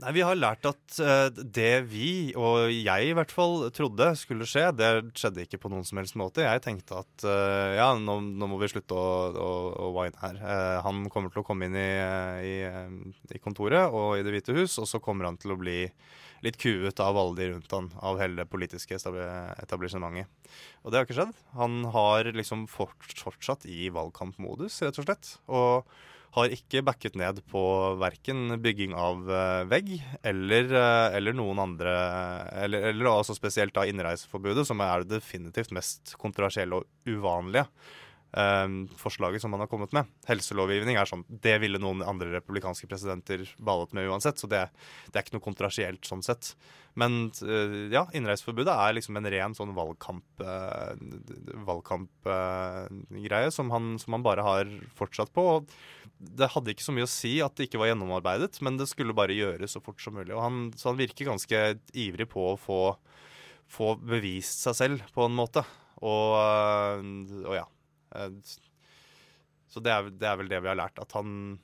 Nei, 0.00 0.14
Vi 0.16 0.22
har 0.24 0.38
lært 0.38 0.64
at 0.64 0.98
eh, 1.04 1.26
det 1.52 1.72
vi, 1.90 2.32
og 2.38 2.70
jeg 2.72 3.10
i 3.10 3.12
hvert 3.16 3.32
fall, 3.34 3.66
trodde 3.76 4.06
skulle 4.16 4.46
skje, 4.48 4.70
det 4.72 4.88
skjedde 5.18 5.44
ikke 5.44 5.60
på 5.60 5.70
noen 5.72 5.84
som 5.84 6.00
helst 6.00 6.16
måte. 6.16 6.44
Jeg 6.46 6.62
tenkte 6.64 7.02
at 7.02 7.26
eh, 7.28 7.76
ja, 7.76 7.90
nå, 8.00 8.16
nå 8.40 8.48
må 8.48 8.56
vi 8.62 8.70
slutte 8.72 8.96
å, 8.96 9.10
å, 9.36 9.50
å 9.76 9.90
wine 9.98 10.16
her. 10.22 10.40
Eh, 10.40 10.78
han 10.86 11.04
kommer 11.12 11.32
til 11.34 11.42
å 11.42 11.46
komme 11.46 11.68
inn 11.68 11.76
i, 11.76 11.90
i, 12.48 12.56
i 13.36 13.42
kontoret 13.44 13.92
og 13.92 14.16
i 14.16 14.24
Det 14.24 14.32
hvite 14.32 14.56
hus, 14.56 14.78
og 14.80 14.88
så 14.88 15.02
kommer 15.04 15.28
han 15.28 15.36
til 15.40 15.52
å 15.52 15.60
bli 15.60 15.82
litt 16.40 16.56
kuet 16.56 17.00
av 17.04 17.18
alle 17.20 17.36
de 17.36 17.50
rundt 17.50 17.74
han, 17.76 17.90
av 18.00 18.16
hele 18.22 18.40
det 18.40 18.48
politiske 18.48 18.96
etablissementet. 18.96 20.30
Og 20.80 20.92
det 20.92 20.96
har 20.96 21.04
ikke 21.04 21.18
skjedd. 21.18 21.34
Han 21.60 21.82
har 21.92 22.30
liksom 22.32 22.64
fortsatt 22.72 23.68
i 23.68 23.90
valgkampmodus, 23.92 24.80
rett 24.86 25.02
og 25.02 25.10
slett. 25.10 25.34
Og 25.52 25.92
har 26.36 26.52
ikke 26.54 26.84
backet 26.86 27.16
ned 27.18 27.40
på 27.50 27.62
verken 27.98 28.54
bygging 28.62 28.94
av 28.94 29.24
eh, 29.30 29.62
vegg 29.70 29.88
eller, 30.22 30.68
eh, 30.70 31.16
eller 31.18 31.34
noen 31.34 31.58
andre 31.62 31.94
Eller, 32.64 32.90
eller 32.92 33.10
altså 33.10 33.34
spesielt 33.34 33.74
da 33.74 33.86
innreiseforbudet, 33.88 34.66
som 34.68 34.80
er 34.84 35.02
det 35.02 35.18
definitivt 35.18 35.74
mest 35.74 36.14
kontroversielle 36.20 36.78
og 36.78 36.86
uvanlige. 37.10 37.66
eh, 37.66 37.98
forslaget 38.30 39.42
som 39.42 39.50
man 39.50 39.64
har 39.64 39.70
kommet 39.70 39.90
med. 39.96 40.06
Helselovgivning 40.28 40.94
er 41.00 41.08
sånn 41.08 41.24
Det 41.26 41.56
ville 41.58 41.80
noen 41.82 42.04
andre 42.06 42.30
republikanske 42.36 42.86
presidenter 42.86 43.42
ballet 43.58 43.90
med 43.96 44.06
uansett, 44.06 44.38
så 44.38 44.46
det, 44.46 44.68
det 45.10 45.18
er 45.18 45.26
ikke 45.26 45.34
noe 45.38 45.48
kontrasielt 45.48 46.06
sånn 46.06 46.22
sett. 46.22 46.52
Men 46.98 47.30
eh, 47.46 47.74
ja, 47.92 48.04
innreiseforbudet 48.16 48.72
er 48.72 48.94
liksom 48.96 49.18
en 49.18 49.28
ren 49.30 49.54
sånn 49.54 49.74
valgkamp 49.76 50.42
eh, 50.42 51.02
valgkampgreie 51.68 53.50
som, 53.54 53.70
han, 53.74 53.94
som 54.02 54.16
han 54.16 54.26
bare 54.26 54.46
har 54.46 54.70
fortsatt 54.98 55.32
på. 55.34 55.46
Det 56.18 56.50
hadde 56.54 56.74
ikke 56.74 56.86
så 56.86 56.94
mye 56.96 57.06
å 57.06 57.10
si 57.10 57.36
at 57.44 57.56
det 57.56 57.68
ikke 57.68 57.80
var 57.82 57.92
gjennomarbeidet, 57.92 58.58
men 58.66 58.78
det 58.80 58.90
skulle 58.90 59.16
bare 59.16 59.36
gjøres 59.36 59.76
så 59.76 59.82
fort 59.84 60.02
som 60.02 60.18
mulig. 60.18 60.34
Han, 60.36 60.70
så 60.76 60.92
han 60.92 61.00
virker 61.00 61.30
ganske 61.30 61.62
ivrig 61.94 62.28
på 62.32 62.52
å 62.52 62.58
få, 62.60 62.80
få 63.70 63.94
bevist 64.02 64.66
seg 64.66 64.78
selv, 64.78 65.04
på 65.14 65.26
en 65.26 65.38
måte. 65.38 65.64
Og, 66.00 66.38
øh, 66.40 67.44
og 67.44 67.54
ja. 67.60 67.66
Eh, 68.14 68.30
Så 69.70 69.80
det 69.80 69.90
er, 69.94 70.08
det 70.10 70.26
er 70.26 70.36
vel 70.40 70.48
det 70.50 70.58
vi 70.64 70.66
har 70.72 70.78
lært. 70.80 70.98
At 70.98 71.12
han, 71.14 71.58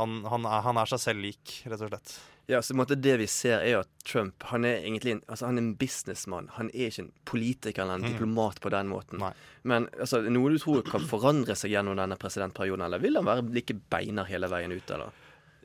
han, 0.00 0.14
han, 0.26 0.44
er, 0.50 0.62
han 0.66 0.76
er 0.80 0.88
seg 0.90 0.98
selv 1.04 1.22
lik, 1.22 1.60
rett 1.70 1.84
og 1.86 1.92
slett. 1.92 2.14
Ja, 2.50 2.58
så 2.60 2.74
Det 2.84 3.12
vi 3.16 3.26
ser, 3.30 3.62
er 3.64 3.78
at 3.80 3.88
Trump 4.04 4.42
han 4.50 4.66
er 4.68 4.82
egentlig 4.82 5.12
en, 5.14 5.22
altså 5.28 5.46
han 5.46 5.56
er 5.56 5.62
en 5.62 5.76
businessmann. 5.80 6.50
Han 6.58 6.68
er 6.74 6.90
ikke 6.90 7.04
en 7.06 7.12
politiker 7.24 7.82
eller 7.86 7.94
en 7.94 8.02
Mm. 8.04 8.12
diplomat 8.12 8.60
på 8.60 8.70
den 8.74 8.88
måten. 8.90 9.22
Men 9.62 9.86
altså, 9.98 10.20
noe 10.28 10.50
du 10.52 10.58
tror 10.58 10.82
kan 10.84 11.00
forandre 11.08 11.54
seg 11.56 11.70
gjennom 11.72 11.96
denne 11.96 12.18
presidentperioden, 12.20 12.84
eller 12.84 12.98
vil 13.00 13.16
han 13.16 13.24
være 13.24 13.46
like 13.54 13.72
beiner 13.88 14.24
hele 14.28 14.50
veien 14.52 14.72
ut, 14.76 14.90
eller? 14.90 15.10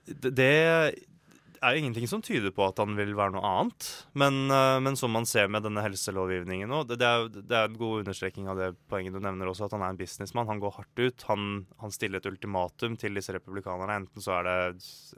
Det, 0.06 0.96
er 1.64 1.78
ingenting 1.78 2.08
som 2.10 2.22
tyder 2.24 2.52
på 2.56 2.64
at 2.68 2.80
han 2.82 2.96
vil 2.98 3.12
være 3.18 3.32
noe 3.36 3.46
annet. 3.46 4.06
Men, 4.20 4.36
øh, 4.54 4.78
men 4.84 4.96
som 5.00 5.12
man 5.14 5.26
ser 5.30 5.48
med 5.52 5.64
denne 5.66 5.82
helselovgivningen 5.84 6.70
nå, 6.72 6.80
det, 6.90 6.98
er, 7.06 7.18
det 7.30 7.56
er 7.56 7.66
en 7.68 7.78
god 7.80 8.00
understreking 8.04 8.46
av 8.52 8.56
det 8.60 8.70
poenget 8.92 9.14
du 9.16 9.22
nevner 9.24 9.48
også, 9.52 9.66
at 9.68 9.74
han 9.76 9.84
er 9.86 9.92
en 9.94 10.00
businessmann. 10.00 10.52
Han 10.52 10.64
går 10.64 10.74
hardt 10.78 10.98
ut. 11.00 11.20
Han, 11.30 11.42
han 11.84 11.92
stiller 11.96 12.18
et 12.20 12.30
ultimatum 12.30 12.94
til 13.00 13.12
disse 13.18 13.34
republikanerne. 13.36 13.98
Enten 14.04 14.22
så 14.24 14.32
er 14.40 14.44
det 14.48 14.58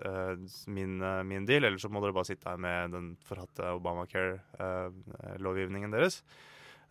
uh, 0.05 0.33
min, 0.71 0.93
uh, 1.03 1.23
min 1.27 1.47
deal, 1.49 1.63
eller 1.67 1.79
så 1.81 1.89
må 1.91 1.97
dere 2.03 2.17
bare 2.17 2.31
sitte 2.31 2.49
her 2.49 2.59
med 2.61 2.77
den 2.95 3.07
forhatte 3.27 3.63
Obamacare-lovgivningen 3.77 5.91
deres. 5.93 6.15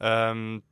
Um, 0.01 0.63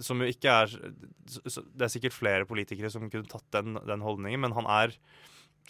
som 0.00 0.20
jo 0.22 0.28
ikke 0.30 0.52
er 0.52 0.70
Det 0.70 1.82
er 1.82 1.90
sikkert 1.90 2.14
flere 2.14 2.46
politikere 2.48 2.90
som 2.92 3.10
kunne 3.10 3.28
tatt 3.30 3.46
den, 3.54 3.68
den 3.86 4.04
holdningen, 4.04 4.40
men 4.44 4.54
han 4.56 4.66
er, 4.70 4.88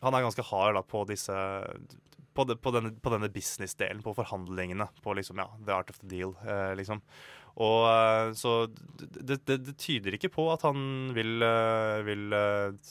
han 0.03 0.15
er 0.15 0.27
ganske 0.27 0.45
hard 0.51 0.73
da, 0.77 0.83
på 0.85 1.05
disse 1.09 1.37
på, 2.37 2.45
det, 2.49 2.59
på 2.63 2.73
denne, 2.75 2.93
på 3.03 3.13
denne 3.15 3.31
business-delen, 3.33 4.05
på 4.05 4.15
forhandlingene, 4.17 4.89
på 5.03 5.17
liksom, 5.19 5.41
ja, 5.43 5.49
the 5.65 5.75
art 5.75 5.91
of 5.93 5.99
the 6.03 6.11
deal, 6.11 6.37
eh, 6.47 6.75
liksom. 6.79 7.03
Og 7.65 7.89
eh, 7.89 8.31
så 8.37 8.59
det, 8.69 9.41
det, 9.49 9.61
det 9.65 9.77
tyder 9.81 10.19
ikke 10.19 10.35
på 10.35 10.51
at 10.53 10.67
han 10.69 10.81
vil, 11.17 11.41
eh, 11.43 12.05
vil 12.05 12.37
eh, 12.37 12.91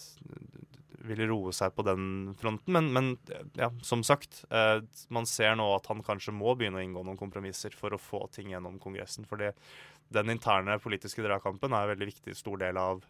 vil 1.06 1.26
roe 1.30 1.54
seg 1.56 1.74
på 1.76 1.86
den 1.86 2.36
fronten. 2.40 2.74
Men, 2.74 2.92
men 2.94 3.12
ja, 3.58 3.70
som 3.86 4.04
sagt, 4.06 4.44
eh, 4.50 4.80
man 5.14 5.28
ser 5.30 5.56
nå 5.58 5.68
at 5.76 5.90
han 5.92 6.04
kanskje 6.06 6.34
må 6.36 6.56
begynne 6.58 6.82
å 6.82 6.86
inngå 6.86 7.04
noen 7.06 7.20
kompromisser 7.20 7.76
for 7.78 7.96
å 7.96 8.02
få 8.02 8.26
ting 8.34 8.54
gjennom 8.54 8.80
Kongressen. 8.82 9.28
For 9.30 9.42
den 9.42 10.34
interne 10.34 10.80
politiske 10.82 11.26
dragkampen 11.26 11.74
er 11.74 11.86
en 11.86 11.94
veldig 11.94 12.10
viktig 12.14 12.36
stor 12.38 12.62
del 12.62 12.80
av, 12.82 13.06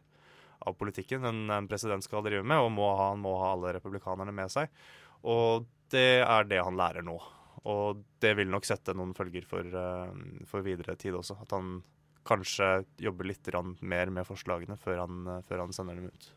av 0.65 0.77
politikken 0.79 1.27
en, 1.27 1.45
en 1.53 1.71
president 1.71 2.03
skal 2.03 2.25
drive 2.25 2.45
med, 2.45 2.63
og 2.63 2.73
må 2.75 2.91
ha, 2.91 3.11
han 3.13 3.23
må 3.23 3.37
ha 3.41 3.53
alle 3.55 3.75
republikanerne 3.77 4.35
med 4.35 4.51
seg. 4.53 4.71
Og 5.25 5.65
det 5.93 6.23
er 6.25 6.47
det 6.49 6.61
han 6.63 6.79
lærer 6.79 7.05
nå. 7.05 7.17
Og 7.65 8.01
det 8.21 8.35
vil 8.37 8.49
nok 8.51 8.65
sette 8.67 8.93
noen 8.93 9.15
følger 9.17 9.45
for, 9.49 9.65
eh, 9.65 10.15
for 10.49 10.65
videre 10.65 10.95
tid 11.01 11.17
også. 11.17 11.39
At 11.41 11.53
han 11.55 11.79
kanskje 12.25 12.85
jobber 12.97 13.29
litt 13.29 13.49
mer 13.81 14.09
med 14.09 14.25
forslagene 14.25 14.77
før 14.81 15.03
han, 15.05 15.43
før 15.45 15.65
han 15.65 15.73
sender 15.73 15.95
dem 15.95 16.09
ut. 16.09 16.31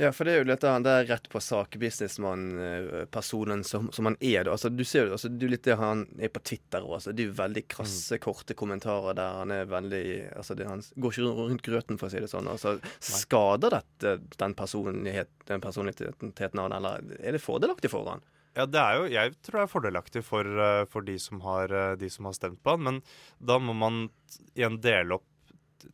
Ja, 0.00 0.12
for 0.16 0.24
det 0.24 0.32
er 0.32 0.38
jo 0.40 0.46
litt 0.48 0.62
han 0.64 0.84
der 0.84 1.02
rett 1.04 1.26
på 1.28 1.40
sak, 1.44 1.74
businessmann-personen 1.76 3.64
som, 3.68 3.90
som 3.92 4.06
han 4.08 4.16
er. 4.16 4.46
da. 4.46 4.54
Altså, 4.54 4.70
du 4.72 4.80
ser 4.88 5.10
jo 5.10 5.16
altså, 5.18 5.28
du 5.28 5.44
litt 5.50 5.66
det 5.66 5.76
han 5.76 6.06
er 6.16 6.32
på 6.32 6.40
Twitter 6.40 6.86
òg. 6.86 6.94
Altså, 6.96 7.12
det 7.12 7.26
er 7.26 7.28
jo 7.28 7.36
veldig 7.36 7.64
krasse, 7.68 8.16
korte 8.22 8.56
kommentarer 8.56 9.18
der 9.18 9.36
han 9.42 9.52
er 9.52 9.68
veldig 9.68 10.04
altså, 10.40 10.56
det, 10.56 10.70
Han 10.70 10.80
går 10.96 11.12
ikke 11.18 11.34
rundt 11.42 11.64
grøten, 11.66 12.00
for 12.00 12.08
å 12.08 12.14
si 12.14 12.22
det 12.24 12.30
sånn. 12.32 12.48
Altså, 12.48 12.78
skader 13.04 13.76
dette 13.76 14.14
den, 14.40 14.56
personlighet, 14.56 15.34
den 15.50 15.60
personligheten 15.60 16.64
han, 16.64 16.78
eller 16.78 17.04
er 17.20 17.36
det 17.36 17.44
fordelaktig 17.44 17.92
for 17.92 18.08
han? 18.08 18.24
Ja, 18.58 18.66
det 18.66 18.80
er 18.82 18.96
jo, 18.98 19.08
Jeg 19.12 19.34
tror 19.46 19.60
det 19.60 19.64
er 19.64 19.74
fordelaktig 19.74 20.22
for, 20.26 20.44
eh, 20.44 20.84
for 20.90 21.06
de, 21.06 21.16
som 21.22 21.40
har, 21.44 21.70
eh, 21.70 21.96
de 21.96 22.10
som 22.10 22.26
har 22.26 22.34
stemt 22.34 22.62
på 22.62 22.74
han, 22.74 22.82
men 22.82 23.02
da 23.38 23.58
må 23.62 23.76
man 23.76 24.08
igjen 24.54 24.80
dele 24.82 25.20
opp 25.20 25.26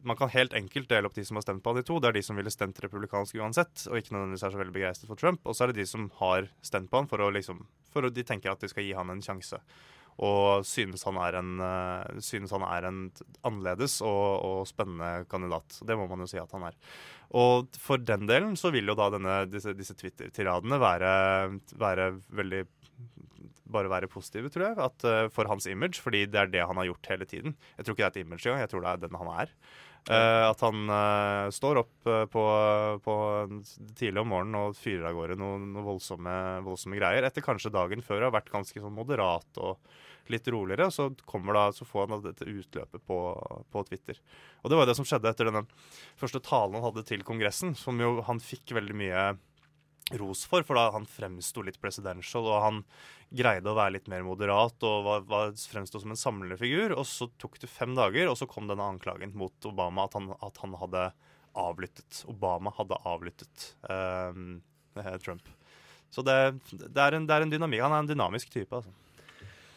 man 0.02 0.16
kan 0.18 0.30
helt 0.32 0.54
enkelt 0.56 0.88
dele 0.90 1.06
opp 1.06 1.14
de 1.14 1.24
som 1.24 1.36
har 1.38 1.44
stemt 1.44 1.62
på 1.62 1.70
han 1.70 1.78
i 1.78 1.86
to. 1.86 1.98
Det 2.00 2.08
er 2.08 2.16
de 2.16 2.22
som 2.26 2.38
ville 2.38 2.50
stemt 2.50 2.78
republikansk 2.82 3.36
uansett, 3.38 3.86
og 3.86 3.98
ikke 3.98 4.14
nødvendigvis 4.14 4.42
er 4.42 4.54
så 4.54 4.58
veldig 4.58 4.74
begeistret 4.74 5.10
for 5.10 5.20
Trump. 5.20 5.44
Og 5.46 5.54
så 5.54 5.64
er 5.64 5.72
det 5.72 5.82
de 5.82 5.86
som 5.86 6.08
har 6.18 6.48
stemt 6.64 6.90
på 6.90 6.98
han 6.98 7.10
for 7.10 7.22
å 7.22 7.32
liksom 7.34 7.66
For 7.94 8.04
å, 8.04 8.10
de 8.12 8.24
tenker 8.26 8.50
at 8.50 8.60
de 8.60 8.68
skal 8.68 8.84
gi 8.84 8.92
han 8.92 9.08
en 9.08 9.22
sjanse. 9.24 9.56
Og 10.26 10.64
synes 10.68 11.04
han 11.08 11.16
er 11.20 11.38
en, 11.38 11.60
eh, 11.60 12.20
synes 12.20 12.50
han 12.52 12.64
er 12.66 12.88
en 12.88 12.98
annerledes 13.44 14.02
og, 14.04 14.44
og 14.44 14.66
spennende 14.68 15.24
kandidat. 15.30 15.78
Det 15.86 15.96
må 15.96 16.08
man 16.10 16.24
jo 16.24 16.28
si 16.28 16.40
at 16.40 16.52
han 16.52 16.66
er. 16.68 16.76
Og 17.34 17.78
for 17.82 17.98
den 17.98 18.28
delen 18.28 18.54
så 18.58 18.70
vil 18.74 18.86
jo 18.86 18.96
da 18.98 19.08
denne, 19.14 19.38
disse, 19.50 19.74
disse 19.76 19.96
Twitter-tiradene 19.98 20.78
være, 20.82 21.10
være 21.78 22.10
veldig 22.38 22.64
bare 23.72 23.90
være 23.90 24.10
positive, 24.10 24.50
tror 24.52 24.68
jeg, 24.68 24.76
at, 24.78 25.04
uh, 25.06 25.24
for 25.34 25.50
hans 25.50 25.66
image. 25.70 26.00
Fordi 26.02 26.24
det 26.30 26.40
er 26.40 26.52
det 26.52 26.62
han 26.68 26.78
har 26.78 26.88
gjort 26.90 27.10
hele 27.10 27.28
tiden. 27.28 27.56
Jeg 27.76 27.86
tror 27.86 27.96
ikke 27.96 28.04
det 28.04 28.06
er 28.06 28.14
et 28.14 28.24
image 28.26 28.46
engang, 28.46 28.62
jeg 28.62 28.72
tror 28.72 28.84
det 28.84 28.92
er 28.92 29.02
den 29.04 29.18
han 29.18 29.32
er. 29.34 29.52
Uh, 30.06 30.44
at 30.52 30.62
han 30.62 30.82
uh, 30.86 31.50
står 31.50 31.82
opp 31.82 32.10
på, 32.30 32.44
på 33.02 33.14
tidlig 33.98 34.22
om 34.22 34.30
morgenen 34.30 34.60
og 34.60 34.76
fyrer 34.78 35.08
av 35.10 35.16
gårde 35.18 35.38
noen, 35.40 35.70
noen 35.74 35.88
voldsomme, 35.88 36.36
voldsomme 36.66 37.00
greier. 37.00 37.26
Etter 37.26 37.44
kanskje 37.44 37.74
dagen 37.74 38.04
før 38.06 38.28
har 38.28 38.36
vært 38.36 38.52
ganske 38.54 38.82
sånn 38.82 38.94
moderat 38.94 39.58
og 39.58 39.80
litt 40.32 40.48
roligere. 40.52 40.88
Og 40.88 40.94
så 40.94 41.08
da, 41.56 41.66
så 41.72 41.88
får 41.88 42.08
han 42.12 42.24
dette 42.24 42.48
utløpet 42.48 43.02
på, 43.06 43.18
på 43.72 43.84
Twitter. 43.88 44.20
Og 44.62 44.72
det 44.72 44.78
var 44.80 44.88
det 44.88 44.96
som 44.98 45.08
skjedde 45.08 45.30
etter 45.30 45.50
denne 45.50 45.66
første 46.18 46.42
talen 46.44 46.78
han 46.78 46.86
hadde 46.88 47.06
til 47.08 47.26
Kongressen, 47.26 47.76
som 47.78 48.00
jo 48.02 48.18
han 48.26 48.42
fikk 48.42 48.74
veldig 48.76 48.96
mye 48.96 49.28
ros 50.14 50.44
for, 50.46 50.62
for 50.62 50.78
da 50.78 50.90
han 50.94 51.06
fremsto 51.10 51.64
litt 51.66 51.80
presidential, 51.82 52.46
og 52.46 52.62
han 52.62 52.82
greide 53.34 53.72
å 53.72 53.74
være 53.74 53.96
litt 53.96 54.10
mer 54.10 54.22
moderat 54.22 54.84
og 54.86 55.00
var, 55.02 55.24
var, 55.26 55.54
fremsto 55.58 55.98
som 56.02 56.12
en 56.14 56.20
samlende 56.20 56.58
figur. 56.60 56.94
Og 56.94 57.06
så 57.10 57.28
tok 57.42 57.58
det 57.62 57.70
fem 57.70 57.96
dager, 57.98 58.30
og 58.30 58.38
så 58.38 58.48
kom 58.50 58.70
denne 58.70 58.86
anklagen 58.86 59.34
mot 59.38 59.66
Obama 59.66 60.06
at 60.06 60.14
han, 60.18 60.30
at 60.46 60.62
han 60.62 60.76
hadde 60.78 61.08
avlyttet. 61.56 62.22
Obama 62.30 62.72
hadde 62.76 63.00
avlyttet 63.08 63.70
eh, 63.90 65.18
Trump. 65.24 65.48
Så 66.10 66.22
det, 66.22 66.36
det, 66.70 67.02
er 67.02 67.16
en, 67.16 67.26
det, 67.26 67.34
er 67.34 67.44
en, 67.44 67.50
dynamikk. 67.52 67.82
Han 67.82 67.96
er 67.96 68.04
en 68.04 68.12
dynamisk 68.12 68.52
type. 68.52 68.70
altså. 68.70 68.92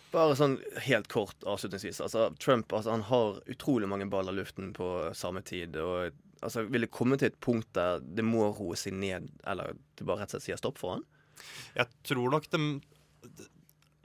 Bare 0.10 0.38
sånn 0.38 0.58
helt 0.88 1.10
kort 1.12 1.46
avslutningsvis. 1.46 2.00
Altså, 2.02 2.30
Trump 2.42 2.74
altså, 2.74 2.96
han 2.96 3.06
har 3.12 3.38
utrolig 3.52 3.90
mange 3.92 4.08
baller 4.10 4.34
i 4.34 4.40
luften 4.42 4.72
på 4.74 4.88
samme 5.18 5.44
tid. 5.46 5.78
og 5.78 6.16
altså, 6.42 6.66
Vil 6.66 6.88
det 6.88 6.94
komme 6.96 7.20
til 7.20 7.30
et 7.30 7.40
punkt 7.44 7.70
der 7.78 8.02
det 8.02 8.26
må 8.26 8.48
roe 8.58 8.78
seg 8.80 8.98
ned, 8.98 9.30
eller 9.46 9.78
det 10.00 10.08
bare 10.08 10.24
rett 10.24 10.34
og 10.34 10.40
slett 10.40 10.48
sier 10.50 10.62
stopp 10.62 10.82
for 10.82 10.98
han? 10.98 11.06
Jeg 11.78 11.88
tror 12.10 12.34
nok 12.34 12.50
det 12.52 12.60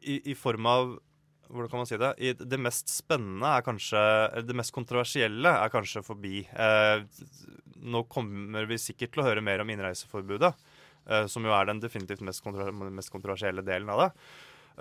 i, 0.05 0.21
i 0.33 0.35
form 0.37 0.69
av 0.69 0.95
hvordan 1.49 1.71
kan 1.71 1.83
man 1.83 1.89
si 1.89 1.99
det? 2.01 2.13
I 2.19 2.33
det 2.35 2.59
mest 2.61 2.91
spennende 2.91 3.51
er 3.53 3.65
kanskje 3.65 4.01
Det 4.49 4.57
mest 4.57 4.73
kontroversielle 4.75 5.51
er 5.61 5.73
kanskje 5.73 6.03
forbi. 6.05 6.41
Eh, 6.49 7.05
nå 7.85 8.05
kommer 8.11 8.67
vi 8.69 8.81
sikkert 8.81 9.13
til 9.15 9.23
å 9.23 9.27
høre 9.29 9.45
mer 9.45 9.61
om 9.63 9.71
innreiseforbudet, 9.71 10.51
eh, 11.07 11.27
som 11.31 11.45
jo 11.45 11.53
er 11.55 11.69
den 11.69 11.83
definitivt 11.83 12.25
mest, 12.25 12.43
kontro 12.45 12.71
mest 12.73 13.13
kontroversielle 13.13 13.65
delen 13.67 13.93
av 13.93 14.03
det. 14.03 14.09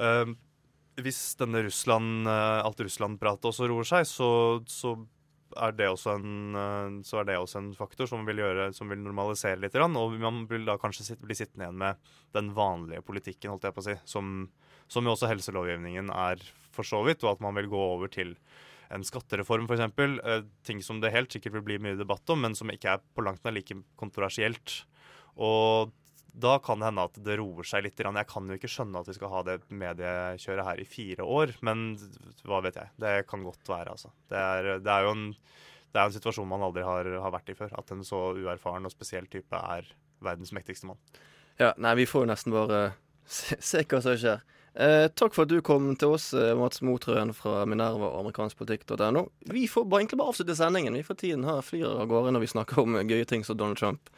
Eh, 0.08 0.34
hvis 1.02 1.22
denne 1.40 1.64
Russland, 1.66 2.28
eh, 2.30 2.60
alt 2.64 2.84
Russland-pratet 2.86 3.50
også 3.50 3.70
roer 3.72 3.88
seg, 3.88 4.06
så, 4.10 4.30
så, 4.70 4.94
er 5.58 5.80
en, 5.80 6.60
eh, 6.60 7.00
så 7.08 7.22
er 7.22 7.30
det 7.30 7.40
også 7.40 7.62
en 7.62 7.72
faktor 7.78 8.10
som 8.10 8.26
vil, 8.28 8.44
gjøre, 8.44 8.72
som 8.78 8.92
vil 8.92 9.02
normalisere 9.02 9.62
litt. 9.62 9.76
Og 9.80 10.20
man 10.22 10.44
vil 10.52 10.68
da 10.70 10.78
kanskje 10.82 11.08
sitte, 11.10 11.26
bli 11.26 11.38
sittende 11.38 11.68
igjen 11.68 11.82
med 11.82 12.14
den 12.36 12.54
vanlige 12.58 13.06
politikken, 13.06 13.54
holdt 13.54 13.70
jeg 13.70 13.78
på 13.78 13.84
å 13.86 13.90
si, 13.90 13.98
som 14.10 14.46
som 14.94 15.08
jo 15.08 15.16
også 15.16 15.30
helselovgivningen 15.32 16.12
er 16.14 16.42
for 16.74 16.88
så 16.88 17.02
vidt, 17.06 17.24
og 17.26 17.36
at 17.36 17.44
man 17.44 17.58
vil 17.58 17.70
gå 17.72 17.82
over 17.96 18.12
til 18.12 18.36
en 18.94 19.06
skattereform 19.06 19.66
f.eks. 19.66 19.86
Eh, 19.98 20.46
ting 20.68 20.84
som 20.86 21.00
det 21.02 21.14
helt 21.14 21.34
sikkert 21.34 21.58
vil 21.58 21.68
bli 21.70 21.80
mye 21.82 21.98
debatt 22.00 22.30
om, 22.34 22.44
men 22.46 22.58
som 22.58 22.70
ikke 22.74 22.98
er 22.98 23.04
på 23.16 23.26
langt 23.26 23.46
nær 23.46 23.56
like 23.56 23.78
kontroversielt. 24.00 24.84
Og 25.34 25.94
da 26.34 26.56
kan 26.60 26.82
det 26.82 26.88
hende 26.90 27.04
at 27.06 27.18
det 27.26 27.36
roer 27.38 27.68
seg 27.68 27.86
litt. 27.86 28.00
Jeg 28.02 28.30
kan 28.30 28.48
jo 28.50 28.58
ikke 28.58 28.72
skjønne 28.72 29.04
at 29.04 29.10
vi 29.10 29.16
skal 29.18 29.30
ha 29.30 29.42
det 29.46 29.60
mediekjøret 29.70 30.66
her 30.66 30.82
i 30.82 30.88
fire 30.90 31.28
år, 31.30 31.54
men 31.66 31.92
hva 32.48 32.64
vet 32.66 32.80
jeg. 32.82 32.90
Det 33.02 33.14
kan 33.30 33.46
godt 33.46 33.70
være, 33.70 33.94
altså. 33.94 34.10
Det 34.32 34.40
er, 34.40 34.72
det 34.82 34.96
er 34.96 35.06
jo 35.06 35.14
en, 35.14 35.28
det 35.94 36.02
er 36.02 36.08
en, 36.08 36.16
situasjon 36.16 36.50
man 36.50 36.66
aldri 36.66 36.86
har, 36.88 37.10
har, 37.22 37.36
vært 37.36 37.54
i 37.54 37.58
før. 37.60 37.76
At 37.78 37.94
en 37.94 38.02
så 38.08 38.32
uerfaren 38.34 38.90
og 38.90 38.96
spesiell 38.96 39.30
type 39.30 39.62
er 39.78 39.94
verdens 40.26 40.56
mektigste 40.58 40.90
mann. 40.90 41.02
Ja, 41.62 41.76
nei, 41.78 41.94
vi 42.02 42.10
får 42.10 42.26
jo 42.26 42.32
nesten 42.34 42.56
bare 42.56 42.82
se, 43.30 43.60
se 43.62 43.86
hva 43.86 44.02
som 44.02 44.18
skjer. 44.18 44.42
Eh, 44.74 45.06
takk 45.14 45.36
for 45.36 45.46
at 45.46 45.54
du 45.54 45.60
kom 45.62 45.92
til 46.02 46.16
oss, 46.16 46.32
eh, 46.34 46.56
Mats 46.58 46.82
Motrøen 46.82 47.30
fra 47.38 47.62
Minerva 47.70 48.10
og 48.10 48.24
amerikanskpolitikk.no. 48.24 49.28
Vi 49.54 49.68
får 49.70 49.86
bare, 49.86 50.02
egentlig 50.02 50.18
bare 50.18 50.34
avslutte 50.34 50.58
sendingen. 50.58 50.98
Vi 50.98 51.06
får 51.06 51.22
tiden 51.22 51.46
her 51.46 51.62
flyr 51.62 51.92
av 51.92 52.10
gårde 52.10 52.34
når 52.34 52.48
vi 52.48 52.54
snakker 52.56 52.82
om 52.82 52.98
gøye 53.06 53.28
ting 53.30 53.46
som 53.46 53.60
Donald 53.60 53.78
Trump. 53.78 54.10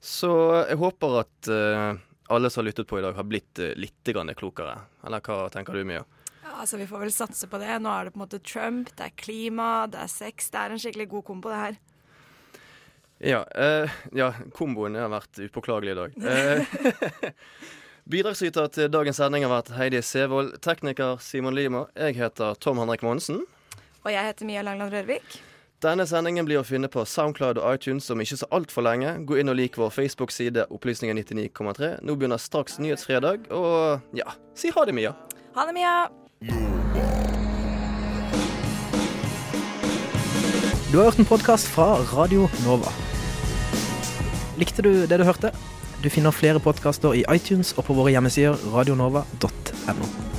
Så 0.00 0.30
jeg 0.68 0.78
håper 0.78 1.18
at 1.24 1.50
uh, 1.50 1.98
alle 2.30 2.50
som 2.50 2.62
har 2.62 2.68
lyttet 2.68 2.88
på 2.88 3.00
i 3.00 3.02
dag, 3.02 3.16
har 3.16 3.26
blitt 3.26 3.58
uh, 3.58 3.74
litt 3.74 4.12
klokere. 4.38 4.78
Eller 5.06 5.20
hva 5.24 5.48
tenker 5.50 5.74
du, 5.74 5.84
Mia? 5.84 6.04
Ja, 6.44 6.60
altså 6.62 6.78
Vi 6.78 6.86
får 6.86 7.06
vel 7.06 7.12
satse 7.12 7.48
på 7.50 7.58
det. 7.58 7.78
Nå 7.82 7.90
er 7.90 8.04
det 8.04 8.14
på 8.14 8.20
en 8.20 8.26
måte 8.26 8.38
Trump, 8.38 8.92
det 8.96 9.10
er 9.10 9.16
klima, 9.16 9.86
det 9.90 10.04
er 10.04 10.12
sex. 10.12 10.50
Det 10.50 10.58
er 10.58 10.74
en 10.74 10.82
skikkelig 10.82 11.08
god 11.08 11.24
kombo, 11.26 11.50
det 11.50 11.64
her. 11.64 11.80
Ja, 13.18 13.42
uh, 13.58 13.98
ja 14.14 14.30
komboen 14.54 14.94
har 14.94 15.10
vært 15.10 15.42
upåklagelig 15.48 15.96
i 15.96 15.98
dag. 15.98 16.16
Uh, 16.22 17.34
Bidragsyter 18.08 18.70
til 18.72 18.88
dagens 18.88 19.18
sending 19.20 19.44
har 19.44 19.52
vært 19.52 19.74
Heidi 19.76 20.00
Sevold, 20.00 20.54
tekniker 20.64 21.18
Simon 21.20 21.58
Lima. 21.58 21.84
Jeg 21.98 22.16
heter 22.16 22.56
Tom 22.62 22.78
Henrik 22.80 23.02
Monsen. 23.04 23.42
Og 24.00 24.08
jeg 24.14 24.24
heter 24.30 24.48
Mia 24.48 24.62
Langland 24.64 24.94
Rørvik. 24.94 25.40
Denne 25.78 26.08
sendingen 26.10 26.42
blir 26.42 26.58
å 26.58 26.64
finne 26.66 26.88
på 26.90 27.04
Soundcloud 27.06 27.60
og 27.62 27.76
iTunes 27.76 28.08
om 28.10 28.18
ikke 28.18 28.40
så 28.40 28.46
altfor 28.50 28.82
lenge. 28.82 29.12
Gå 29.22 29.36
inn 29.38 29.50
og 29.52 29.54
lik 29.60 29.76
vår 29.78 29.92
Facebook-side 29.94 30.64
Opplysninger 30.74 31.14
99,3. 31.14 31.90
Nå 32.02 32.16
begynner 32.18 32.40
straks 32.42 32.80
Nyhetsfredag, 32.82 33.46
og 33.54 34.02
ja, 34.18 34.34
si 34.58 34.72
ha 34.74 34.82
det, 34.88 34.96
Mia. 34.98 35.12
Ha 35.54 35.66
det, 35.68 35.76
Mia. 35.76 35.92
Du 40.90 40.98
har 40.98 41.12
hørt 41.12 41.22
en 41.22 41.30
podkast 41.30 41.70
fra 41.70 41.92
Radio 42.10 42.48
Nova. 42.64 42.90
Likte 44.58 44.82
du 44.82 45.06
det 45.06 45.20
du 45.22 45.26
hørte? 45.28 45.52
Du 46.02 46.10
finner 46.10 46.34
flere 46.34 46.58
podkaster 46.58 47.14
i 47.14 47.22
iTunes 47.30 47.70
og 47.78 47.86
på 47.86 47.94
våre 47.94 48.10
hjemmesider 48.16 48.58
radionova.no. 48.74 50.37